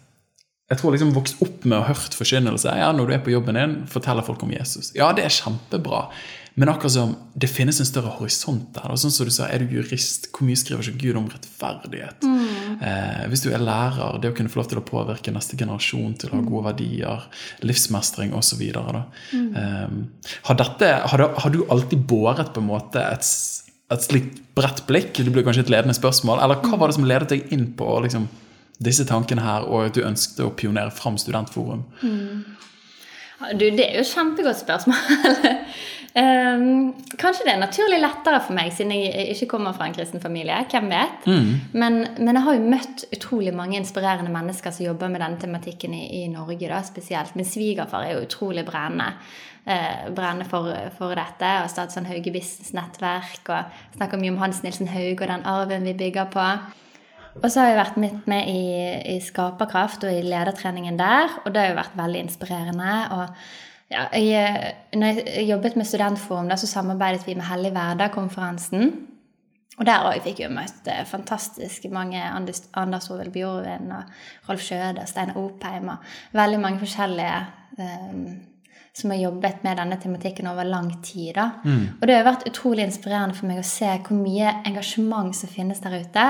jeg 0.72 0.78
tror 0.80 0.94
liksom 0.94 1.10
vokst 1.12 1.42
opp 1.44 1.64
med 1.68 1.76
å 1.76 1.84
hørt 1.84 2.14
forkynnelse. 2.16 2.70
Ja, 2.80 2.92
når 2.96 3.06
du 3.06 3.12
er 3.12 3.18
på 3.20 3.30
jobben 3.34 3.54
din, 3.58 3.74
forteller 3.92 4.24
folk 4.24 4.40
om 4.42 4.50
Jesus. 4.54 4.88
Ja, 4.96 5.10
det 5.12 5.26
er 5.26 5.28
kjempebra. 5.28 6.06
Men 6.56 6.68
akkurat 6.72 6.92
som 6.94 7.12
det 7.36 7.50
finnes 7.52 7.76
en 7.80 7.84
større 7.88 8.08
horisont 8.16 8.70
der. 8.72 8.88
Og 8.88 8.96
sånn 9.02 9.12
som 9.12 9.26
du 9.28 9.32
sa, 9.34 9.50
Er 9.52 9.58
du 9.60 9.66
jurist, 9.74 10.30
hvor 10.32 10.46
mye 10.48 10.56
skriver 10.56 10.80
ikke 10.88 11.02
Gud 11.02 11.16
om 11.20 11.28
rettferdighet? 11.28 12.24
Eh, 12.24 13.26
hvis 13.28 13.42
du 13.44 13.50
er 13.52 13.58
lærer, 13.60 14.16
det 14.22 14.30
å 14.32 14.36
kunne 14.38 14.48
få 14.48 14.62
lov 14.62 14.68
til 14.72 14.80
å 14.80 14.84
påvirke 14.88 15.32
neste 15.34 15.58
generasjon 15.60 16.16
til 16.18 16.30
å 16.32 16.38
ha 16.38 16.40
gode 16.48 16.64
verdier, 16.70 17.28
livsmestring 17.60 18.32
osv. 18.32 18.62
Eh, 18.72 19.88
har, 20.48 20.54
dette, 20.56 20.88
har, 21.04 21.18
du- 21.18 21.36
har 21.44 21.50
du 21.50 21.66
alltid 21.68 22.06
båret 22.08 22.52
på 22.54 22.60
en 22.64 22.70
måte 22.72 22.96
et, 23.12 23.28
et 23.94 24.06
slikt 24.06 24.40
bredt 24.56 24.84
blikk? 24.88 25.12
Det 25.16 25.32
blir 25.32 25.44
kanskje 25.46 25.66
et 25.66 25.72
ledende 25.72 25.96
spørsmål. 25.96 26.42
Eller 26.44 26.60
hva 26.64 26.78
var 26.80 26.90
det 26.90 26.98
som 26.98 27.08
ledet 27.08 27.30
deg 27.32 27.52
inn 27.54 27.68
på 27.78 27.88
liksom, 28.04 28.28
disse 28.82 29.06
tankene 29.08 29.44
her, 29.44 29.68
og 29.68 29.88
at 29.88 29.96
du 29.96 30.04
ønsket 30.06 30.44
å 30.44 30.52
pionere 30.58 30.92
fram 30.94 31.18
Studentforum? 31.20 31.84
Du, 33.52 33.64
det 33.64 33.88
er 33.88 33.98
jo 33.98 34.04
et 34.04 34.12
kjempegodt 34.12 34.60
spørsmål. 34.62 34.98
Ehm, 36.14 36.92
kanskje 37.16 37.46
det 37.46 37.54
er 37.54 37.60
naturlig 37.62 38.00
lettere 38.02 38.40
for 38.44 38.56
meg, 38.56 38.72
siden 38.76 38.92
jeg 38.92 39.30
ikke 39.32 39.48
kommer 39.54 39.72
fra 39.76 39.86
en 39.88 39.94
kristen 39.96 40.20
familie. 40.20 40.58
Hvem 40.68 40.90
vet? 40.92 41.24
Men, 41.72 42.02
men 42.18 42.36
jeg 42.36 42.44
har 42.44 42.58
jo 42.58 42.72
møtt 42.74 43.06
utrolig 43.16 43.54
mange 43.56 43.78
inspirerende 43.80 44.32
mennesker 44.32 44.74
som 44.74 44.86
jobber 44.90 45.08
med 45.12 45.24
denne 45.24 45.40
tematikken 45.40 45.96
i, 45.96 46.04
i 46.20 46.26
Norge, 46.32 46.68
da, 46.68 46.82
spesielt. 46.84 47.32
Min 47.38 47.48
svigerfar 47.48 48.04
er 48.04 48.16
jo 48.16 48.26
utrolig 48.26 48.66
brennende. 48.68 49.14
eh, 49.64 50.10
brennende 50.12 50.44
for, 50.50 50.68
for 50.98 51.16
dette. 51.16 51.54
Og 51.62 51.72
startet 51.72 51.96
sånn 51.96 52.10
Hauge 52.10 52.34
Business 52.34 52.74
Nettverk. 52.76 53.42
Og 53.48 53.96
snakker 53.96 54.20
mye 54.20 54.34
om 54.34 54.40
Hans 54.42 54.62
Nilsen 54.66 54.92
Hauge 54.92 55.22
og 55.22 55.32
den 55.32 55.48
arven 55.48 55.88
vi 55.88 55.96
bygger 56.04 56.30
på. 56.34 56.46
Og 57.40 57.48
så 57.48 57.62
har 57.62 57.70
jeg 57.70 57.80
vært 57.80 58.00
midt 58.02 58.26
med 58.28 58.48
i, 58.52 58.64
i 59.14 59.20
Skaperkraft 59.24 60.02
og 60.04 60.12
i 60.12 60.24
ledertreningen 60.26 60.98
der, 60.98 61.30
og 61.46 61.54
det 61.54 61.62
har 61.62 61.70
jo 61.70 61.78
vært 61.78 61.94
veldig 61.96 62.26
inspirerende. 62.26 62.96
og 63.16 63.71
ja, 63.92 64.06
jeg, 64.16 64.74
når 64.96 65.22
jeg 65.22 65.48
jobbet 65.50 65.76
med 65.76 65.88
Studentforum, 65.88 66.48
da, 66.50 66.56
så 66.56 66.70
samarbeidet 66.70 67.26
vi 67.26 67.36
med 67.38 67.46
Hellig 67.50 67.72
Hverdag-konferansen. 67.74 68.92
Og 69.80 69.86
der 69.88 70.04
òg 70.04 70.20
fikk 70.24 70.42
jeg 70.42 70.52
møtt 70.52 70.88
eh, 70.92 71.04
fantastisk 71.08 71.86
mange 71.92 72.20
Anders, 72.20 72.66
Anders 72.76 73.08
Ovel 73.10 73.32
Bjorvin 73.32 73.92
og 73.96 74.48
Rolf 74.48 74.64
Skjøde 74.66 75.00
og 75.00 75.08
Steinar 75.08 75.38
Opheim 75.40 75.88
og 75.94 76.10
veldig 76.36 76.58
mange 76.60 76.82
forskjellige 76.82 77.38
um, 77.80 78.26
som 78.92 79.14
har 79.14 79.22
jobbet 79.22 79.62
med 79.64 79.78
denne 79.80 79.96
tematikken 79.96 80.50
over 80.50 80.68
lang 80.68 80.90
tid. 81.02 81.30
Da. 81.38 81.46
Og 81.64 82.02
det 82.04 82.16
har 82.18 82.26
vært 82.26 82.44
utrolig 82.50 82.84
inspirerende 82.84 83.36
for 83.38 83.48
meg 83.48 83.62
å 83.62 83.64
se 83.64 83.88
hvor 83.88 84.18
mye 84.18 84.50
engasjement 84.68 85.32
som 85.36 85.48
finnes 85.48 85.80
der 85.80 85.96
ute. 85.96 86.26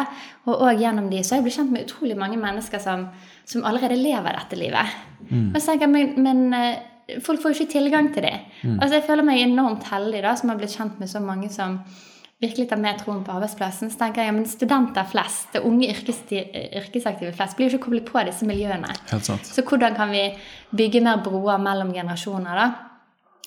Og 0.47 0.53
også 0.55 0.77
gjennom 0.79 1.09
de 1.11 1.25
så 1.25 1.35
har 1.35 1.41
jeg 1.41 1.49
blitt 1.49 1.59
kjent 1.59 1.75
med 1.75 1.89
utrolig 1.89 2.19
mange 2.21 2.39
mennesker 2.39 2.85
som, 2.85 3.09
som 3.51 3.67
allerede 3.67 3.99
lever 3.99 4.39
dette 4.39 4.61
livet. 4.61 4.95
Og 5.51 5.59
så 5.59 5.73
tenker 5.73 5.89
jeg, 5.89 5.95
men, 5.97 6.15
men 6.23 6.55
eh, 6.55 6.92
folk 7.25 7.43
får 7.43 7.53
jo 7.53 7.59
ikke 7.61 7.73
tilgang 7.75 8.13
til 8.15 8.27
dem. 8.29 8.79
Altså, 8.79 8.95
jeg 8.99 9.07
føler 9.09 9.27
meg 9.27 9.43
enormt 9.43 9.89
heldig 9.91 10.23
da, 10.25 10.37
som 10.39 10.53
har 10.53 10.61
blitt 10.61 10.75
kjent 10.77 11.01
med 11.03 11.11
så 11.11 11.23
mange 11.25 11.51
som 11.53 11.81
virkelig 12.43 12.69
tar 12.73 12.81
med 12.83 12.99
troen 12.99 13.21
på 13.23 13.35
arbeidsplassen, 13.37 13.91
så 13.93 14.01
tenker 14.01 14.25
jeg 14.25 14.33
ja, 14.33 14.35
men 14.35 14.47
studenter 14.51 15.07
flest, 15.07 15.53
det 15.55 15.63
unge 15.63 15.87
yrkesaktive 15.93 17.31
flest, 17.37 17.55
blir 17.59 17.69
jo 17.69 17.77
ikke 17.77 17.85
koblet 17.87 18.09
på 18.09 18.25
disse 18.27 18.47
miljøene. 18.49 18.91
Helt 19.13 19.29
sant. 19.29 19.47
Så 19.47 19.63
hvordan 19.63 19.95
kan 19.95 20.11
vi 20.11 20.25
bygge 20.75 21.05
mer 21.07 21.23
broer 21.23 21.63
mellom 21.63 21.93
generasjoner, 21.95 22.59
da? 22.59 22.89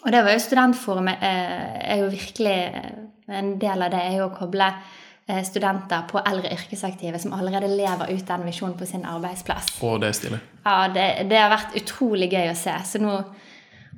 Og 0.05 0.13
det 0.13 0.21
var 0.21 0.35
jo 0.35 0.43
Studentforumet 0.43 1.23
eh, 1.25 1.93
er 1.95 2.03
jo 2.03 2.11
virkelig 2.13 2.53
eh, 2.53 2.91
En 3.39 3.55
del 3.57 3.81
av 3.81 3.89
det 3.89 4.01
er 4.05 4.19
jo 4.19 4.27
å 4.27 4.35
koble 4.35 4.67
eh, 4.69 5.41
studenter 5.47 6.03
på 6.11 6.21
eldre 6.21 6.51
yrkesaktive 6.53 7.17
som 7.19 7.33
allerede 7.33 7.71
lever 7.71 8.11
ut 8.13 8.27
den 8.27 8.45
visjonen 8.45 8.75
på 8.77 8.85
sin 8.85 9.07
arbeidsplass. 9.09 9.71
Og 9.81 9.97
det 10.03 10.11
er 10.11 10.17
stilig. 10.19 10.39
Ja, 10.61 10.75
det, 10.93 11.07
det 11.31 11.39
har 11.41 11.49
vært 11.49 11.73
utrolig 11.81 12.29
gøy 12.29 12.51
å 12.51 12.59
se. 12.59 12.75
Så 12.85 13.01
nå 13.01 13.15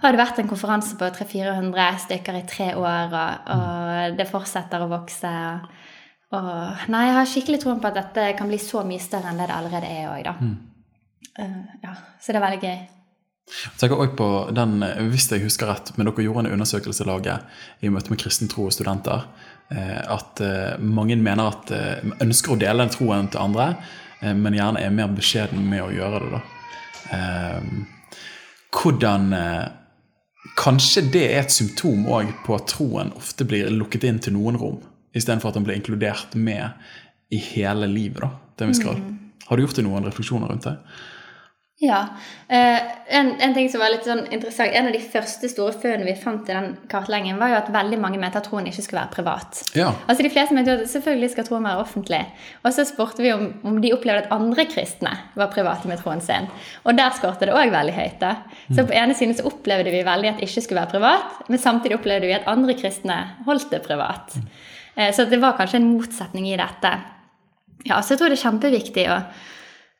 har 0.01 0.13
det 0.13 0.21
vært 0.21 0.39
en 0.41 0.49
konferanse 0.49 0.97
på 0.99 1.09
300-400 1.09 2.01
stykker 2.05 2.37
i 2.37 2.45
tre 2.49 2.71
år, 2.77 3.13
og, 3.13 3.51
og 3.55 4.17
det 4.19 4.27
fortsetter 4.29 4.83
å 4.83 4.89
vokse. 4.91 5.31
Og, 6.35 6.49
nei, 6.91 7.05
jeg 7.07 7.15
har 7.15 7.29
skikkelig 7.31 7.61
troen 7.63 7.79
på 7.81 7.89
at 7.89 7.97
dette 8.01 8.27
kan 8.37 8.49
bli 8.51 8.59
så 8.61 8.83
mye 8.87 9.01
større 9.01 9.31
enn 9.31 9.39
det 9.39 9.47
det 9.47 9.55
allerede 9.55 9.89
er 9.89 10.09
òg, 10.11 10.27
da. 10.27 10.35
Eh, 11.39 11.57
ja, 11.85 11.93
så 12.19 12.33
det 12.33 12.39
er 12.39 12.45
veldig 12.45 12.61
gøy. 12.63 12.79
Jeg 13.47 13.79
tenker 13.79 14.01
også 14.03 14.15
på 14.19 14.29
den, 14.51 14.81
Hvis 15.13 15.29
jeg 15.31 15.45
husker 15.45 15.69
rett, 15.71 15.93
men 15.95 16.09
dere 16.09 16.25
gjorde 16.25 16.43
en 16.43 16.57
undersøkelse 16.57 17.05
i 17.05 17.07
laget 17.07 17.39
i 17.79 17.91
møte 17.93 18.11
med 18.11 18.19
kristen 18.19 18.49
tro 18.51 18.65
og 18.67 18.75
studenter, 18.75 19.23
eh, 19.71 20.01
at 20.03 20.41
eh, 20.43 20.75
mange 20.83 21.15
mener 21.15 21.53
at 21.53 21.71
ønsker 22.21 22.53
å 22.53 22.59
dele 22.59 22.83
den 22.83 22.91
troen 22.91 23.31
til 23.31 23.45
andre, 23.45 23.75
men 24.17 24.55
gjerne 24.57 24.81
er 24.81 24.89
mer 24.89 25.11
beskjeden 25.13 25.61
med 25.69 25.83
å 25.85 25.91
gjøre 25.93 26.19
det. 26.23 26.29
da. 26.33 26.39
Hvordan 28.73 29.27
Kanskje 30.57 31.03
det 31.13 31.25
er 31.27 31.43
et 31.43 31.53
symptom 31.53 32.07
òg 32.09 32.31
på 32.45 32.55
at 32.57 32.69
troen 32.71 33.11
ofte 33.17 33.45
blir 33.47 33.69
lukket 33.73 34.07
inn 34.09 34.17
til 34.23 34.33
noen 34.33 34.57
rom, 34.57 34.79
istedenfor 35.13 35.51
at 35.51 35.59
den 35.59 35.67
blir 35.67 35.77
inkludert 35.77 36.33
med 36.33 36.73
i 37.29 37.39
hele 37.53 37.89
livet. 37.91 38.23
da, 38.23 38.31
til 38.57 38.65
en 38.65 38.73
viss 38.73 38.81
grad. 38.81 39.03
Har 39.47 39.57
du 39.57 39.63
gjort 39.63 39.77
deg 39.77 39.85
noen 39.85 40.07
refleksjoner 40.07 40.49
rundt 40.49 40.65
det? 40.65 40.75
Ja. 41.79 42.07
Eh, 42.49 42.79
en, 43.07 43.27
en 43.41 43.53
ting 43.53 43.67
som 43.69 43.77
var 43.83 43.91
litt 43.93 44.05
sånn 44.07 44.23
interessant, 44.33 44.71
en 44.73 44.87
av 44.89 44.95
de 44.95 45.01
første 45.13 45.45
store 45.51 45.75
funnene 45.77 46.07
vi 46.07 46.15
fant 46.17 46.47
i 46.49 46.53
den 46.55 46.71
kartleggingen, 46.89 47.37
var 47.37 47.51
jo 47.51 47.57
at 47.59 47.67
veldig 47.73 47.99
mange 48.01 48.17
mente 48.17 48.39
at 48.39 48.47
troen 48.49 48.65
ikke 48.65 48.81
skulle 48.81 49.03
være 49.03 49.13
privat. 49.13 49.59
Ja. 49.77 49.91
Altså 50.07 50.25
De 50.25 50.31
fleste 50.33 50.55
mente 50.57 50.73
jo 50.73 50.79
at 50.81 50.89
selvfølgelig 50.89 51.29
skal 51.35 51.45
troen 51.45 51.67
være 51.67 51.83
offentlig. 51.83 52.21
Og 52.65 52.73
så 52.73 52.85
spurte 52.89 53.21
vi 53.21 53.29
om, 53.35 53.43
om 53.69 53.77
de 53.83 53.91
opplevde 53.93 54.23
at 54.25 54.33
andre 54.33 54.65
kristne 54.71 55.11
var 55.37 55.51
private 55.53 55.91
med 55.91 56.01
troen 56.01 56.23
sin. 56.25 56.49
Og 56.81 56.97
der 56.97 57.13
skårte 57.19 57.45
det 57.45 57.53
òg 57.53 57.69
veldig 57.75 57.93
høyt. 57.99 58.17
da. 58.23 58.31
Så 58.73 58.87
på 58.89 58.95
ene 58.97 59.13
siden 59.19 59.37
så 59.37 59.45
opplevde 59.51 59.93
vi 59.93 60.01
veldig 60.07 60.31
at 60.31 60.41
det 60.41 60.49
ikke 60.49 60.63
skulle 60.65 60.81
være 60.81 60.95
privat, 60.95 61.43
men 61.51 61.61
samtidig 61.61 61.99
opplevde 61.99 62.31
vi 62.31 62.39
at 62.39 62.49
andre 62.49 62.73
kristne 62.79 63.19
holdt 63.45 63.69
det 63.75 63.83
privat. 63.85 64.33
Eh, 64.97 65.11
Så 65.13 65.27
det 65.29 65.37
var 65.45 65.53
kanskje 65.61 65.77
en 65.83 65.91
motsetning 65.93 66.49
i 66.49 66.57
dette. 66.57 66.95
Ja, 67.85 68.01
så 68.01 68.15
jeg 68.15 68.23
tror 68.23 68.33
det 68.33 68.39
er 68.41 68.49
kjempeviktig 68.49 69.05
å, 69.13 69.19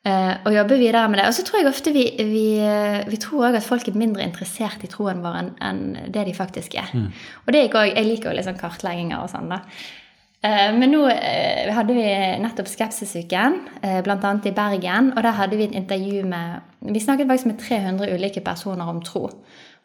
eh, 0.06 0.34
jobber 0.44 0.56
jobbe 0.56 0.78
videre 0.80 1.08
med 1.08 1.20
det. 1.20 1.28
Og 1.28 1.34
så 1.34 1.44
tror 1.46 1.60
jeg 1.60 1.70
ofte 1.70 1.92
vi, 1.92 2.04
vi, 2.18 2.46
vi 3.08 3.20
tror 3.20 3.48
også 3.48 3.62
at 3.62 3.68
folk 3.68 3.88
er 3.88 3.98
mindre 3.98 4.26
interessert 4.26 4.84
i 4.84 4.90
troen 4.90 5.22
vår 5.24 5.38
enn 5.42 5.54
enn 5.60 6.12
det 6.14 6.26
de 6.28 6.34
faktisk 6.34 6.74
er. 6.74 6.92
Og 7.46 7.52
det 7.52 7.60
er 7.60 7.70
ikke 7.70 7.84
også, 7.84 7.96
jeg 7.96 8.10
liker 8.10 8.30
jo 8.30 8.36
litt 8.36 8.48
sånn 8.48 8.60
kartlegginger 8.60 9.22
og 9.22 9.32
sånn, 9.32 9.48
da. 9.50 9.62
Eh, 10.46 10.68
Men 10.78 10.92
nå 10.94 11.04
eh, 11.10 11.70
hadde 11.74 11.96
vi 11.96 12.08
nettopp 12.44 12.68
Skepsisuken, 12.70 13.62
bl.a. 14.06 14.34
i 14.44 14.54
Bergen. 14.54 15.12
Og 15.16 15.22
der 15.22 15.34
hadde 15.40 15.58
vi 15.58 15.66
et 15.66 15.74
intervju 15.74 16.24
med 16.24 16.60
Vi 16.94 17.00
snakket 17.02 17.26
faktisk 17.26 17.50
med 17.50 17.58
300 17.58 18.14
ulike 18.14 18.40
personer 18.40 18.86
om 18.86 19.02
tro. 19.02 19.26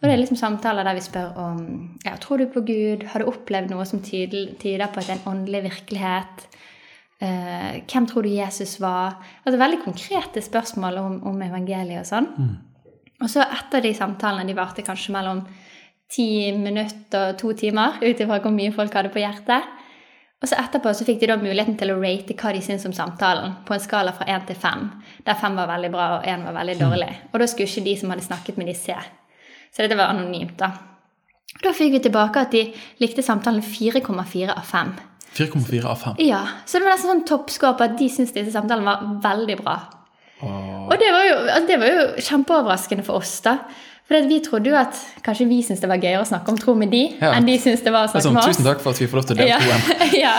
Og 0.04 0.10
det 0.10 0.18
er 0.18 0.20
liksom 0.20 0.36
samtaler 0.36 0.84
der 0.84 0.98
vi 0.98 1.02
spør 1.06 1.38
om 1.40 1.60
ja, 2.04 2.18
tror 2.20 2.42
du 2.42 2.50
på 2.52 2.62
Gud, 2.68 3.06
har 3.08 3.24
du 3.24 3.30
opplevd 3.32 3.72
noe 3.72 3.86
som 3.88 4.02
tyder, 4.04 4.50
tyder 4.60 4.92
på 4.92 5.00
at 5.00 5.08
det 5.08 5.14
er 5.16 5.22
en 5.22 5.30
åndelig 5.32 5.62
virkelighet? 5.70 6.44
Eh, 7.24 7.84
hvem 7.88 8.08
tror 8.10 8.26
du 8.26 8.34
Jesus 8.34 8.76
var? 8.84 9.20
Altså 9.46 9.60
Veldig 9.62 9.84
konkrete 9.86 10.44
spørsmål 10.44 11.00
om, 11.00 11.20
om 11.32 11.44
evangeliet 11.46 12.04
og 12.04 12.10
sånn. 12.10 12.30
Og 13.24 13.30
så 13.32 13.46
etter 13.46 13.86
de 13.86 13.94
samtalene, 13.96 14.50
de 14.50 14.58
varte 14.58 14.84
kanskje 14.84 15.14
mellom 15.16 15.46
ti 16.12 16.52
minutter 16.58 17.32
og 17.32 17.40
to 17.40 17.54
timer, 17.58 18.02
ut 18.04 18.20
ifra 18.20 18.42
hvor 18.44 18.54
mye 18.54 18.74
folk 18.76 18.94
hadde 18.94 19.14
på 19.14 19.24
hjertet. 19.24 19.70
Og 20.44 20.50
så 20.52 20.58
etterpå 20.60 20.92
så 20.92 21.06
fikk 21.08 21.22
de 21.22 21.30
da 21.32 21.38
muligheten 21.40 21.78
til 21.80 21.94
å 21.94 22.00
rate 22.02 22.36
hva 22.36 22.52
de 22.52 22.60
syntes 22.60 22.84
om 22.90 22.96
samtalen, 22.96 23.54
på 23.64 23.78
en 23.78 23.84
skala 23.84 24.12
fra 24.12 24.28
én 24.28 24.44
til 24.44 24.58
fem, 24.60 24.90
der 25.24 25.40
fem 25.40 25.56
var 25.56 25.70
veldig 25.72 25.92
bra 25.94 26.08
og 26.18 26.26
én 26.28 26.44
var 26.44 26.58
veldig 26.58 26.76
dårlig. 26.82 27.12
Og 27.32 27.40
da 27.40 27.48
skulle 27.48 27.70
ikke 27.72 27.86
de 27.86 27.94
som 28.02 28.12
hadde 28.12 28.26
snakket 28.26 28.60
med 28.60 28.68
de 28.68 28.76
se. 28.76 28.98
Så 29.72 29.86
dette 29.86 29.96
var 29.96 30.12
anonymt, 30.12 30.58
da. 30.60 30.74
Da 31.64 31.72
fikk 31.72 31.94
vi 31.96 32.04
tilbake 32.04 32.44
at 32.44 32.52
de 32.52 32.66
likte 33.00 33.24
samtalen 33.24 33.64
4,4 33.64 34.52
av 34.52 34.68
5. 34.68 34.92
4,4 35.38 35.86
av 35.90 35.96
5. 36.04 36.16
Ja, 36.28 36.44
Så 36.66 36.78
det 36.80 36.86
var 36.88 36.96
nesten 36.96 37.10
sånn 37.14 37.26
toppscore 37.30 37.78
på 37.80 37.84
at 37.88 37.98
de 37.98 38.10
syntes 38.10 38.34
disse 38.36 38.52
samtalene 38.54 38.86
var 38.86 39.20
veldig 39.24 39.58
bra. 39.64 39.78
Åh. 40.44 40.92
Og 40.92 40.94
det 41.00 41.10
var, 41.16 41.24
jo, 41.30 41.36
altså, 41.48 41.68
det 41.68 41.80
var 41.80 41.88
jo 41.88 42.06
kjempeoverraskende 42.28 43.04
for 43.08 43.22
oss, 43.22 43.40
da. 43.46 43.58
For 44.04 44.20
vi 44.28 44.42
trodde 44.44 44.68
jo 44.68 44.76
at 44.76 44.98
kanskje 45.24 45.46
vi 45.48 45.62
syntes 45.64 45.80
det 45.80 45.88
var 45.88 46.02
gøyere 46.04 46.22
å 46.22 46.28
snakke 46.28 46.52
om 46.52 46.58
tro 46.60 46.74
med 46.76 46.92
de, 46.92 47.06
Ja. 47.22 47.32
enn 47.38 47.46
de 47.48 47.56
syntes 47.58 47.84
det 47.86 47.94
var 47.96 48.06
å 48.06 48.12
snakke 48.12 48.26
sånn, 48.28 48.34
med 48.36 48.44
oss. 48.44 48.58
tusen 48.58 48.66
takk 48.68 48.82
for 48.84 48.92
at 48.92 49.00
vi 49.00 49.08
får 49.08 49.16
lov 49.22 49.26
til 49.30 49.38
å 49.38 49.40
dele 49.40 49.60
troen. 49.64 50.14
ja. 50.26 50.34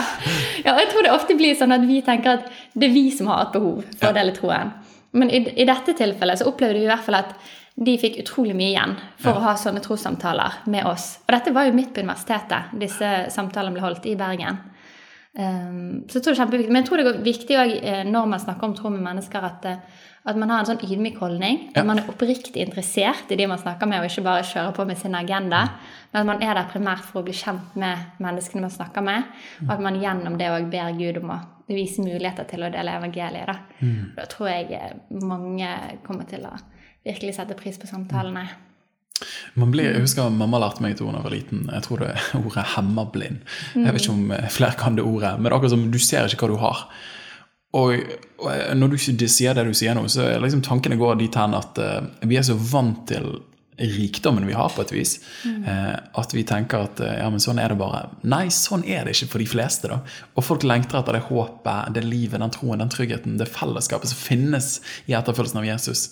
ja, 0.67 0.75
og 0.75 0.81
jeg 0.83 0.89
tror 0.93 1.03
det 1.07 1.13
ofte 1.15 1.37
blir 1.39 1.57
sånn 1.57 1.73
at 1.73 1.87
vi 1.89 2.03
tenker 2.05 2.39
at 2.39 2.51
det 2.77 2.91
er 2.91 2.93
vi 2.95 3.07
som 3.17 3.27
har 3.33 3.47
et 3.47 3.53
behov 3.57 3.81
for 3.97 4.05
Ja. 4.05 4.13
å 4.13 4.15
dele 4.21 4.33
troen. 4.37 4.73
Men 5.17 5.31
i, 5.31 5.41
i 5.57 5.65
dette 5.65 5.95
tilfellet 5.97 6.39
så 6.43 6.47
opplevde 6.51 6.77
vi 6.79 6.85
i 6.85 6.91
hvert 6.93 7.07
fall 7.07 7.15
at 7.23 7.33
de 7.75 7.97
fikk 7.99 8.21
utrolig 8.23 8.55
mye 8.55 8.71
igjen 8.75 8.93
for 9.19 9.33
å 9.35 9.43
ha 9.49 9.55
sånne 9.59 9.81
trossamtaler 9.83 10.61
med 10.71 10.85
oss. 10.87 11.19
Og 11.27 11.33
dette 11.35 11.53
var 11.57 11.65
jo 11.67 11.73
midt 11.75 11.95
på 11.97 12.05
universitetet. 12.05 12.71
Disse 12.79 13.09
samtalene 13.35 13.73
ble 13.75 13.83
holdt 13.83 14.05
i 14.07 14.15
Bergen. 14.15 14.61
Um, 15.35 16.05
så 16.07 16.21
jeg 16.21 16.23
tror 16.23 16.31
det 16.31 16.37
er 16.37 16.43
kjempeviktig. 16.45 16.73
Men 16.73 16.83
jeg 16.83 16.89
tror 16.89 17.01
det 17.01 17.07
er 17.11 17.23
viktig 17.27 17.57
også, 17.59 17.79
eh, 17.83 18.03
når 18.07 18.27
man 18.31 18.43
snakker 18.43 18.69
om 18.69 18.75
tro 18.79 18.91
med 18.95 19.03
mennesker, 19.03 19.47
at, 19.49 19.65
eh, 19.67 20.03
at 20.31 20.37
man 20.39 20.53
har 20.53 20.63
en 20.63 20.69
sånn 20.69 20.85
ydmyk 20.87 21.19
holdning. 21.19 21.59
Ja. 21.73 21.81
At 21.81 21.89
man 21.89 21.99
er 21.99 22.11
oppriktig 22.13 22.63
interessert 22.63 23.33
i 23.35 23.39
de 23.41 23.49
man 23.51 23.59
snakker 23.59 23.91
med, 23.91 23.99
og 23.99 24.07
ikke 24.07 24.25
bare 24.25 24.47
kjører 24.47 24.77
på 24.77 24.87
med 24.87 25.01
sin 25.01 25.17
agenda. 25.19 25.65
Men 26.13 26.21
at 26.23 26.29
man 26.31 26.43
er 26.43 26.55
der 26.55 26.71
primært 26.71 27.03
for 27.03 27.21
å 27.21 27.27
bli 27.27 27.35
kjent 27.35 27.75
med 27.75 28.21
menneskene 28.23 28.63
man 28.63 28.71
snakker 28.71 29.03
med. 29.03 29.25
Og 29.67 29.75
at 29.75 29.83
man 29.83 29.99
gjennom 30.01 30.39
det 30.39 30.53
òg 30.55 30.71
ber 30.71 30.95
Gud 31.01 31.19
om 31.25 31.35
å 31.35 31.41
vise 31.67 32.05
muligheter 32.05 32.47
til 32.47 32.63
å 32.63 32.71
dele 32.71 32.95
evangeliet. 33.01 33.51
Da, 33.51 33.59
da 34.15 34.29
tror 34.31 34.53
jeg 34.53 34.71
eh, 34.79 34.95
mange 35.25 35.99
kommer 36.07 36.31
til 36.31 36.47
å 36.47 36.55
virkelig 37.05 37.35
sette 37.35 37.59
pris 37.59 37.81
på 37.81 37.91
samtalene. 37.91 38.47
Man 38.47 38.74
blir, 39.55 39.87
jeg 39.93 40.03
husker 40.03 40.31
Mamma 40.35 40.59
lærte 40.63 40.83
meg 40.83 40.97
et 40.97 41.03
ord 41.05 41.15
da 41.15 41.21
jeg 41.21 41.27
var 41.29 41.35
liten. 41.35 41.67
Jeg 41.71 41.87
tror 41.87 42.03
det 42.03 42.13
er 42.13 42.23
ordet 42.41 42.65
'hemmablind'. 42.75 43.43
Jeg 43.75 43.95
vet 43.95 44.03
ikke 44.03 44.17
om 44.17 44.33
eh, 44.33 44.49
flere 44.51 44.79
kan 44.79 44.97
det 44.97 45.05
ordet, 45.05 45.35
men 45.37 45.45
det 45.45 45.53
er 45.53 45.57
akkurat 45.57 45.77
som 45.77 45.91
du 45.91 45.99
ser 45.99 46.27
ikke 46.27 46.47
hva 46.47 46.55
du 46.55 46.63
har. 46.63 46.87
Og, 47.75 47.95
og 48.39 48.77
når 48.77 48.93
du 48.93 48.99
sier 48.99 49.55
det 49.55 49.65
du 49.67 49.75
sier 49.75 49.95
nå, 49.95 50.07
så 50.09 50.29
liksom 50.39 50.63
tankene 50.63 50.99
går 50.99 51.19
dit 51.19 51.35
hen 51.35 51.57
at 51.59 51.79
uh, 51.83 52.07
vi 52.23 52.37
er 52.39 52.47
så 52.47 52.55
vant 52.55 53.03
til 53.11 53.41
rikdommen 53.77 54.47
vi 54.47 54.53
har, 54.53 54.69
på 54.69 54.83
et 54.85 54.93
vis. 54.95 55.17
Eh, 55.45 55.95
at 56.21 56.35
vi 56.35 56.45
tenker 56.47 56.85
at 56.87 57.01
eh, 57.03 57.17
ja, 57.19 57.27
men 57.31 57.43
sånn 57.43 57.59
er 57.59 57.73
det 57.73 57.79
bare. 57.81 58.05
Nei, 58.23 58.47
sånn 58.55 58.85
er 58.87 59.07
det 59.07 59.17
ikke 59.17 59.33
for 59.33 59.43
de 59.43 59.49
fleste. 59.51 59.91
da. 59.91 59.99
Og 60.35 60.47
folk 60.47 60.67
lengter 60.67 61.01
etter 61.01 61.19
det 61.19 61.25
håpet, 61.27 61.95
det 61.97 62.05
livet, 62.07 62.39
den 62.43 62.55
troen, 62.55 62.83
den 62.83 62.93
tryggheten, 62.93 63.39
det 63.41 63.49
fellesskapet 63.51 64.13
som 64.13 64.21
finnes 64.21 64.69
i 65.11 65.17
etterfølgelsen 65.19 65.63
av 65.63 65.67
Jesus. 65.69 66.05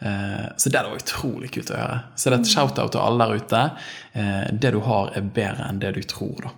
Eh, 0.00 0.46
så 0.56 0.72
det 0.72 0.84
det 0.86 1.02
utrolig 1.02 1.52
kult 1.56 1.74
å 1.74 1.80
høre. 1.80 2.00
Så 2.16 2.30
det 2.30 2.38
er 2.38 2.46
et 2.46 2.54
shout-out 2.54 2.94
til 2.96 3.04
alle 3.04 3.28
der 3.28 3.44
ute. 3.44 3.66
Eh, 4.12 4.46
det 4.62 4.72
du 4.76 4.80
har, 4.88 5.12
er 5.16 5.28
bedre 5.40 5.68
enn 5.68 5.82
det 5.84 5.92
du 5.98 6.02
tror. 6.08 6.48
da. 6.48 6.56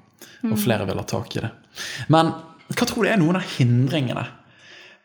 Og 0.51 0.59
flere 0.59 0.87
vil 0.87 0.99
ha 0.99 1.07
tak 1.07 1.37
i 1.37 1.43
det. 1.45 1.51
Men 2.11 2.33
hva 2.73 2.87
tror 2.87 3.05
du 3.05 3.11
er 3.11 3.21
noen 3.21 3.39
av 3.39 3.51
hindringene 3.59 4.25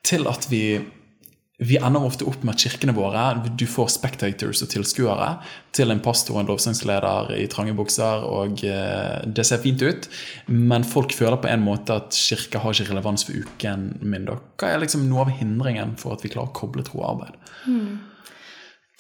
til 0.08 0.28
at 0.30 0.48
vi 0.50 0.80
vi 1.58 1.78
ender 1.82 2.04
ofte 2.06 2.26
opp 2.30 2.44
med 2.46 2.54
at 2.54 2.62
kirkene 2.68 2.94
våre 2.94 3.24
Du 3.58 3.66
får 3.70 3.90
spectators 3.96 4.62
og 4.62 4.70
tilskuere 4.70 5.30
til 5.74 5.90
en 5.90 6.02
pastor 6.06 6.36
og 6.36 6.44
en 6.44 6.52
lovsangsleder 6.52 7.32
i 7.34 7.48
trange 7.50 7.74
bukser, 7.78 8.26
og 8.26 8.62
eh, 8.66 9.26
det 9.26 9.46
ser 9.46 9.64
fint 9.64 9.82
ut, 9.82 10.06
men 10.54 10.86
folk 10.86 11.14
føler 11.18 11.40
på 11.42 11.50
en 11.50 11.66
måte 11.66 11.98
at 11.98 12.14
kirka 12.14 12.62
har 12.62 12.78
ikke 12.78 12.92
relevans 12.92 13.26
for 13.26 13.42
uken 13.42 13.90
min. 14.02 14.30
da. 14.30 14.38
Hva 14.58 14.72
er 14.74 14.86
liksom 14.86 15.10
noe 15.10 15.26
av 15.26 15.34
hindringen 15.40 15.98
for 15.98 16.14
at 16.14 16.26
vi 16.26 16.34
klarer 16.34 16.54
å 16.54 16.58
koble 16.58 16.86
tro 16.86 17.02
og 17.02 17.10
arbeid? 17.16 17.38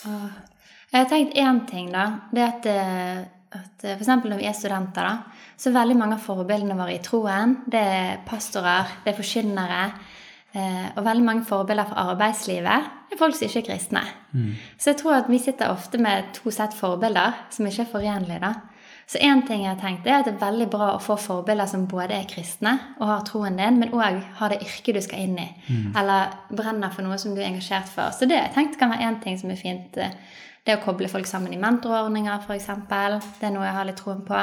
Jeg 0.08 1.02
har 1.02 1.10
tenkt 1.12 1.38
én 1.38 1.64
ting, 1.70 1.90
da. 1.94 2.10
Det 2.34 2.46
at, 2.46 2.70
eh, 2.74 3.26
at 3.54 3.74
f.eks. 3.86 3.90
for 3.94 4.06
eksempel 4.06 4.34
når 4.34 4.42
vi 4.42 4.50
er 4.50 4.58
studenter, 4.58 5.06
da, 5.06 5.44
så 5.58 5.70
er 5.70 5.78
veldig 5.78 6.02
mange 6.02 6.18
av 6.18 6.26
forbildene 6.26 6.78
våre 6.78 6.98
i 6.98 7.02
troen. 7.06 7.60
Det 7.70 7.82
er 7.98 8.22
pastorer, 8.26 8.98
det 9.06 9.14
er 9.14 9.22
forkynnere. 9.22 9.82
Eh, 10.58 10.88
Og 10.98 11.04
veldig 11.06 11.26
mange 11.26 11.46
forbilder 11.46 11.88
fra 11.92 12.08
arbeidslivet 12.14 12.94
er 13.14 13.20
folk 13.20 13.36
som 13.38 13.48
ikke 13.48 13.62
er 13.62 13.68
kristne. 13.70 14.02
Så 14.78 14.92
jeg 14.92 14.98
tror 15.04 15.14
at 15.22 15.30
vi 15.30 15.38
sitter 15.40 15.70
ofte 15.72 15.98
med 16.02 16.34
to 16.34 16.52
sett 16.52 16.74
forbilder 16.76 17.38
som 17.54 17.66
ikke 17.70 17.86
er 17.86 17.92
forenlige. 17.94 18.50
Så 19.08 19.22
én 19.24 19.40
ting 19.48 19.62
jeg 19.64 19.72
har 19.72 19.80
tenkt 19.80 20.06
er 20.08 20.18
at 20.20 20.26
det 20.28 20.34
er 20.36 20.42
veldig 20.52 20.66
bra 20.70 20.90
å 20.98 21.00
få 21.00 21.16
forbilder 21.16 21.66
som 21.72 21.86
både 21.88 22.12
er 22.18 22.26
kristne 22.28 22.74
og 23.00 23.08
har 23.08 23.22
troen 23.24 23.56
din, 23.56 23.78
men 23.80 23.94
òg 23.96 24.18
har 24.36 24.50
det 24.52 24.58
yrket 24.66 24.98
du 24.98 25.02
skal 25.02 25.20
inn 25.24 25.38
i. 25.40 25.48
Eller 25.96 26.34
brenner 26.52 26.92
for 26.92 27.04
noe 27.08 27.18
som 27.18 27.34
du 27.34 27.40
er 27.42 27.48
engasjert 27.48 27.88
for. 27.88 28.12
Så 28.12 28.28
det 28.28 28.36
jeg 28.36 28.52
tenkt 28.54 28.78
kan 28.78 28.92
være 28.92 29.08
én 29.08 29.22
ting 29.24 29.38
som 29.40 29.50
er 29.50 29.56
fint. 29.56 29.96
eh, 29.98 30.12
Det 30.66 30.76
å 30.76 30.84
koble 30.84 31.08
folk 31.08 31.26
sammen 31.26 31.54
i 31.54 31.58
mentorordninger, 31.58 32.42
f.eks. 32.44 32.66
Det 33.40 33.48
er 33.48 33.52
noe 33.56 33.64
jeg 33.64 33.74
har 33.78 33.86
litt 33.86 33.96
troen 34.04 34.26
på. 34.28 34.42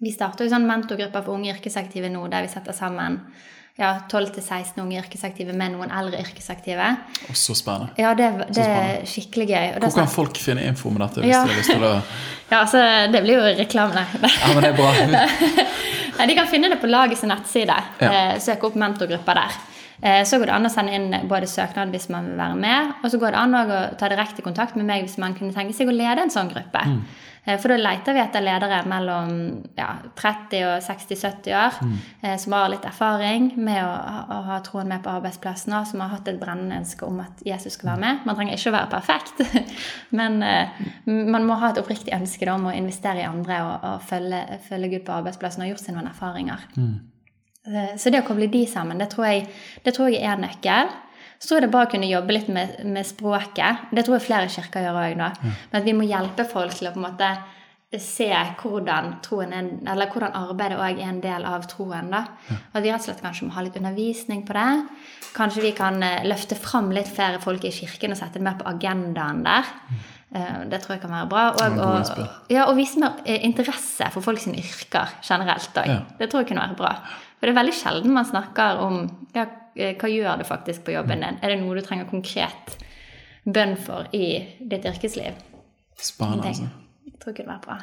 Vi 0.00 0.12
starter 0.12 0.44
jo 0.44 0.50
sånn 0.52 0.66
mentorgrupper 0.68 1.24
for 1.24 1.34
unge 1.34 1.50
yrkesaktive 1.50 2.08
nå, 2.08 2.28
der 2.30 2.42
vi 2.42 2.48
setter 2.52 2.72
sammen 2.72 3.18
ja, 3.76 3.90
12-16 4.08 4.78
unge 4.80 4.96
yrkesaktive 5.02 5.52
med 5.52 5.74
noen 5.74 5.90
eldre 5.92 6.22
yrkesaktive. 6.24 6.86
Og 7.28 7.36
så 7.36 7.54
spennende. 7.58 7.90
Ja, 8.00 8.14
det, 8.16 8.30
det 8.56 8.64
er 8.64 9.02
skikkelig 9.08 9.46
gøy. 9.50 9.66
Og 9.76 9.84
Hvor 9.86 9.94
kan 10.00 10.08
folk 10.08 10.40
finne 10.40 10.64
info 10.64 10.88
om 10.88 10.96
dette? 11.02 11.20
hvis 11.20 11.34
Ja. 11.34 11.42
de 11.44 11.52
har 11.52 11.60
lyst 11.60 11.70
til 11.74 11.84
å... 11.84 11.94
Ja, 12.50 12.60
altså, 12.62 12.78
det 13.10 13.22
blir 13.24 13.40
jo 13.40 13.46
reklame, 13.58 14.04
det. 14.22 14.30
Ja, 14.30 14.52
men 14.54 14.62
det 14.62 14.68
er 14.70 14.76
bra. 14.78 14.90
Nei, 16.18 16.26
De 16.30 16.34
kan 16.38 16.46
finne 16.46 16.68
det 16.70 16.78
på 16.80 16.86
lagets 16.88 17.24
nettside. 17.26 17.74
Ja. 18.00 18.10
Eh, 18.12 18.36
søke 18.40 18.68
opp 18.70 18.76
mentorgrupper 18.78 19.34
der. 19.40 19.56
Eh, 20.00 20.22
så 20.28 20.38
går 20.38 20.46
det 20.50 20.54
an 20.54 20.68
å 20.68 20.70
sende 20.72 20.94
inn 20.94 21.28
både 21.28 21.48
søknad 21.50 21.90
hvis 21.90 22.08
man 22.12 22.28
vil 22.30 22.38
være 22.38 22.56
med, 22.60 22.92
og 23.02 23.10
så 23.12 23.18
går 23.20 23.32
det 23.34 23.40
an 23.42 23.54
å 23.58 23.80
ta 23.98 24.08
direkte 24.12 24.44
kontakt 24.46 24.76
med 24.76 24.86
meg 24.88 25.06
hvis 25.08 25.18
man 25.18 25.34
kunne 25.34 25.52
tenke 25.56 25.74
seg 25.76 25.88
å 25.88 25.94
lede 25.96 26.22
en 26.22 26.30
sånn 26.32 26.52
gruppe. 26.52 26.82
Eh, 26.86 27.26
For 27.46 27.70
da 27.70 27.76
leter 27.78 28.16
vi 28.16 28.20
etter 28.22 28.42
ledere 28.42 28.80
mellom 28.90 29.28
ja, 29.78 29.92
30 30.18 30.64
og 30.66 30.80
60-70 30.82 31.52
år 31.54 31.76
mm. 31.78 31.96
som 32.42 32.56
har 32.56 32.72
litt 32.72 32.86
erfaring 32.88 33.52
med 33.54 33.78
å, 33.84 33.92
ha- 33.92 34.24
å 34.34 34.38
ha 34.48 34.56
troen 34.66 34.90
med 34.90 35.04
på 35.04 35.12
arbeidsplassen, 35.12 35.76
og 35.78 35.86
som 35.86 36.02
har 36.02 36.10
hatt 36.16 36.30
et 36.32 36.40
brennende 36.40 36.80
ønske 36.82 37.06
om 37.06 37.20
at 37.22 37.44
Jesus 37.46 37.76
skal 37.78 37.92
være 37.92 38.02
med. 38.02 38.26
Man 38.26 38.38
trenger 38.38 38.58
ikke 38.58 38.72
å 38.72 38.76
være 38.76 38.92
perfekt, 38.96 39.44
men 40.18 40.40
eh, 40.42 40.82
man 41.06 41.46
må 41.46 41.60
ha 41.62 41.70
et 41.70 41.78
oppriktig 41.82 42.14
ønske 42.16 42.50
om 42.50 42.66
å 42.66 42.74
investere 42.74 43.22
i 43.22 43.28
andre 43.28 43.62
og, 43.62 43.86
og 43.92 44.06
følge, 44.10 44.42
følge 44.66 44.96
Gud 44.96 45.06
på 45.06 45.14
arbeidsplassen 45.20 45.62
og 45.66 45.70
gjort 45.70 45.86
seg 45.86 45.96
noen 45.96 46.10
erfaringer. 46.10 46.66
Mm. 46.74 46.96
Så 47.98 48.12
det 48.14 48.22
å 48.22 48.26
koble 48.26 48.46
de 48.50 48.62
sammen, 48.70 48.98
det 48.98 49.08
tror 49.10 49.26
jeg, 49.26 49.46
det 49.82 49.94
tror 49.96 50.12
jeg 50.12 50.22
er 50.22 50.36
en 50.36 50.44
nøkkel. 50.46 50.92
Så 51.38 51.48
tror 51.48 51.58
jeg 51.60 51.66
det 51.66 51.68
er 51.68 51.74
bare 51.78 51.86
å 51.88 51.92
kunne 51.92 52.08
jobbe 52.10 52.32
litt 52.32 52.48
med, 52.48 52.78
med 52.84 53.06
språket. 53.06 53.84
Det 53.92 54.04
tror 54.06 54.16
jeg 54.18 54.26
flere 54.28 54.48
kirker 54.48 54.86
gjør 54.86 55.02
òg 55.02 55.18
nå. 55.20 55.28
Men 55.42 55.80
at 55.80 55.84
vi 55.84 55.92
må 55.98 56.06
hjelpe 56.08 56.44
folk 56.48 56.72
til 56.74 56.88
å 56.88 56.94
på 56.94 57.00
en 57.02 57.06
måte 57.10 57.28
se 58.02 58.26
hvordan, 58.60 59.12
troen 59.24 59.52
er, 59.54 59.68
eller 59.88 60.10
hvordan 60.10 60.34
arbeidet 60.34 60.76
òg 60.82 60.98
er 61.00 61.08
en 61.12 61.20
del 61.22 61.44
av 61.48 61.68
troen. 61.70 62.10
da. 62.10 62.24
At 62.74 62.82
vi 62.82 62.90
rett 62.90 63.00
og 63.00 63.06
slett 63.06 63.22
kanskje 63.22 63.46
må 63.46 63.54
ha 63.54 63.62
litt 63.64 63.76
undervisning 63.78 64.42
på 64.48 64.56
det. 64.56 64.66
Kanskje 65.36 65.62
vi 65.62 65.70
kan 65.76 66.02
eh, 66.02 66.24
løfte 66.26 66.56
fram 66.58 66.90
litt 66.92 67.08
flere 67.08 67.38
folk 67.40 67.64
i 67.64 67.72
kirken 67.72 68.12
og 68.12 68.18
sette 68.18 68.40
det 68.40 68.44
mer 68.48 68.58
på 68.58 68.66
agendaen 68.68 69.44
der. 69.46 69.70
Eh, 70.34 70.58
Det 70.72 70.82
tror 70.82 70.96
jeg 70.96 71.04
kan 71.04 71.14
være 71.14 71.30
bra. 71.30 71.44
Og, 71.54 71.78
og, 71.86 72.26
ja, 72.52 72.66
og 72.66 72.76
vise 72.76 73.00
mer 73.00 73.22
eh, 73.24 73.44
interesse 73.46 74.10
for 74.12 74.24
folk 74.24 74.42
sine 74.42 74.58
yrker 74.60 75.14
generelt 75.22 75.78
òg. 75.78 75.86
Ja. 75.92 76.00
Det 76.18 76.28
tror 76.32 76.42
jeg 76.42 76.50
kunne 76.50 76.66
være 76.66 76.80
bra. 76.82 76.92
For 77.36 77.46
det 77.48 77.52
er 77.52 77.58
veldig 77.60 77.76
sjelden 77.76 78.14
man 78.16 78.28
snakker 78.28 78.80
om 78.80 79.02
ja, 79.36 79.44
eh, 79.76 79.92
hva 80.00 80.08
gjør 80.08 80.40
du 80.40 80.46
faktisk 80.48 80.86
på 80.86 80.94
jobben 80.94 81.20
din. 81.24 81.36
Er 81.44 81.52
det 81.52 81.60
noe 81.60 81.76
du 81.76 81.84
trenger 81.84 82.08
konkret 82.08 82.78
bønn 83.44 83.76
for 83.78 84.08
i 84.16 84.30
ditt 84.60 84.88
yrkesliv? 84.88 85.36
Spennende. 86.00 86.48
Altså. 86.48 86.70
Jeg 87.04 87.20
tror 87.20 87.32
det 87.32 87.38
kunne 87.42 87.52
være 87.52 87.66
bra. 87.66 87.76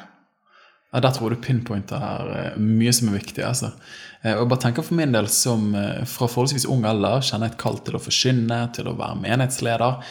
Ja, 0.94 1.00
Der 1.00 1.14
tror 1.14 1.30
du 1.30 1.36
pinpointer 1.42 2.02
her 2.02 2.32
eh, 2.34 2.58
mye 2.58 2.92
som 2.94 3.08
er 3.12 3.18
viktig. 3.20 3.44
altså. 3.46 3.72
Eh, 4.22 4.34
Og 4.34 4.48
bare 4.50 4.66
tenker 4.66 4.82
For 4.82 4.98
min 4.98 5.14
del 5.14 5.30
som 5.30 5.70
fra 5.74 6.26
forholdsvis 6.26 6.66
ung 6.66 6.84
alder 6.90 7.22
kjenner 7.22 7.48
jeg 7.48 7.54
et 7.54 7.62
kall 7.62 7.78
til 7.78 7.94
å 7.98 8.02
forkynne, 8.02 8.60
til 8.74 8.90
å 8.90 8.98
være 8.98 9.22
menighetsleder. 9.22 10.02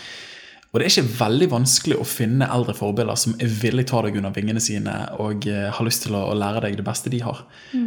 Og 0.73 0.79
det 0.79 0.87
er 0.87 0.89
ikke 0.89 1.19
veldig 1.19 1.51
vanskelig 1.51 1.99
å 2.01 2.07
finne 2.07 2.47
eldre 2.49 2.73
forbilder 2.73 3.19
som 3.19 3.35
er 3.37 3.51
villig 3.61 3.85
ta 3.91 3.99
deg 4.01 4.15
under 4.17 4.31
vingene 4.33 4.61
sine 4.63 4.95
og 5.21 5.45
har 5.45 5.85
lyst 5.85 6.07
til 6.07 6.15
å, 6.17 6.31
lære 6.33 6.63
deg 6.65 6.79
det 6.79 6.85
beste 6.87 7.11
de 7.13 7.19
har. 7.21 7.43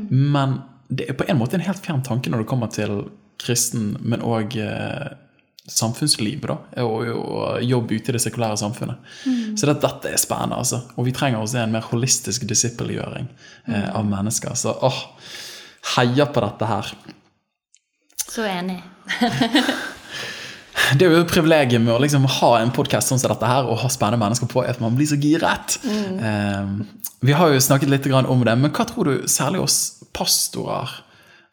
Men 0.07 0.61
det 0.89 1.11
er 1.11 1.19
på 1.19 1.27
en 1.29 1.39
måte 1.39 1.59
en 1.59 1.67
helt 1.67 1.83
fjern 1.83 2.03
tanke 2.07 2.31
når 2.31 2.45
det 2.45 2.51
kommer 2.51 2.71
til 2.73 3.07
kristen, 3.43 3.97
men 4.01 4.25
òg 4.25 4.57
eh, 4.61 5.09
samfunnslivet, 5.67 6.47
da, 6.47 6.85
og, 6.85 7.09
og 7.11 7.65
jobb 7.67 7.91
ute 7.91 8.13
i 8.13 8.15
det 8.17 8.23
sekulære 8.23 8.59
samfunnet. 8.61 9.11
Så 9.59 9.67
det, 9.67 9.81
dette 9.83 10.13
er 10.13 10.21
spennende, 10.21 10.61
altså. 10.63 10.85
Og 10.95 11.09
vi 11.09 11.15
trenger 11.17 11.43
også 11.43 11.61
en 11.63 11.75
mer 11.75 11.87
holistisk 11.91 12.47
disippelgjøring 12.49 13.27
eh, 13.67 13.89
av 13.91 14.07
mennesker. 14.07 14.55
Så 14.59 14.77
åh, 14.87 15.03
heia 15.97 16.29
på 16.31 16.45
dette 16.45 16.71
her. 16.71 16.95
Så 18.27 18.47
enig. 18.47 18.79
Det 20.95 21.03
er 21.03 21.11
jo 21.11 21.23
et 21.25 21.31
privilegium 21.31 21.83
med 21.83 21.97
å 21.97 22.03
liksom 22.03 22.29
ha 22.31 22.51
en 22.61 22.71
podkast 22.75 23.11
sånn 23.11 23.19
som 23.19 23.33
dette 23.33 23.49
her, 23.51 23.67
og 23.67 23.81
ha 23.83 23.89
spennende 23.91 24.23
mennesker 24.23 24.51
på, 24.51 24.63
at 24.63 24.79
man 24.83 24.95
blir 24.95 25.09
så 25.11 25.19
giret. 25.19 25.79
Eh, 25.83 26.69
vi 27.27 27.35
har 27.35 27.51
jo 27.51 27.65
snakket 27.65 27.91
litt 27.91 28.07
om 28.07 28.45
det, 28.47 28.55
men 28.55 28.71
hva 28.71 28.87
tror 28.87 29.11
du, 29.11 29.27
særlig 29.31 29.65
oss 29.65 29.81
pastorer 30.17 31.03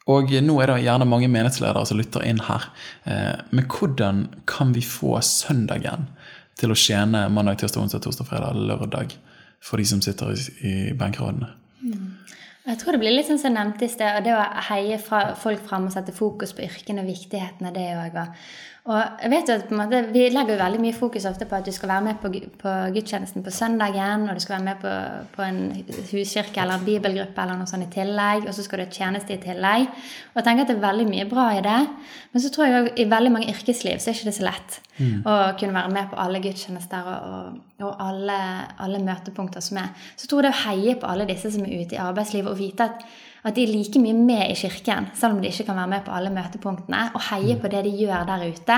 Og 0.05 0.27
nå 0.43 0.57
er 0.59 0.67
det 0.67 0.81
gjerne 0.83 1.07
mange 1.07 1.29
menighetsledere 1.31 1.85
som 1.87 1.95
lytter 1.97 2.25
inn 2.27 2.41
her. 2.43 2.65
Eh, 3.07 3.39
men 3.55 3.65
hvordan 3.71 4.25
kan 4.45 4.73
vi 4.75 4.83
få 4.83 5.15
søndagen 5.23 6.09
til 6.59 6.73
å 6.73 6.77
tjene 6.77 7.29
mandag, 7.31 7.61
tirsdag, 7.61 7.85
onsdag, 7.85 8.03
torsdag, 8.03 8.27
fredag, 8.27 8.59
lørdag 8.59 9.15
for 9.63 9.79
de 9.79 9.85
som 9.87 10.01
sitter 10.03 10.35
i, 10.35 10.43
i 10.67 10.73
benkeradene? 10.99 11.53
Jeg 12.63 12.79
tror 12.79 12.95
det 12.95 12.99
blir 12.99 13.15
litt 13.15 13.27
sånn 13.27 13.39
som 13.39 13.49
jeg 13.49 13.57
nevnte 13.57 13.87
i 13.87 13.91
sted, 13.91 14.19
og 14.19 14.27
det 14.27 14.35
å 14.35 14.43
heie 14.69 14.99
fra, 15.03 15.23
folk 15.39 15.63
fram 15.67 15.89
og 15.89 15.95
sette 15.95 16.13
fokus 16.15 16.53
på 16.55 16.63
yrkene 16.63 17.03
og 17.03 17.09
viktigheten 17.11 17.67
av 17.67 17.73
det 17.75 17.89
òg. 17.95 18.19
Og 18.19 18.72
jeg 18.83 19.29
vet 19.31 19.47
jo 19.47 19.53
at 19.55 19.61
på 19.69 19.71
en 19.71 19.79
måte, 19.79 19.99
Vi 20.11 20.25
legger 20.27 20.57
jo 20.57 20.59
veldig 20.59 20.79
mye 20.83 20.93
fokus 20.93 21.25
ofte 21.25 21.45
på 21.47 21.55
at 21.55 21.65
du 21.65 21.71
skal 21.71 21.87
være 21.89 22.03
med 22.03 22.17
på, 22.19 22.31
på 22.59 22.71
gudstjenesten 22.91 23.43
på 23.43 23.51
søndagen, 23.55 24.27
og 24.27 24.35
du 24.35 24.41
skal 24.43 24.57
være 24.57 24.65
med 24.65 24.81
på, 24.81 24.91
på 25.37 25.41
en 25.45 25.85
huskirke 26.11 26.59
eller 26.59 26.81
en 26.81 26.85
bibelgruppe 26.85 27.45
eller 27.45 27.61
noe 27.61 27.69
sånt 27.69 27.87
i 27.87 27.93
tillegg, 27.93 28.43
og 28.43 28.53
så 28.53 28.65
skal 28.65 28.81
du 28.81 28.83
ha 28.83 28.91
tjeneste 28.91 29.37
i 29.37 29.39
tillegg. 29.39 29.87
Og 30.33 30.41
jeg 30.41 30.47
tenker 30.49 30.65
at 30.65 30.73
det 30.73 30.75
er 30.75 30.83
veldig 30.83 31.07
mye 31.13 31.29
bra 31.31 31.47
i 31.55 31.63
det, 31.63 31.79
men 32.33 32.43
så 32.43 32.51
tror 32.51 32.67
jeg 32.67 32.81
også 32.81 32.95
i 32.99 33.09
veldig 33.15 33.35
mange 33.37 33.51
yrkesliv 33.55 34.03
så 34.03 34.11
er 34.11 34.19
ikke 34.19 34.31
det 34.33 34.37
så 34.41 34.47
lett 34.49 34.79
å 35.23 35.39
kunne 35.59 35.79
være 35.79 35.95
med 35.95 36.09
på 36.11 36.19
alle 36.19 36.43
gudstjenester 36.43 37.07
og, 37.13 37.35
og, 37.37 37.83
og 37.87 38.07
alle, 38.09 38.39
alle 38.83 39.05
møtepunkter 39.05 39.63
som 39.63 39.79
er. 39.79 39.93
Så 40.17 40.27
jeg 40.27 40.35
tror 40.35 40.43
det 40.43 40.51
å 40.51 40.63
heie 40.67 40.99
på 40.99 41.07
alle 41.07 41.29
disse 41.31 41.55
som 41.55 41.63
er 41.63 41.85
ute 41.85 41.95
i 41.95 42.03
arbeidslivet, 42.03 42.51
og 42.51 42.59
vite 42.59 42.91
at 42.91 43.07
at 43.43 43.57
de 43.57 43.63
er 43.65 43.73
like 43.73 43.99
mye 43.99 44.15
med 44.15 44.53
i 44.53 44.55
kirken, 44.55 45.09
selv 45.19 45.35
om 45.35 45.41
de 45.43 45.49
ikke 45.51 45.65
kan 45.67 45.75
være 45.75 45.91
med 45.91 46.05
på 46.05 46.13
alle 46.15 46.31
møtepunktene. 46.31 47.01
Og 47.17 47.25
heie 47.27 47.57
på 47.59 47.67
det 47.71 47.81
de 47.83 47.91
gjør 47.99 48.23
der 48.29 48.45
ute. 48.47 48.77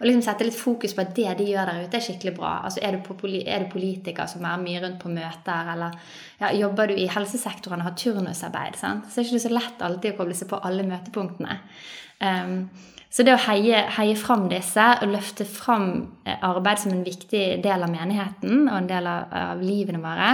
Og 0.00 0.04
liksom 0.04 0.24
sette 0.26 0.44
litt 0.44 0.58
fokus 0.58 0.92
på 0.92 1.00
at 1.00 1.14
det 1.16 1.32
de 1.38 1.46
gjør 1.48 1.70
der 1.70 1.86
ute, 1.86 1.96
er 1.96 2.04
skikkelig 2.04 2.34
bra. 2.36 2.52
Altså 2.66 2.82
Er 2.82 2.98
du, 2.98 3.26
er 3.46 3.64
du 3.64 3.72
politiker 3.72 4.28
som 4.28 4.44
er 4.44 4.60
mye 4.60 4.82
rundt 4.84 5.00
på 5.00 5.08
møter, 5.08 5.72
eller 5.74 5.96
ja, 6.42 6.52
jobber 6.52 6.92
du 6.92 6.94
i 7.00 7.08
helsesektoren 7.08 7.80
og 7.80 7.88
har 7.88 7.96
turnusarbeid, 7.96 8.76
sant? 8.76 9.08
så 9.08 9.20
er 9.20 9.24
det 9.24 9.32
ikke 9.32 9.46
så 9.48 9.54
lett 9.56 9.84
alltid 9.88 10.12
å 10.12 10.18
koble 10.20 10.36
seg 10.36 10.50
på 10.50 10.60
alle 10.60 10.84
møtepunktene. 10.84 11.58
Um, 12.22 12.56
så 13.12 13.24
det 13.24 13.34
å 13.34 13.42
heie, 13.44 13.80
heie 13.96 14.16
fram 14.16 14.46
disse 14.48 14.84
og 15.02 15.10
løfte 15.12 15.44
fram 15.44 15.88
eh, 16.24 16.36
arbeid 16.48 16.80
som 16.80 16.94
en 16.94 17.04
viktig 17.04 17.42
del 17.64 17.84
av 17.84 17.90
menigheten 17.92 18.62
og 18.70 18.76
en 18.78 18.88
del 18.88 19.08
av, 19.08 19.34
av 19.36 19.64
livene 19.64 20.00
våre, 20.00 20.30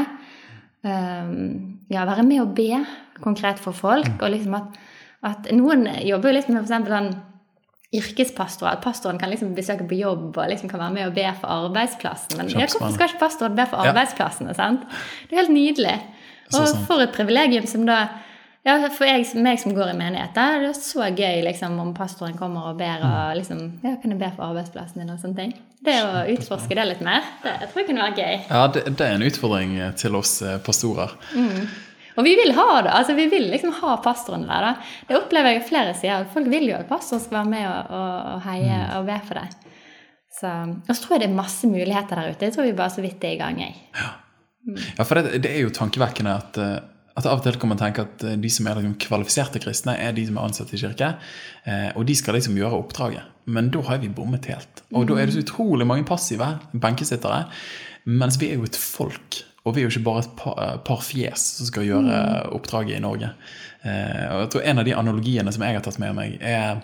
ja, 1.92 2.04
være 2.08 2.24
med 2.26 2.42
å 2.42 2.48
be 2.54 2.82
konkret 3.22 3.58
for 3.62 3.76
folk. 3.76 4.10
Og 4.20 4.30
liksom 4.34 4.54
at, 4.58 4.78
at 5.26 5.48
noen 5.56 5.86
jobber 6.06 6.32
jo 6.32 6.36
litt 6.38 6.48
med 6.52 6.62
eksempel 6.62 6.94
sånn 6.94 7.10
yrkespastor. 7.94 8.68
At 8.68 8.82
pastoren 8.84 9.18
kan 9.20 9.30
liksom 9.32 9.54
besøke 9.56 9.86
på 9.88 9.96
jobb 9.98 10.36
og 10.36 10.50
liksom 10.50 10.68
kan 10.68 10.82
være 10.82 10.94
med 10.98 11.06
og 11.08 11.14
be 11.16 11.26
for 11.40 11.48
arbeidsplassen. 11.68 12.36
Men 12.36 12.50
ja, 12.52 12.66
hvorfor 12.66 12.92
skal 12.94 13.08
ikke 13.12 13.22
pastoren 13.22 13.56
be 13.56 13.64
for 13.66 13.80
Ja. 13.84 13.92
arbeidsplassene? 13.92 14.54
sant? 14.54 14.84
Det 15.28 15.36
er 15.36 15.42
helt 15.44 15.54
nydelig. 15.56 15.96
Og 16.54 16.86
for 16.88 17.00
et 17.04 17.12
privilegium 17.12 17.66
som 17.66 17.86
da 17.86 18.08
ja, 18.66 18.88
For 18.90 19.06
jeg, 19.06 19.24
meg 19.40 19.58
som 19.60 19.72
går 19.72 19.94
i 19.94 19.96
menighet, 19.96 20.34
da 20.34 20.58
er 20.58 20.72
så 20.76 21.06
gøy 21.14 21.42
liksom, 21.46 21.78
om 21.80 21.94
pastoren 21.94 22.36
kommer 22.36 22.66
og 22.68 22.76
ber 22.76 23.00
og 23.00 23.36
liksom 23.38 23.80
Ja, 23.84 23.94
kan 24.02 24.10
jeg 24.10 24.18
be 24.18 24.30
for 24.36 24.44
arbeidsplassen 24.50 25.00
din 25.00 25.10
og 25.10 25.20
sånne 25.22 25.36
ting? 25.36 25.54
Det 25.84 25.98
å 26.02 26.22
utforske 26.34 26.74
det 26.74 26.84
litt 26.88 27.02
mer, 27.06 27.26
det 27.44 27.52
jeg 27.60 27.68
tror 27.70 27.80
jeg 27.82 27.88
kunne 27.90 28.06
være 28.08 28.24
gøy. 28.24 28.40
Ja, 28.48 28.62
det, 28.74 28.82
det 28.98 29.04
er 29.06 29.14
en 29.14 29.26
utfordring 29.28 29.76
eh, 29.78 29.92
til 30.00 30.16
oss 30.18 30.40
pastorer. 30.66 31.14
pastorer. 31.30 31.68
Og 32.18 32.26
vi 32.26 32.34
vil 32.34 32.50
ha 32.56 32.82
det. 32.82 32.90
altså 32.90 33.14
Vi 33.14 33.28
vil 33.30 33.46
liksom 33.52 33.72
ha 33.78 33.96
pastorene 34.02 34.48
der. 34.48 34.66
da. 34.66 34.92
Det 35.06 35.18
opplever 35.20 35.54
jeg 35.54 35.66
flere 35.68 35.94
sier. 35.94 36.26
Folk 36.32 36.50
vil 36.50 36.66
jo 36.72 36.78
at 36.80 36.88
pastoren 36.90 37.22
skal 37.22 37.38
være 37.44 37.52
med 37.52 37.66
og, 37.70 37.92
og, 37.94 38.40
heie 38.48 38.78
og 38.96 39.06
be 39.06 39.18
for 39.28 39.38
deg. 39.38 39.74
Så, 40.38 40.50
og 40.50 40.90
så 40.90 40.98
tror 41.02 41.14
jeg 41.16 41.22
det 41.24 41.28
er 41.30 41.38
masse 41.38 41.70
muligheter 41.70 42.18
der 42.18 42.32
ute. 42.32 42.48
Jeg 42.48 42.56
tror 42.56 42.66
vi 42.66 42.74
bare 42.78 42.94
så 42.94 43.04
vidt 43.04 43.24
er 43.26 43.36
i 43.36 43.38
gang. 43.38 43.62
jeg. 43.62 43.76
Ja, 44.98 45.04
for 45.04 45.20
det, 45.20 45.42
det 45.46 45.52
er 45.54 45.62
jo 45.62 45.74
tankevekkende 45.74 46.34
at, 46.42 46.58
eh, 46.62 46.74
at 47.18 47.26
av 47.26 47.40
og 47.40 47.44
til 47.44 47.56
kan 47.58 47.72
man 47.72 47.80
tenke 47.80 48.04
at 48.06 48.22
eh, 48.24 48.36
de 48.38 48.50
som 48.52 48.68
er 48.70 48.78
liksom 48.78 48.94
kvalifiserte 49.02 49.60
kristne, 49.62 49.96
er 49.98 50.14
de 50.16 50.24
som 50.28 50.38
er 50.38 50.46
ansatt 50.46 50.72
i 50.74 50.80
kirke. 50.80 51.08
eh, 51.66 51.90
Og 51.96 52.06
de 52.06 52.14
skal 52.18 52.38
liksom 52.38 52.56
gjøre 52.58 52.78
oppdraget. 52.78 53.26
Men 53.50 53.70
da 53.74 53.82
har 53.88 53.98
vi 53.98 54.08
bommet 54.12 54.46
helt. 54.50 54.82
Og 54.92 55.08
da 55.08 55.18
er 55.18 55.26
det 55.26 55.34
så 55.34 55.42
utrolig 55.44 55.86
mange 55.88 56.06
passive 56.06 56.46
benkesittere. 56.72 57.46
Mens 58.06 58.38
vi 58.40 58.52
er 58.52 58.60
jo 58.60 58.68
et 58.68 58.76
folk. 58.78 59.42
Og 59.66 59.74
vi 59.74 59.82
er 59.82 59.88
jo 59.88 59.92
ikke 59.96 60.06
bare 60.06 60.24
et 60.24 60.34
par, 60.38 60.54
eh, 60.62 60.76
par 60.86 61.02
fjes 61.02 61.46
som 61.58 61.66
skal 61.66 61.88
gjøre 61.88 62.22
oppdraget 62.56 62.96
i 62.96 63.04
Norge. 63.04 63.32
Og 63.88 64.40
jeg 64.42 64.48
tror 64.52 64.64
En 64.66 64.78
av 64.78 64.84
de 64.84 64.94
analogiene 64.94 65.52
som 65.54 65.62
jeg 65.62 65.76
har 65.76 65.82
tatt 65.86 66.00
med 66.02 66.14
meg, 66.16 66.38
er, 66.42 66.80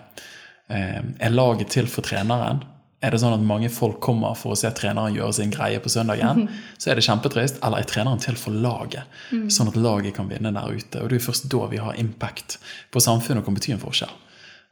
er 0.69 1.29
laget 1.29 1.67
til 1.69 1.87
for 1.91 2.01
treneren. 2.01 2.63
Er 3.03 3.11
det 3.11 3.19
sånn 3.21 3.35
at 3.35 3.43
mange 3.43 3.69
folk 3.69 3.99
kommer 4.01 4.37
for 4.39 4.55
å 4.55 4.57
se 4.57 4.69
treneren 4.73 5.13
gjøre 5.13 5.35
sin 5.37 5.51
greie 5.53 5.81
på 5.83 5.91
søndagen, 5.91 6.45
så 6.79 6.89
er 6.89 6.97
det 6.97 7.05
kjempetrist. 7.05 7.59
Eller 7.65 7.83
er 7.83 7.89
treneren 7.89 8.21
til 8.23 8.37
for 8.39 8.55
laget, 8.55 9.03
sånn 9.51 9.69
at 9.69 9.77
laget 9.77 10.15
kan 10.17 10.29
vinne 10.31 10.53
der 10.55 10.71
ute? 10.71 11.03
Og 11.03 11.11
det 11.11 11.19
er 11.19 11.25
først 11.27 11.49
da 11.51 11.67
vi 11.71 11.81
har 11.83 11.99
impact 12.01 12.57
på 12.95 13.03
samfunnet 13.03 13.43
og 13.43 13.49
kan 13.49 13.57
bety 13.59 13.75
en 13.75 13.83
forskjell. 13.83 14.15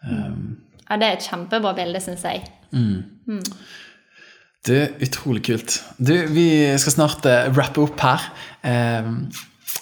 Ja, 0.07 0.97
Det 0.97 1.07
er 1.07 1.17
et 1.17 1.27
kjempebra 1.27 1.75
bilde, 1.77 2.01
syns 2.03 2.25
jeg. 2.27 2.47
Det 4.63 4.79
er 4.79 4.91
utrolig 5.03 5.43
kult. 5.43 5.77
Du, 5.99 6.13
vi 6.31 6.47
skal 6.79 6.95
snart 6.95 7.25
uh, 7.27 7.51
rappe 7.51 7.83
opp 7.83 7.99
her. 7.99 8.27
Um, 8.63 9.27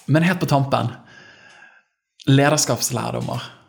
men 0.09 0.25
helt 0.25 0.41
på 0.41 0.49
tampen 0.49 0.89
Lederskapslærdommer. 2.29 3.60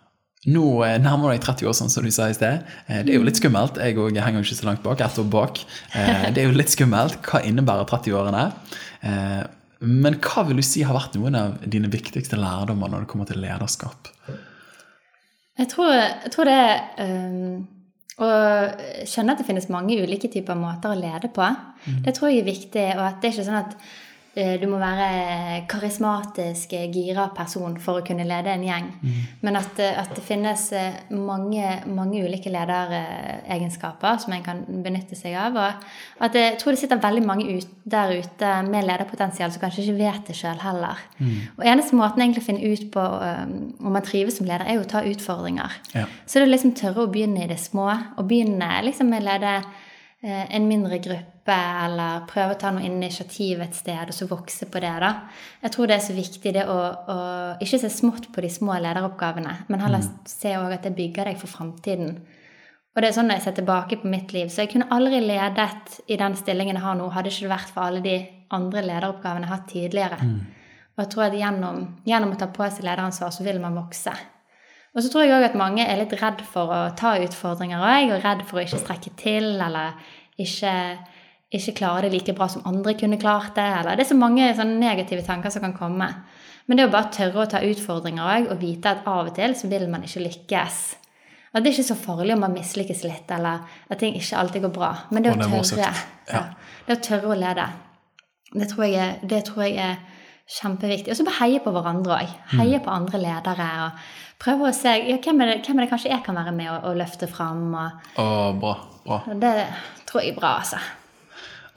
Nå 0.50 0.62
eh, 0.82 0.96
nærmer 0.98 1.36
deg 1.36 1.44
30 1.44 1.68
år, 1.70 1.74
sånn 1.78 1.90
som 1.92 2.02
du 2.02 2.10
sa 2.10 2.26
i 2.26 2.34
sted. 2.34 2.64
Eh, 2.88 3.02
det 3.06 3.14
er 3.14 3.20
jo 3.20 3.26
litt 3.26 3.38
skummelt. 3.38 3.78
Jeg 3.78 3.98
òg 4.02 4.16
henger 4.18 4.42
ikke 4.42 4.58
så 4.58 4.66
langt 4.66 4.82
bak. 4.82 5.02
Ett 5.04 5.20
år 5.22 5.28
bak. 5.30 5.60
Eh, 5.94 6.24
det 6.34 6.42
er 6.42 6.48
jo 6.48 6.56
litt 6.56 6.72
skummelt. 6.72 7.20
Hva 7.28 7.44
innebærer 7.46 7.86
30-årene? 7.86 8.46
Eh, 9.06 9.42
men 9.86 10.18
hva 10.22 10.44
vil 10.48 10.58
du 10.58 10.64
si 10.66 10.82
har 10.86 10.96
vært 10.96 11.14
noen 11.18 11.38
av 11.38 11.62
dine 11.62 11.90
viktigste 11.90 12.38
lærdommer 12.38 12.90
når 12.90 13.04
det 13.04 13.10
kommer 13.12 13.30
til 13.30 13.38
lederskap? 13.42 14.10
Jeg 15.58 15.70
tror, 15.70 15.94
jeg 15.94 16.30
tror 16.32 16.48
det 16.48 16.60
um, 17.02 17.64
å 18.22 18.28
skjønne 19.06 19.34
at 19.34 19.42
det 19.42 19.46
finnes 19.46 19.66
mange 19.74 19.98
ulike 20.00 20.30
typer 20.32 20.58
måter 20.58 20.94
å 20.94 20.98
lede 20.98 21.30
på. 21.34 21.48
Det 22.06 22.14
tror 22.16 22.30
jeg 22.30 22.40
er 22.42 22.48
viktig, 22.48 22.86
og 22.94 23.02
at 23.08 23.18
det 23.20 23.28
er 23.28 23.34
ikke 23.34 23.48
sånn 23.50 23.60
at 23.60 23.76
du 24.32 24.64
må 24.70 24.78
være 24.80 25.66
karismatisk, 25.68 26.72
eh, 26.72 26.86
gira 26.88 27.26
person 27.36 27.74
for 27.76 28.00
å 28.00 28.04
kunne 28.06 28.24
lede 28.24 28.48
en 28.48 28.64
gjeng. 28.64 28.86
Men 29.42 29.56
at, 29.56 29.78
eh, 29.78 29.98
at 29.98 30.14
det 30.16 30.24
finnes 30.24 30.72
eh, 30.72 30.94
mange, 31.10 31.82
mange 31.86 32.22
ulike 32.24 32.48
lederegenskaper 32.48 34.18
som 34.22 34.32
en 34.32 34.42
kan 34.42 34.64
benytte 34.64 35.18
seg 35.18 35.36
av. 35.36 35.58
Og 35.60 36.24
at 36.24 36.32
jeg 36.32 36.56
tror 36.58 36.72
det 36.72 36.80
sitter 36.80 37.02
veldig 37.02 37.26
mange 37.26 37.58
ut, 37.58 37.68
der 37.84 38.14
ute 38.22 38.54
med 38.70 38.88
lederpotensial 38.88 39.52
som 39.52 39.60
kanskje 39.60 39.84
ikke 39.84 39.98
vet 40.00 40.26
det 40.26 40.38
sjøl 40.38 40.64
heller. 40.64 41.04
Og 41.58 41.66
eneste 41.66 41.98
måten 41.98 42.22
egentlig 42.22 42.42
å 42.42 42.48
finne 42.48 42.72
ut 42.72 42.88
på 42.94 43.02
om 43.02 43.92
man 43.92 44.02
trives 44.06 44.38
som 44.38 44.46
leder, 44.46 44.64
er 44.64 44.78
jo 44.78 44.86
å 44.86 44.90
ta 44.90 45.04
utfordringer. 45.04 45.76
Ja. 45.92 46.06
Så 46.24 46.40
det 46.40 46.46
er 46.46 46.54
liksom 46.54 46.76
tørre 46.78 47.04
å 47.04 47.12
begynne 47.12 47.44
i 47.44 47.50
det 47.50 47.60
små, 47.60 47.90
og 48.16 48.28
begynne 48.30 48.70
liksom 48.86 49.10
med 49.12 49.24
å 49.24 49.28
lede 49.28 49.56
eh, 49.60 49.90
en 50.22 50.68
mindre 50.68 50.98
gruppe, 51.02 51.54
eller 51.54 52.26
prøve 52.30 52.54
å 52.54 52.58
ta 52.58 52.70
noe 52.70 52.86
initiativ 52.86 53.62
et 53.64 53.74
sted, 53.74 54.12
og 54.12 54.14
så 54.14 54.28
vokse 54.30 54.68
på 54.70 54.82
det. 54.82 54.92
da. 55.02 55.10
Jeg 55.64 55.74
tror 55.74 55.90
det 55.90 55.96
er 55.96 56.04
så 56.04 56.14
viktig 56.14 56.52
det 56.54 56.66
å, 56.70 56.76
å 56.94 57.16
ikke 57.64 57.80
se 57.82 57.90
smått 57.90 58.28
på 58.34 58.44
de 58.44 58.50
små 58.52 58.76
lederoppgavene, 58.84 59.56
men 59.66 59.82
heller 59.82 60.06
se 60.30 60.54
også 60.58 60.78
at 60.78 60.86
det 60.86 60.94
bygger 60.94 61.32
deg 61.32 61.40
for 61.40 61.50
framtiden. 61.50 62.20
Og 62.92 63.00
det 63.00 63.08
er 63.08 63.16
sånn 63.16 63.30
når 63.30 63.40
jeg 63.40 63.46
ser 63.48 63.56
tilbake 63.56 63.98
på 63.98 64.10
mitt 64.12 64.34
liv, 64.36 64.50
så 64.52 64.62
jeg 64.62 64.74
kunne 64.74 64.90
aldri 64.94 65.18
ledet 65.24 65.98
i 66.06 66.18
den 66.20 66.36
stillingen 66.38 66.78
jeg 66.78 66.84
har 66.84 66.98
nå, 66.98 67.08
hadde 67.10 67.32
ikke 67.32 67.48
det 67.48 67.54
vært 67.56 67.72
for 67.74 67.86
alle 67.88 68.02
de 68.04 68.16
andre 68.52 68.84
lederoppgavene 68.84 69.46
jeg 69.46 69.50
har 69.50 69.58
hatt 69.58 69.70
tidligere. 69.72 70.20
Og 70.92 71.02
jeg 71.02 71.10
tror 71.14 71.24
at 71.24 71.38
gjennom, 71.40 71.82
gjennom 72.06 72.34
å 72.34 72.38
ta 72.38 72.50
på 72.52 72.68
seg 72.68 72.84
lederansvar, 72.84 73.32
så 73.32 73.46
vil 73.46 73.58
man 73.62 73.74
vokse. 73.80 74.12
Og 74.92 75.00
så 75.00 75.08
tror 75.08 75.24
jeg 75.24 75.32
òg 75.32 75.46
at 75.46 75.56
mange 75.56 75.84
er 75.88 76.00
litt 76.02 76.12
redd 76.20 76.42
for 76.44 76.68
å 76.68 76.80
ta 76.98 77.14
utfordringer 77.22 77.80
òg, 77.80 78.12
og 78.12 78.24
redd 78.26 78.44
for 78.48 78.60
å 78.60 78.64
ikke 78.66 78.80
strekke 78.82 79.12
til, 79.16 79.54
eller 79.56 79.96
ikke, 80.40 80.74
ikke 81.52 81.76
klare 81.78 82.04
det 82.04 82.12
like 82.12 82.34
bra 82.36 82.48
som 82.52 82.66
andre 82.68 82.92
kunne 83.00 83.20
klart 83.20 83.54
det. 83.56 83.68
Eller 83.80 83.96
det 83.96 84.04
er 84.04 84.12
så 84.12 84.18
mange 84.20 84.52
negative 84.68 85.24
tanker 85.24 85.54
som 85.54 85.64
kan 85.64 85.76
komme. 85.76 86.10
Men 86.68 86.78
det 86.78 86.86
å 86.86 86.92
bare 86.92 87.10
tørre 87.14 87.42
å 87.42 87.48
ta 87.50 87.62
utfordringer 87.64 88.34
òg, 88.34 88.50
og 88.52 88.60
vite 88.60 88.92
at 88.92 89.08
av 89.08 89.30
og 89.30 89.36
til 89.38 89.56
så 89.56 89.70
vil 89.72 89.88
man 89.90 90.04
ikke 90.04 90.26
lykkes. 90.26 90.82
At 91.52 91.64
det 91.64 91.72
er 91.72 91.74
ikke 91.76 91.88
så 91.90 91.98
farlig 92.00 92.36
om 92.36 92.44
man 92.44 92.54
mislykkes 92.56 93.02
litt, 93.04 93.32
eller 93.32 93.64
at 93.88 94.00
ting 94.00 94.14
ikke 94.16 94.38
alltid 94.40 94.66
går 94.66 94.76
bra. 94.76 94.92
Men 95.12 95.24
det 95.24 95.34
å 95.34 95.40
tørre. 95.40 95.90
Ja. 96.28 96.44
det 96.86 96.96
å 96.96 97.02
tørre 97.04 97.32
å 97.32 97.36
lede, 97.36 97.66
det 98.52 98.68
tror 98.70 98.86
jeg 98.86 99.28
det 99.28 99.42
tror 99.48 99.64
jeg 99.64 99.80
er 99.80 100.11
kjempeviktig. 100.50 101.12
Og 101.12 101.18
så 101.18 101.26
bare 101.26 101.40
heie 101.42 101.62
på 101.62 101.72
hverandre 101.74 102.18
òg. 102.18 102.36
Heie 102.56 102.80
på 102.82 102.92
andre 102.92 103.20
ledere. 103.22 103.68
og 103.86 104.40
Prøve 104.42 104.70
å 104.70 104.74
se 104.76 104.94
ja, 105.06 105.18
hvem, 105.22 105.44
er 105.44 105.52
det, 105.52 105.58
hvem 105.66 105.78
er 105.78 105.86
det 105.86 105.92
kanskje 105.92 106.10
jeg 106.10 106.24
kan 106.26 106.38
være 106.38 106.54
med 106.56 106.70
og, 106.72 106.88
og 106.90 106.98
løfte 106.98 107.28
fram. 107.30 107.68
Og, 107.78 108.08
oh, 108.22 108.48
bra. 108.58 108.72
bra. 109.04 109.20
det 109.38 109.54
tror 110.08 110.24
jeg 110.24 110.34
er 110.34 110.40
bra, 110.40 110.56
altså. 110.62 110.80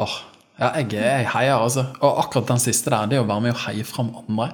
Åh, 0.02 0.16
ja, 0.60 0.72
jeg, 0.80 0.90
jeg 0.98 1.30
heier, 1.36 1.60
altså. 1.60 1.86
Og 2.02 2.24
akkurat 2.26 2.56
den 2.56 2.64
siste 2.64 2.92
der, 2.94 3.12
det 3.12 3.22
å 3.22 3.30
være 3.30 3.48
med 3.48 3.56
og 3.56 3.64
heie 3.68 3.86
fram 3.88 4.12
andre. 4.26 4.52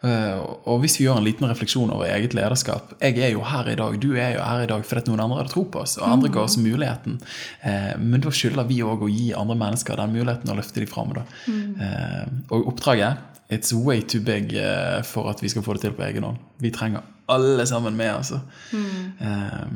Eh, 0.00 0.36
og 0.64 0.78
hvis 0.80 0.94
vi 0.96 1.04
gjør 1.04 1.18
en 1.20 1.26
liten 1.26 1.44
refleksjon 1.44 1.90
over 1.92 2.08
eget 2.08 2.32
lederskap 2.32 2.94
Jeg 3.04 3.18
er 3.20 3.34
jo 3.34 3.42
her 3.44 3.66
i 3.68 3.74
dag, 3.76 3.98
du 4.00 4.14
er 4.14 4.30
jo 4.32 4.46
her 4.46 4.62
i 4.64 4.68
dag 4.70 4.86
fordi 4.88 5.10
noen 5.10 5.20
andre 5.26 5.42
hadde 5.42 5.52
tro 5.52 5.66
på 5.68 5.82
oss, 5.82 5.98
og 6.00 6.06
andre 6.08 6.30
ga 6.32 6.46
oss 6.46 6.56
muligheten. 6.56 7.18
Eh, 7.60 7.92
men 8.00 8.22
da 8.24 8.32
skylder 8.32 8.68
vi 8.70 8.78
òg 8.80 9.04
å 9.04 9.10
gi 9.12 9.26
andre 9.36 9.58
mennesker 9.60 10.00
den 10.00 10.14
muligheten 10.14 10.52
og 10.52 10.56
løfte 10.62 10.80
dem 10.80 10.88
fram. 10.88 11.12
Da. 11.18 11.26
Eh, 11.50 12.24
og 12.48 12.70
oppdraget 12.72 13.26
It's 13.50 13.72
way 13.74 14.02
too 14.02 14.20
big 14.20 14.54
eh, 14.54 15.02
for 15.02 15.30
at 15.30 15.42
vi 15.42 15.48
skal 15.48 15.64
få 15.66 15.74
det 15.74 15.84
til 15.84 15.96
på 15.96 16.04
egen 16.06 16.26
hånd. 16.26 16.38
Vi 16.62 16.70
trenger 16.70 17.02
alle 17.30 17.66
sammen 17.66 17.96
med, 17.96 18.10
altså. 18.14 18.40
Eh, 18.74 19.66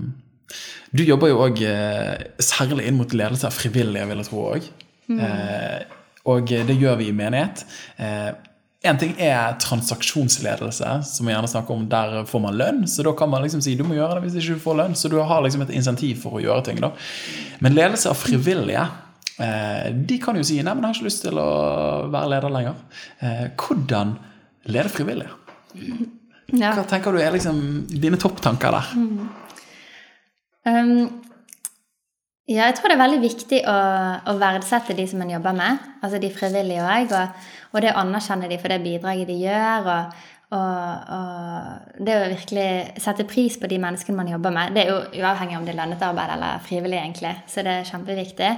du 0.95 1.03
jobber 1.03 1.31
jo 1.31 1.43
òg 1.43 1.61
særlig 2.43 2.87
inn 2.87 2.99
mot 2.99 3.14
ledelse 3.14 3.49
av 3.49 3.55
frivillige, 3.55 4.07
vil 4.07 4.22
jeg 4.22 4.29
tro 4.31 4.43
òg. 4.53 4.66
Eh, 5.11 5.81
og 6.31 6.49
det 6.49 6.77
gjør 6.79 7.01
vi 7.01 7.11
i 7.11 7.16
menighet. 7.16 7.64
Én 7.99 8.37
en 8.85 8.99
ting 9.01 9.14
er 9.16 9.55
transaksjonsledelse, 9.62 10.91
som 11.09 11.27
vi 11.27 11.33
gjerne 11.33 11.49
snakker 11.49 11.72
om. 11.72 11.87
Der 11.89 12.27
får 12.29 12.43
man 12.45 12.59
lønn, 12.61 12.83
så 12.89 13.05
da 13.07 13.14
kan 13.16 13.31
man 13.33 13.41
liksom 13.43 13.62
si 13.64 13.72
du 13.79 13.85
må 13.87 13.97
gjøre 13.97 14.18
det 14.18 14.27
hvis 14.27 14.37
ikke 14.43 14.59
du 14.59 14.64
får 14.66 14.77
lønn. 14.83 14.97
Så 14.99 15.09
du 15.09 15.16
har 15.25 15.41
liksom 15.41 15.64
et 15.64 15.72
insentiv 15.72 16.20
for 16.20 16.37
å 16.37 16.43
gjøre 16.45 16.66
ting. 16.66 16.83
da. 16.85 16.93
Men 17.64 17.77
ledelse 17.79 18.12
av 18.12 18.20
frivillige 18.20 18.85
eh, 18.85 19.03
de 19.39 20.18
kan 20.22 20.37
jo 20.39 20.45
si 20.47 20.61
nei, 20.62 20.74
men 20.74 20.85
jeg 20.85 20.91
har 20.91 20.99
ikke 20.99 21.09
lyst 21.09 21.24
til 21.24 21.41
å 21.43 21.49
være 22.12 22.30
leder 22.37 22.55
lenger. 22.55 22.82
Eh, 23.18 23.47
hvordan 23.59 24.14
lede 24.70 24.93
frivillig? 24.93 25.30
Hva 26.55 26.85
tenker 26.87 27.14
du 27.14 27.18
er 27.18 27.35
liksom 27.35 27.59
dine 27.91 28.20
topptanker 28.20 28.76
der? 28.76 28.91
Um, 30.64 31.22
ja, 32.45 32.68
jeg 32.68 32.76
tror 32.76 32.93
det 32.93 32.99
er 32.99 33.01
veldig 33.01 33.22
viktig 33.22 33.59
å, 33.66 33.78
å 34.28 34.37
verdsette 34.39 34.95
de 34.97 35.07
som 35.09 35.24
en 35.24 35.32
jobber 35.32 35.57
med, 35.57 35.80
altså 36.05 36.20
de 36.20 36.30
frivillige 36.32 36.85
òg, 36.85 37.14
og, 37.16 37.43
og, 37.72 37.80
det 37.80 37.95
å 37.95 38.03
anerkjenne 38.05 38.51
de 38.53 38.61
for 38.61 38.70
det 38.70 38.82
bidraget 38.85 39.30
de 39.32 39.39
gjør. 39.41 39.91
og, 39.95 40.22
og, 40.55 41.14
og 41.16 42.03
det 42.05 42.14
å 42.14 42.26
virkelig 42.30 42.68
sette 43.03 43.24
pris 43.26 43.57
på 43.59 43.66
de 43.70 43.80
menneskene 43.82 44.20
man 44.20 44.28
jobber 44.30 44.53
med. 44.55 44.76
Det 44.76 44.85
er 44.85 44.93
jo 44.93 45.24
uavhengig 45.24 45.57
om 45.59 45.64
det 45.66 45.72
er 45.72 45.80
lønnet 45.80 46.05
arbeid 46.05 46.35
eller 46.37 46.61
frivillig, 46.68 47.01
egentlig, 47.01 47.32
så 47.51 47.64
det 47.64 47.78
er 47.80 47.89
kjempeviktig. 47.89 48.53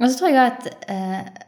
Og 0.00 0.08
så 0.08 0.18
tror 0.18 0.32
jeg 0.32 0.52
at 0.52 0.70
eh, 0.90 1.42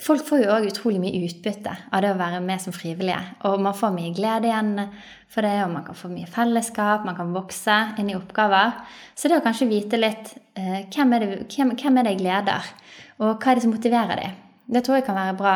Folk 0.00 0.22
får 0.24 0.40
jo 0.40 0.52
òg 0.54 0.66
utrolig 0.70 0.98
mye 1.02 1.18
utbytte 1.26 1.72
av 1.92 2.00
det 2.00 2.14
å 2.14 2.16
være 2.16 2.38
med 2.40 2.62
som 2.62 2.72
frivillige. 2.72 3.18
Og 3.44 3.60
man 3.60 3.74
får 3.76 3.90
mye 3.92 4.14
glede 4.16 4.48
igjen 4.48 4.86
for 5.28 5.44
det, 5.44 5.52
og 5.66 5.74
man 5.74 5.84
kan 5.84 5.98
få 5.98 6.08
mye 6.08 6.30
fellesskap, 6.32 7.04
man 7.04 7.18
kan 7.18 7.34
vokse 7.34 7.76
inn 8.00 8.08
i 8.08 8.16
oppgaver. 8.16 8.72
Så 9.12 9.28
det 9.28 9.36
å 9.36 9.44
kanskje 9.44 9.68
vite 9.68 10.00
litt 10.00 10.32
eh, 10.56 10.88
hvem, 10.88 11.12
er 11.12 11.26
det, 11.26 11.28
hvem, 11.52 11.74
hvem 11.76 12.00
er 12.00 12.08
det 12.08 12.14
jeg 12.14 12.22
gleder, 12.22 12.72
og 13.20 13.34
hva 13.34 13.52
er 13.52 13.60
det 13.60 13.66
som 13.66 13.74
motiverer 13.76 14.22
dem, 14.22 14.40
det 14.72 14.82
tror 14.86 14.96
jeg 14.96 15.06
kan 15.10 15.20
være 15.20 15.36
bra. 15.42 15.54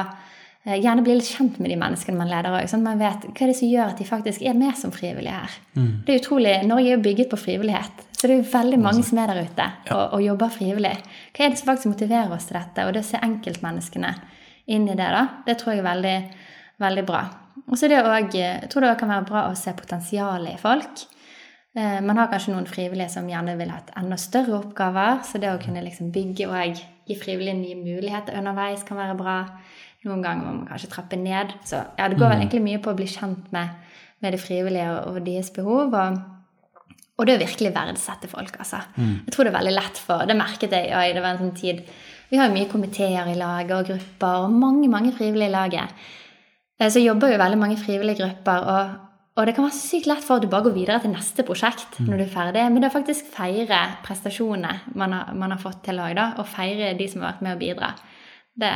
Eh, 0.66 0.80
gjerne 0.82 1.02
bli 1.06 1.14
litt 1.14 1.28
kjent 1.30 1.60
med 1.62 1.70
de 1.70 1.76
menneskene 1.78 2.18
man 2.18 2.30
leder 2.30 2.50
òg, 2.58 2.66
sånn 2.66 2.82
man 2.82 2.98
vet 2.98 3.28
hva 3.28 3.44
er 3.44 3.52
det 3.52 3.58
som 3.58 3.70
gjør 3.70 3.92
at 3.92 4.00
de 4.02 4.06
faktisk 4.08 4.42
er 4.42 4.56
med 4.58 4.74
som 4.78 4.90
frivillige 4.94 5.36
her. 5.36 5.52
Mm. 5.76 5.92
Det 6.02 6.14
er 6.14 6.20
utrolig, 6.24 6.54
Norge 6.66 6.90
er 6.90 6.96
jo 6.96 7.04
bygget 7.04 7.30
på 7.30 7.38
frivillighet. 7.38 8.02
Så 8.16 8.26
det 8.26 8.34
er 8.34 8.40
jo 8.40 8.48
veldig 8.50 8.80
mange 8.82 9.04
som 9.06 9.20
er 9.22 9.30
der 9.30 9.46
ute 9.46 9.66
og, 9.94 10.02
og, 10.02 10.20
jobber 10.24 10.50
frivillig. 10.50 10.94
Hva 11.36 11.44
er 11.44 11.52
det 11.52 11.60
som 11.60 11.70
faktisk 11.70 11.92
motiverer 11.92 12.34
oss 12.34 12.48
til 12.48 12.58
dette? 12.58 12.86
Og 12.86 12.96
det 12.96 13.04
å 13.04 13.06
se 13.06 13.22
enkeltmenneskene 13.22 14.12
inn 14.74 14.88
i 14.90 14.96
det, 14.98 15.10
da, 15.14 15.22
det 15.46 15.58
tror 15.60 15.76
jeg 15.76 15.84
er 15.84 15.86
veldig, 15.86 16.16
veldig 16.82 17.04
bra. 17.06 17.22
Og 17.66 17.78
så 17.78 17.86
Jeg 17.86 18.70
tror 18.70 18.82
det 18.82 18.90
òg 18.90 18.98
kan 18.98 19.12
være 19.12 19.28
bra 19.28 19.46
å 19.50 19.54
se 19.54 19.70
potensialet 19.76 20.56
i 20.56 20.58
folk. 20.58 21.06
Eh, 21.76 22.00
man 22.02 22.18
har 22.18 22.30
kanskje 22.32 22.56
noen 22.56 22.66
frivillige 22.66 23.12
som 23.12 23.28
gjerne 23.28 23.54
vil 23.58 23.70
ha 23.70 23.78
et 23.78 23.94
enda 24.00 24.16
større 24.16 24.58
oppgaver. 24.58 25.22
Så 25.22 25.38
det 25.38 25.52
å 25.52 25.62
kunne 25.62 25.84
liksom 25.84 26.10
bygge 26.10 26.50
og 26.50 26.82
gi 27.06 27.16
frivillige 27.20 27.54
nye 27.54 27.78
muligheter 27.78 28.38
underveis 28.38 28.82
kan 28.82 28.98
være 28.98 29.18
bra. 29.18 29.38
Noen 30.06 30.22
ganger 30.24 30.46
må 30.46 30.54
man 30.60 30.70
kanskje 30.70 30.92
trappe 30.92 31.18
ned. 31.18 31.52
Så 31.66 31.82
ja, 31.82 32.06
det 32.08 32.16
går 32.16 32.30
vel 32.30 32.38
mm. 32.38 32.44
egentlig 32.44 32.64
mye 32.64 32.80
på 32.82 32.92
å 32.92 32.98
bli 32.98 33.10
kjent 33.10 33.52
med, 33.54 33.76
med 34.24 34.34
de 34.34 34.40
frivillige 34.40 34.88
og, 34.94 35.12
og 35.12 35.26
deres 35.26 35.52
behov. 35.54 35.94
og 35.94 36.24
og 37.16 37.24
det 37.24 37.38
å 37.38 37.40
virkelig 37.40 37.72
verdsette 37.72 38.28
folk, 38.28 38.58
altså. 38.60 38.82
Mm. 38.96 39.14
Jeg 39.24 39.32
tror 39.32 39.46
det 39.46 39.52
er 39.52 39.56
veldig 39.56 39.72
lett 39.72 40.00
for 40.04 40.28
Det 40.28 40.36
merket 40.36 40.74
jeg. 40.76 40.92
òg. 40.92 41.14
det 41.16 41.22
var 41.24 41.32
en 41.32 41.42
sånn 41.46 41.56
tid 41.56 41.80
Vi 42.28 42.36
har 42.36 42.48
jo 42.48 42.56
mye 42.56 42.68
komiteer 42.68 43.30
i 43.30 43.38
laget 43.38 43.72
og 43.72 43.88
grupper, 43.88 44.44
og 44.44 44.52
mange, 44.52 44.88
mange 44.90 45.12
frivillige 45.16 45.48
i 45.48 45.54
laget. 45.54 46.06
Eh, 46.80 46.90
så 46.90 47.00
jobber 47.00 47.32
jo 47.32 47.38
veldig 47.38 47.58
mange 47.58 47.76
frivillige 47.78 48.18
grupper, 48.18 48.66
og, 48.66 48.90
og, 49.36 49.46
det 49.46 49.54
kan 49.54 49.64
være 49.64 49.78
sykt 49.78 50.08
lett 50.10 50.24
for 50.26 50.36
at 50.36 50.42
du 50.42 50.50
bare 50.50 50.66
går 50.66 50.74
videre 50.74 50.98
til 51.00 51.14
neste 51.14 51.46
prosjekt 51.46 52.00
mm. 52.00 52.08
når 52.08 52.18
du 52.18 52.24
er 52.26 52.32
ferdig. 52.34 52.64
Men 52.72 52.82
det 52.82 52.90
er 52.90 52.96
faktisk 52.98 53.30
feire 53.32 53.80
prestasjonene 54.04 54.74
man 54.98 55.14
har, 55.14 55.32
man 55.38 55.54
har 55.54 55.62
fått 55.62 55.84
til 55.86 55.96
lag, 55.96 56.16
da, 56.18 56.32
og 56.36 56.50
feire 56.50 56.96
de 56.98 57.08
som 57.08 57.22
har 57.22 57.32
vært 57.32 57.46
med 57.46 57.56
å 57.56 57.62
bidra, 57.62 57.94
det, 58.58 58.74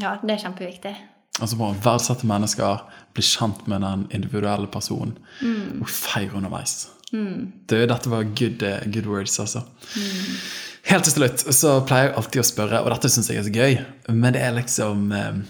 ja, 0.00 0.16
det 0.22 0.36
er 0.36 0.42
kjempeviktig. 0.44 0.94
Altså 1.36 1.56
bare 1.60 1.76
verdsette 1.84 2.28
mennesker, 2.28 2.84
bli 3.16 3.24
kjent 3.24 3.66
med 3.68 3.84
den 3.84 4.06
individuelle 4.16 4.68
personen, 4.72 5.16
mm. 5.40 5.82
og 5.82 5.90
feire 5.92 6.36
underveis. 6.38 6.86
Mm. 7.12 7.66
Det, 7.68 7.84
dette 7.90 8.12
var 8.12 8.30
good, 8.36 8.62
uh, 8.64 8.86
good 8.92 9.08
words, 9.10 9.36
altså. 9.40 9.62
Mm. 9.94 10.38
Helt 10.86 11.06
til 11.08 11.16
slutt 11.16 11.42
så 11.54 11.76
pleier 11.86 12.10
jeg 12.10 12.16
alltid 12.20 12.42
å 12.42 12.46
spørre, 12.46 12.80
og 12.84 12.92
dette 12.94 13.10
syns 13.10 13.30
jeg 13.30 13.40
er 13.40 13.46
så 13.46 13.54
gøy, 13.54 13.78
men 14.14 14.36
det 14.36 14.42
er 14.46 14.54
liksom 14.54 15.08
eh, 15.14 15.40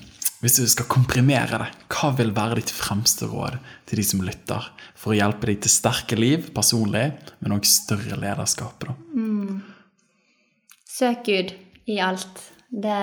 Hvis 0.40 0.59
du 0.61 0.66
skal 0.68 0.88
komprimere 0.92 1.59
det, 1.61 1.68
hva 1.92 2.11
vil 2.16 2.30
være 2.36 2.59
ditt 2.59 2.70
fremste 2.72 3.28
råd 3.28 3.57
til 3.88 4.01
de 4.01 4.05
som 4.05 4.20
lytter, 4.24 4.66
for 4.97 5.12
å 5.12 5.16
hjelpe 5.16 5.49
dem 5.49 5.61
til 5.64 5.72
sterke 5.72 6.16
liv 6.16 6.51
personlig, 6.57 7.07
men 7.40 7.57
òg 7.57 7.68
større 7.68 8.18
lederskap? 8.20 8.84
Da? 8.84 8.94
Mm. 9.16 9.62
Søk 10.88 11.24
Gud 11.28 11.53
i 11.88 11.99
alt. 12.05 12.40
Det, 12.68 13.01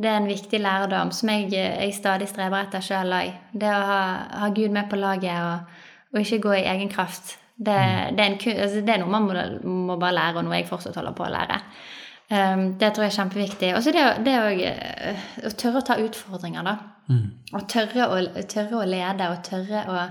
det, 0.00 0.08
er 0.08 0.16
en 0.18 0.30
viktig 0.30 0.60
lærdom 0.60 1.12
som 1.14 1.30
jeg, 1.32 1.50
jeg 1.52 1.94
stadig 1.96 2.28
streber 2.30 2.64
etter 2.64 2.84
sjøl 2.84 3.14
òg. 3.16 3.36
Det 3.52 3.68
å 3.68 3.84
ha, 3.90 4.00
ha, 4.42 4.50
Gud 4.56 4.74
med 4.74 4.88
på 4.90 4.98
laget 5.00 5.36
og, 5.44 5.78
og 6.14 6.20
ikke 6.22 6.42
gå 6.46 6.56
i 6.58 6.66
egen 6.72 6.92
kraft. 6.92 7.36
Det, 7.56 7.76
mm. 7.76 8.16
det, 8.16 8.24
er, 8.24 8.28
en, 8.28 8.38
altså 8.64 8.82
det 8.86 8.94
er, 8.94 9.02
noe 9.02 9.12
man 9.12 9.28
må, 9.28 9.46
må, 9.90 9.98
bare 10.00 10.16
lære, 10.16 10.40
og 10.40 10.46
noe 10.48 10.56
jeg 10.56 10.68
fortsatt 10.70 10.96
holder 10.96 11.16
på 11.16 11.26
å 11.26 11.32
lære. 11.34 11.60
Um, 12.30 12.64
det 12.78 12.92
tror 12.94 13.04
jeg 13.04 13.12
er 13.12 13.18
kjempeviktig. 13.18 13.70
Og 13.76 13.84
så 13.84 13.92
det, 13.94 14.04
det 14.24 14.36
å, 14.38 14.50
uh, 14.54 15.24
å, 15.48 15.54
tørre 15.58 15.82
å 15.82 15.86
ta 15.86 15.98
utfordringer, 16.00 16.66
da. 16.66 16.76
Mm. 17.10 17.24
Og 17.52 17.64
tørre 17.68 18.06
å, 18.06 18.20
tørre 18.48 18.80
å 18.80 18.88
lede, 18.88 19.32
og 19.32 19.42
tørre 19.44 19.82
å 19.90 20.04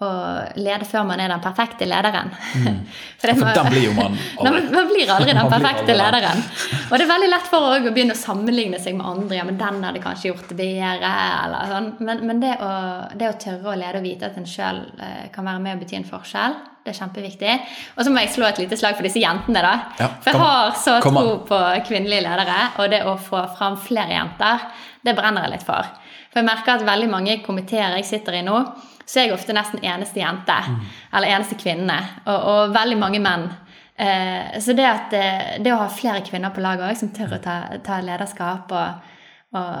å 0.00 0.08
lede 0.56 0.86
før 0.88 1.04
man 1.06 1.20
er 1.20 1.30
den 1.30 1.42
perfekte 1.44 1.86
lederen. 1.86 2.32
Mm. 2.56 2.78
For, 3.22 3.30
for 3.38 3.54
den 3.54 3.68
blir 3.70 3.84
jo 3.84 3.92
man 3.98 4.16
aldri. 4.40 4.62
man 4.72 4.88
blir 4.90 5.10
aldri 5.14 5.34
den 5.38 5.50
perfekte 5.52 5.94
lederen. 5.94 6.40
Og 6.88 6.96
det 6.96 7.04
er 7.04 7.12
veldig 7.12 7.28
lett 7.30 7.46
for 7.52 7.68
å 7.68 7.92
begynne 7.92 8.16
å 8.16 8.18
sammenligne 8.18 8.80
seg 8.82 8.96
med 8.98 9.06
andre. 9.06 9.36
Ja, 9.38 9.44
men 9.46 9.60
den 9.60 9.78
hadde 9.86 10.02
kanskje 10.02 10.32
gjort 10.32 10.48
det 10.50 10.58
bedre. 10.58 11.12
eller 11.44 11.70
sånn. 11.70 11.88
Men, 12.02 12.24
men 12.26 12.42
det, 12.42 12.56
å, 12.58 12.72
det, 13.14 13.30
å, 13.30 13.38
tørre 13.38 13.70
å 13.70 13.78
lede 13.78 14.00
og 14.00 14.08
vite 14.08 14.26
at 14.26 14.40
en 14.40 14.48
sjøl 14.48 14.82
eh, 14.98 15.28
kan 15.34 15.46
være 15.46 15.62
med 15.62 15.76
og 15.76 15.84
bety 15.84 16.00
en 16.00 16.08
forskjell, 16.08 16.58
det 16.82 16.92
er 16.92 16.98
kjempeviktig. 16.98 17.56
Og 17.96 18.04
så 18.04 18.12
må 18.12 18.22
jeg 18.22 18.32
slå 18.34 18.48
et 18.48 18.60
lite 18.62 18.78
slag 18.78 18.96
for 18.98 19.06
disse 19.06 19.22
jentene. 19.22 19.62
da. 19.62 19.74
Ja, 20.00 20.08
for 20.22 20.30
jeg 20.32 20.42
har 20.42 20.72
så 20.82 20.96
tro 21.04 21.26
på 21.48 21.60
kvinnelige 21.86 22.24
ledere, 22.26 22.60
og 22.82 22.90
det 22.90 23.04
å 23.06 23.16
få 23.20 23.44
fram 23.56 23.78
flere 23.78 24.16
jenter, 24.16 24.66
det 25.02 25.14
brenner 25.18 25.46
jeg 25.46 25.56
litt 25.56 25.66
for. 25.66 25.90
For 26.32 26.40
jeg 26.40 26.48
merker 26.48 26.78
at 26.78 26.86
veldig 26.86 27.10
mange 27.12 27.38
komiteer 27.44 27.98
jeg 27.98 28.08
sitter 28.08 28.40
i 28.40 28.46
nå, 28.46 28.58
så 29.06 29.20
er 29.20 29.28
jeg 29.28 29.36
ofte 29.36 29.54
nesten 29.54 29.82
eneste 29.84 30.22
jente. 30.22 30.56
Mm. 30.68 30.78
Eller 31.18 31.34
eneste 31.36 31.58
kvinne. 31.60 31.98
Og, 32.24 32.38
og 32.38 32.74
veldig 32.74 32.98
mange 32.98 33.20
menn. 33.22 33.50
Eh, 33.96 34.58
så 34.62 34.72
det, 34.72 34.86
at, 34.88 35.12
eh, 35.12 35.56
det, 35.62 35.74
å 35.74 35.82
ha 35.82 35.88
flere 35.92 36.24
kvinner 36.26 36.54
på 36.54 36.62
laget 36.64 36.88
òg, 36.88 36.96
som 36.98 37.12
tør 37.14 37.36
å 37.36 37.42
ta, 37.42 37.56
ta 37.84 38.00
lederskap 38.02 38.72
og, 38.72 39.10
og, 39.52 39.72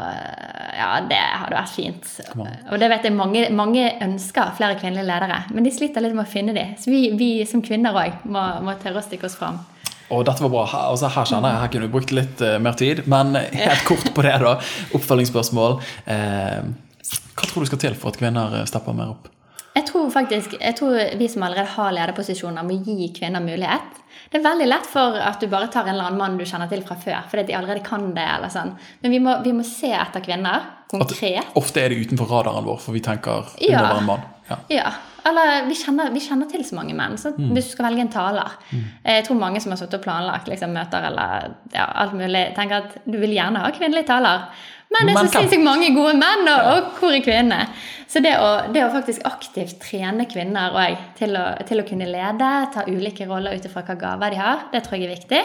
ja, 0.76 0.88
det 1.08 1.18
hadde 1.18 1.56
vært 1.56 1.72
fint. 1.72 2.08
Og 2.36 2.74
det 2.80 2.90
vet 2.92 3.06
jeg 3.08 3.14
mange, 3.16 3.46
mange, 3.56 3.86
ønsker 4.04 4.52
flere 4.58 4.76
kvinnelige 4.76 5.08
ledere, 5.08 5.38
men 5.56 5.64
de 5.64 5.72
sliter 5.72 6.04
litt 6.04 6.16
med 6.16 6.26
å 6.26 6.32
finne 6.32 6.52
dem. 6.56 6.74
Så 6.80 6.92
vi, 6.92 7.06
vi 7.16 7.30
som 7.48 7.64
kvinner 7.64 7.96
òg 7.96 8.26
må, 8.28 8.42
må, 8.66 8.76
tørre 8.82 9.00
å 9.00 9.06
stikke 9.06 9.30
oss 9.30 9.38
fram. 9.40 9.62
Og 10.12 10.26
dette 10.28 10.44
var 10.44 10.52
bra. 10.52 10.66
Altså, 10.90 11.08
her 11.14 11.28
kjenner 11.28 11.54
jeg 11.54 11.62
her 11.62 11.72
kunne 11.72 11.88
vi 11.88 11.94
brukt 11.94 12.12
litt 12.12 12.44
uh, 12.44 12.58
mer 12.60 12.76
tid. 12.76 13.06
Men 13.08 13.32
helt 13.38 13.86
kort 13.88 14.12
på 14.12 14.26
det, 14.26 14.34
da. 14.44 14.58
Oppfølgingsspørsmål. 14.98 15.78
Eh, 16.12 16.58
hva 17.32 17.48
tror 17.48 17.64
du 17.64 17.70
skal 17.70 17.80
til 17.80 17.96
for 17.96 18.12
at 18.12 18.20
kvinner 18.20 18.58
eh, 18.60 18.66
stepper 18.68 18.98
mer 18.98 19.14
opp? 19.14 19.30
Jeg 19.72 19.86
tror 19.88 20.10
faktisk, 20.12 20.58
jeg 20.60 20.76
tror 20.76 21.16
vi 21.16 21.30
som 21.32 21.46
allerede 21.46 21.72
har 21.78 21.94
lederposisjoner, 21.96 22.68
må 22.68 22.76
gi 22.84 23.08
kvinner 23.16 23.40
mulighet. 23.40 24.01
Det 24.32 24.40
er 24.40 24.44
veldig 24.46 24.66
lett 24.70 24.86
for 24.88 25.16
at 25.20 25.42
du 25.42 25.48
bare 25.52 25.68
tar 25.68 25.84
en 25.84 25.92
eller 25.92 26.08
annen 26.08 26.20
mann 26.20 26.38
du 26.40 26.46
kjenner 26.48 26.70
til 26.70 26.80
fra 26.86 26.96
før. 26.96 27.28
fordi 27.28 27.50
de 27.50 27.56
allerede 27.58 27.84
kan 27.84 28.06
det, 28.16 28.24
eller 28.24 28.52
sånn. 28.52 28.72
Men 29.02 29.12
vi 29.12 29.20
må, 29.20 29.36
vi 29.44 29.52
må 29.52 29.64
se 29.68 29.92
etter 29.92 30.24
kvinner, 30.24 30.68
konkret. 30.88 31.44
At 31.44 31.56
ofte 31.60 31.82
er 31.82 31.92
det 31.92 32.00
utenfor 32.06 32.30
radaren 32.32 32.64
vår, 32.64 32.80
for 32.80 32.96
vi 32.96 33.04
tenker 33.04 33.52
det 33.58 33.74
må 33.74 33.82
være 33.84 34.00
en 34.00 34.08
mann. 34.08 34.28
Ja. 34.48 34.58
ja. 34.72 34.92
Eller 35.28 35.68
vi 35.68 35.76
kjenner, 35.78 36.10
vi 36.10 36.20
kjenner, 36.24 36.48
til 36.50 36.64
så 36.66 36.76
mange 36.78 36.96
menn. 36.98 37.14
Så 37.20 37.30
mm. 37.36 37.52
Hvis 37.54 37.68
du 37.68 37.74
skal 37.76 37.86
velge 37.90 38.02
en 38.06 38.12
taler 38.12 38.56
mm. 38.72 38.86
Jeg 39.06 39.26
tror 39.28 39.38
mange 39.38 39.60
som 39.62 39.70
har 39.70 39.78
sittet 39.78 40.00
og 40.00 40.06
planlagt 40.06 40.50
liksom, 40.50 40.72
møter 40.74 41.06
eller 41.12 41.52
ja, 41.74 41.86
alt 42.02 42.16
mulig, 42.18 42.48
tenker 42.56 42.88
at 42.88 42.96
du 43.04 43.20
vil 43.20 43.36
gjerne 43.36 43.62
ha 43.62 43.70
kvinnelig 43.76 44.06
taler. 44.08 44.48
Men 44.92 45.08
det 45.08 45.16
er 45.16 45.26
så 45.26 45.40
sinnssykt 45.40 45.64
mange 45.64 45.90
gode 45.96 46.14
menn, 46.20 46.46
og, 46.52 46.68
og 46.72 47.00
hvor 47.00 47.14
er 47.16 47.24
kvinnene? 47.24 47.66
Så 48.12 48.20
det 48.20 48.34
å, 48.36 48.48
det 48.74 48.82
å, 48.84 48.90
faktisk 48.92 49.24
aktivt 49.24 49.78
trene 49.80 50.26
kvinner 50.28 50.74
òg 50.76 50.98
til, 51.16 51.38
til, 51.68 51.80
å, 51.80 51.86
kunne 51.88 52.08
lede, 52.10 52.48
ta 52.74 52.84
ulike 52.84 53.24
roller 53.28 53.56
ut 53.56 53.68
ifra 53.68 53.84
hva 53.86 53.96
gaver 53.96 54.34
de 54.34 54.40
har, 54.42 54.66
det 54.74 54.82
tror 54.84 55.00
jeg 55.00 55.08
er 55.08 55.14
viktig. 55.14 55.42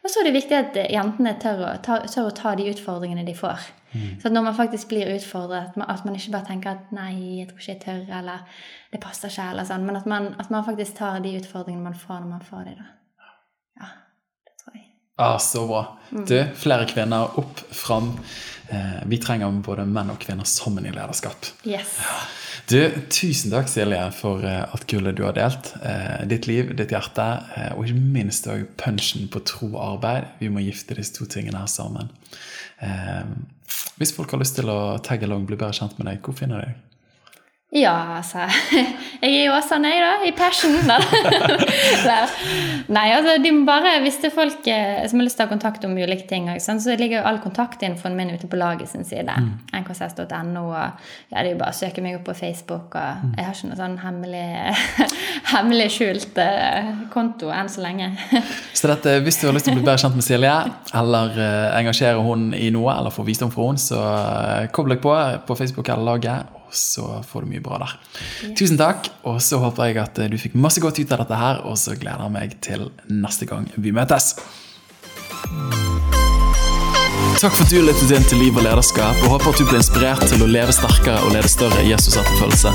Og 0.00 0.08
så 0.10 0.22
er 0.22 0.26
det 0.26 0.38
viktig 0.38 0.56
at 0.56 0.78
jentene 0.90 1.36
tør 1.38 1.62
å 1.68 1.70
ta, 1.84 2.00
tør 2.08 2.30
å 2.30 2.34
ta 2.34 2.54
de 2.58 2.66
utfordringene 2.72 3.22
de 3.26 3.34
får. 3.36 3.68
Mm. 3.92 4.20
Så 4.22 4.30
når 4.32 4.46
man 4.48 4.56
faktisk 4.56 4.88
blir 4.88 5.10
utfordret, 5.12 5.76
at 5.76 6.04
man 6.06 6.16
ikke 6.16 6.32
bare 6.32 6.48
tenker 6.48 6.70
at 6.70 6.92
'nei, 6.94 7.12
jeg 7.40 7.48
tror 7.48 7.58
ikke 7.60 7.72
jeg 7.72 7.82
tør', 7.84 8.18
eller 8.18 8.38
'det 8.92 9.00
passer 9.00 9.28
ikke', 9.28 9.50
eller 9.50 9.64
sånn, 9.64 9.86
men 9.86 9.96
at 9.96 10.06
man, 10.06 10.34
at 10.38 10.50
man 10.50 10.64
faktisk 10.64 10.96
tar 10.96 11.18
de 11.20 11.36
utfordringene 11.36 11.84
man 11.84 11.94
får 11.94 12.20
når 12.20 12.30
man 12.30 12.42
får 12.50 12.64
de, 12.64 12.74
da. 12.80 12.86
Ja, 13.80 13.88
det 14.46 14.54
tror 14.62 14.74
jeg. 14.74 14.86
Ah, 15.20 15.38
så 15.42 15.66
bra. 15.68 15.84
Mm. 16.10 16.24
Du, 16.26 16.36
flere 16.56 16.86
kvinner 16.90 17.38
opp, 17.38 17.60
fram. 17.76 18.14
Eh, 18.72 19.00
vi 19.10 19.18
trenger 19.22 19.52
både 19.66 19.84
menn 19.86 20.12
og 20.14 20.20
kvinner 20.22 20.48
sammen 20.48 20.86
i 20.88 20.92
lederskap. 20.94 21.50
Yes. 21.68 21.98
Du, 22.70 22.78
tusen 23.12 23.52
takk, 23.52 23.68
Silje, 23.70 24.00
for 24.16 24.44
at 24.46 24.72
alt 24.74 24.86
gullet 24.90 25.18
du 25.18 25.24
har 25.26 25.36
delt. 25.36 25.72
Eh, 25.84 26.26
ditt 26.30 26.48
liv, 26.48 26.72
ditt 26.78 26.94
hjerte, 26.94 27.28
og 27.76 27.84
ikke 27.84 28.04
minst 28.16 28.48
òg 28.50 28.64
punchen 28.80 29.28
på 29.32 29.42
tro 29.44 29.72
og 29.74 29.80
arbeid. 29.90 30.30
Vi 30.40 30.50
må 30.52 30.64
gifte 30.64 30.96
disse 30.98 31.18
to 31.18 31.28
tingene 31.30 31.62
her 31.62 31.70
sammen. 31.70 32.12
Hvis 34.00 34.14
folk 34.16 34.32
har 34.32 34.40
lyst 34.40 34.56
til 34.56 34.70
å 34.72 34.96
tagge 35.04 35.28
along, 35.28 35.44
bli 35.48 35.58
bedre 35.60 35.76
kjent 35.76 35.98
med 36.00 36.08
deg, 36.08 36.22
hvor 36.24 36.38
finner 36.38 36.62
de 36.62 36.70
deg? 36.70 36.86
Ja, 37.70 38.16
altså 38.16 38.48
Jeg 39.22 39.30
er 39.30 39.44
jo 39.44 39.52
også 39.54 39.76
jeg, 39.78 40.00
da. 40.02 40.26
I 40.26 40.32
Passion. 40.34 40.72
Nei, 42.96 43.04
altså, 43.14 43.36
de 43.38 43.52
må 43.54 43.62
bare 43.68 44.00
Hvis 44.02 44.18
det 44.18 44.32
er 44.32 44.34
folk 44.34 44.66
eh, 44.66 45.06
som 45.06 45.20
har 45.20 45.28
lyst 45.28 45.38
til 45.38 45.44
å 45.44 45.46
ha 45.46 45.52
kontakt 45.52 45.86
om 45.86 45.94
ulike 45.94 46.26
ting, 46.26 46.48
så 46.58 46.96
ligger 46.98 47.20
jo 47.20 47.28
all 47.30 47.38
kontaktinfoen 47.44 48.18
min 48.18 48.34
ute 48.34 48.50
på 48.50 48.58
laget 48.58 48.90
sin 48.90 49.06
side. 49.06 49.30
Mm. 49.30 49.70
nkss.no. 49.84 50.64
Ja, 50.74 50.88
det 51.30 51.40
er 51.44 51.52
jo 51.52 51.62
bare 51.62 51.70
å 51.70 51.78
søke 51.78 52.02
meg 52.02 52.18
opp 52.18 52.26
på 52.32 52.36
Facebook. 52.40 52.98
Og 52.98 53.22
mm. 53.22 53.38
jeg 53.38 53.46
har 53.46 53.54
ikke 53.54 53.70
noe 53.70 53.80
sånn 53.84 53.98
hemmelig, 54.02 54.46
hemmelig 55.54 55.90
skjult 55.94 56.42
uh, 56.42 56.90
konto 57.14 57.54
enn 57.54 57.70
så 57.70 57.86
lenge. 57.86 58.10
så 58.74 58.90
dette, 58.90 59.20
hvis 59.22 59.38
du 59.38 59.46
har 59.46 59.54
lyst 59.54 59.70
til 59.70 59.76
å 59.76 59.78
bli 59.78 59.86
bedre 59.86 60.00
kjent 60.02 60.18
med 60.18 60.26
Silje, 60.26 60.56
eller 61.04 61.38
uh, 61.38 61.78
engasjere 61.78 62.18
hun 62.24 62.50
i 62.56 62.72
noe, 62.74 62.98
eller 62.98 63.14
få 63.14 63.22
visdom 63.28 63.54
fra 63.54 63.70
henne, 63.70 63.90
så 63.90 64.06
kobl 64.74 64.96
deg 64.96 65.04
på 65.04 65.14
på 65.46 65.54
Facebook 65.58 65.88
eller 65.92 66.16
laget 66.16 66.56
og 66.70 66.76
så 66.78 67.06
får 67.26 67.44
du 67.44 67.50
mye 67.50 67.64
bra 67.64 67.80
der. 67.82 67.96
Yes. 68.46 68.54
Tusen 68.60 68.78
takk, 68.78 69.10
og 69.26 69.40
så 69.42 69.58
håper 69.62 69.90
jeg 69.90 69.98
at 70.04 70.22
du 70.30 70.38
fikk 70.38 70.54
masse 70.54 70.82
godt 70.82 71.02
ut 71.02 71.14
av 71.16 71.24
dette 71.24 71.42
her, 71.42 71.62
og 71.66 71.78
så 71.80 71.98
gleder 71.98 72.28
jeg 72.28 72.36
meg 72.38 72.58
til 72.62 72.88
neste 73.10 73.50
gang 73.50 73.66
vi 73.74 73.94
møtes. 73.94 74.36
Takk 77.40 77.54
for 77.56 77.64
at 77.64 77.72
du 77.72 77.80
lyttet 77.80 78.10
inn 78.12 78.26
til 78.28 78.40
Liv 78.42 78.58
og 78.58 78.64
lederskap, 78.66 79.16
og 79.24 79.32
håper 79.32 79.54
at 79.54 79.60
du 79.60 79.64
ble 79.70 79.78
inspirert 79.80 80.24
til 80.28 80.44
å 80.44 80.48
leve 80.50 80.74
sterkere 80.76 81.22
og 81.24 81.32
lede 81.32 81.48
større 81.48 81.86
Jesus-etterfølgelse. 81.88 82.72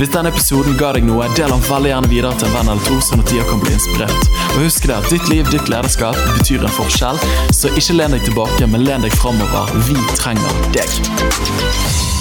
Hvis 0.00 0.10
denne 0.14 0.32
episoden 0.34 0.74
ga 0.80 0.90
deg 0.96 1.06
noe, 1.06 1.28
del 1.38 1.54
den 1.54 1.62
veldig 1.68 1.92
gjerne 1.92 2.10
videre 2.10 2.34
til 2.40 2.50
en 2.50 2.56
venn 2.56 2.72
eller 2.74 2.90
to, 2.90 2.98
sånn 3.06 3.22
at 3.22 3.30
de 3.30 3.46
kan 3.46 3.62
bli 3.62 3.76
inspirert. 3.76 4.28
Og 4.56 4.60
husk 4.66 4.90
det 4.90 4.98
at 4.98 5.10
ditt 5.14 5.30
liv, 5.30 5.46
ditt 5.54 5.70
lederskap, 5.70 6.18
betyr 6.40 6.66
en 6.66 6.78
forskjell, 6.80 7.22
så 7.54 7.70
ikke 7.78 8.00
len 8.00 8.18
deg 8.18 8.26
tilbake, 8.26 8.70
men 8.74 8.86
len 8.88 9.06
deg 9.06 9.14
framover. 9.22 9.70
Vi 9.86 9.98
trenger 10.18 10.62
deg. 10.74 12.17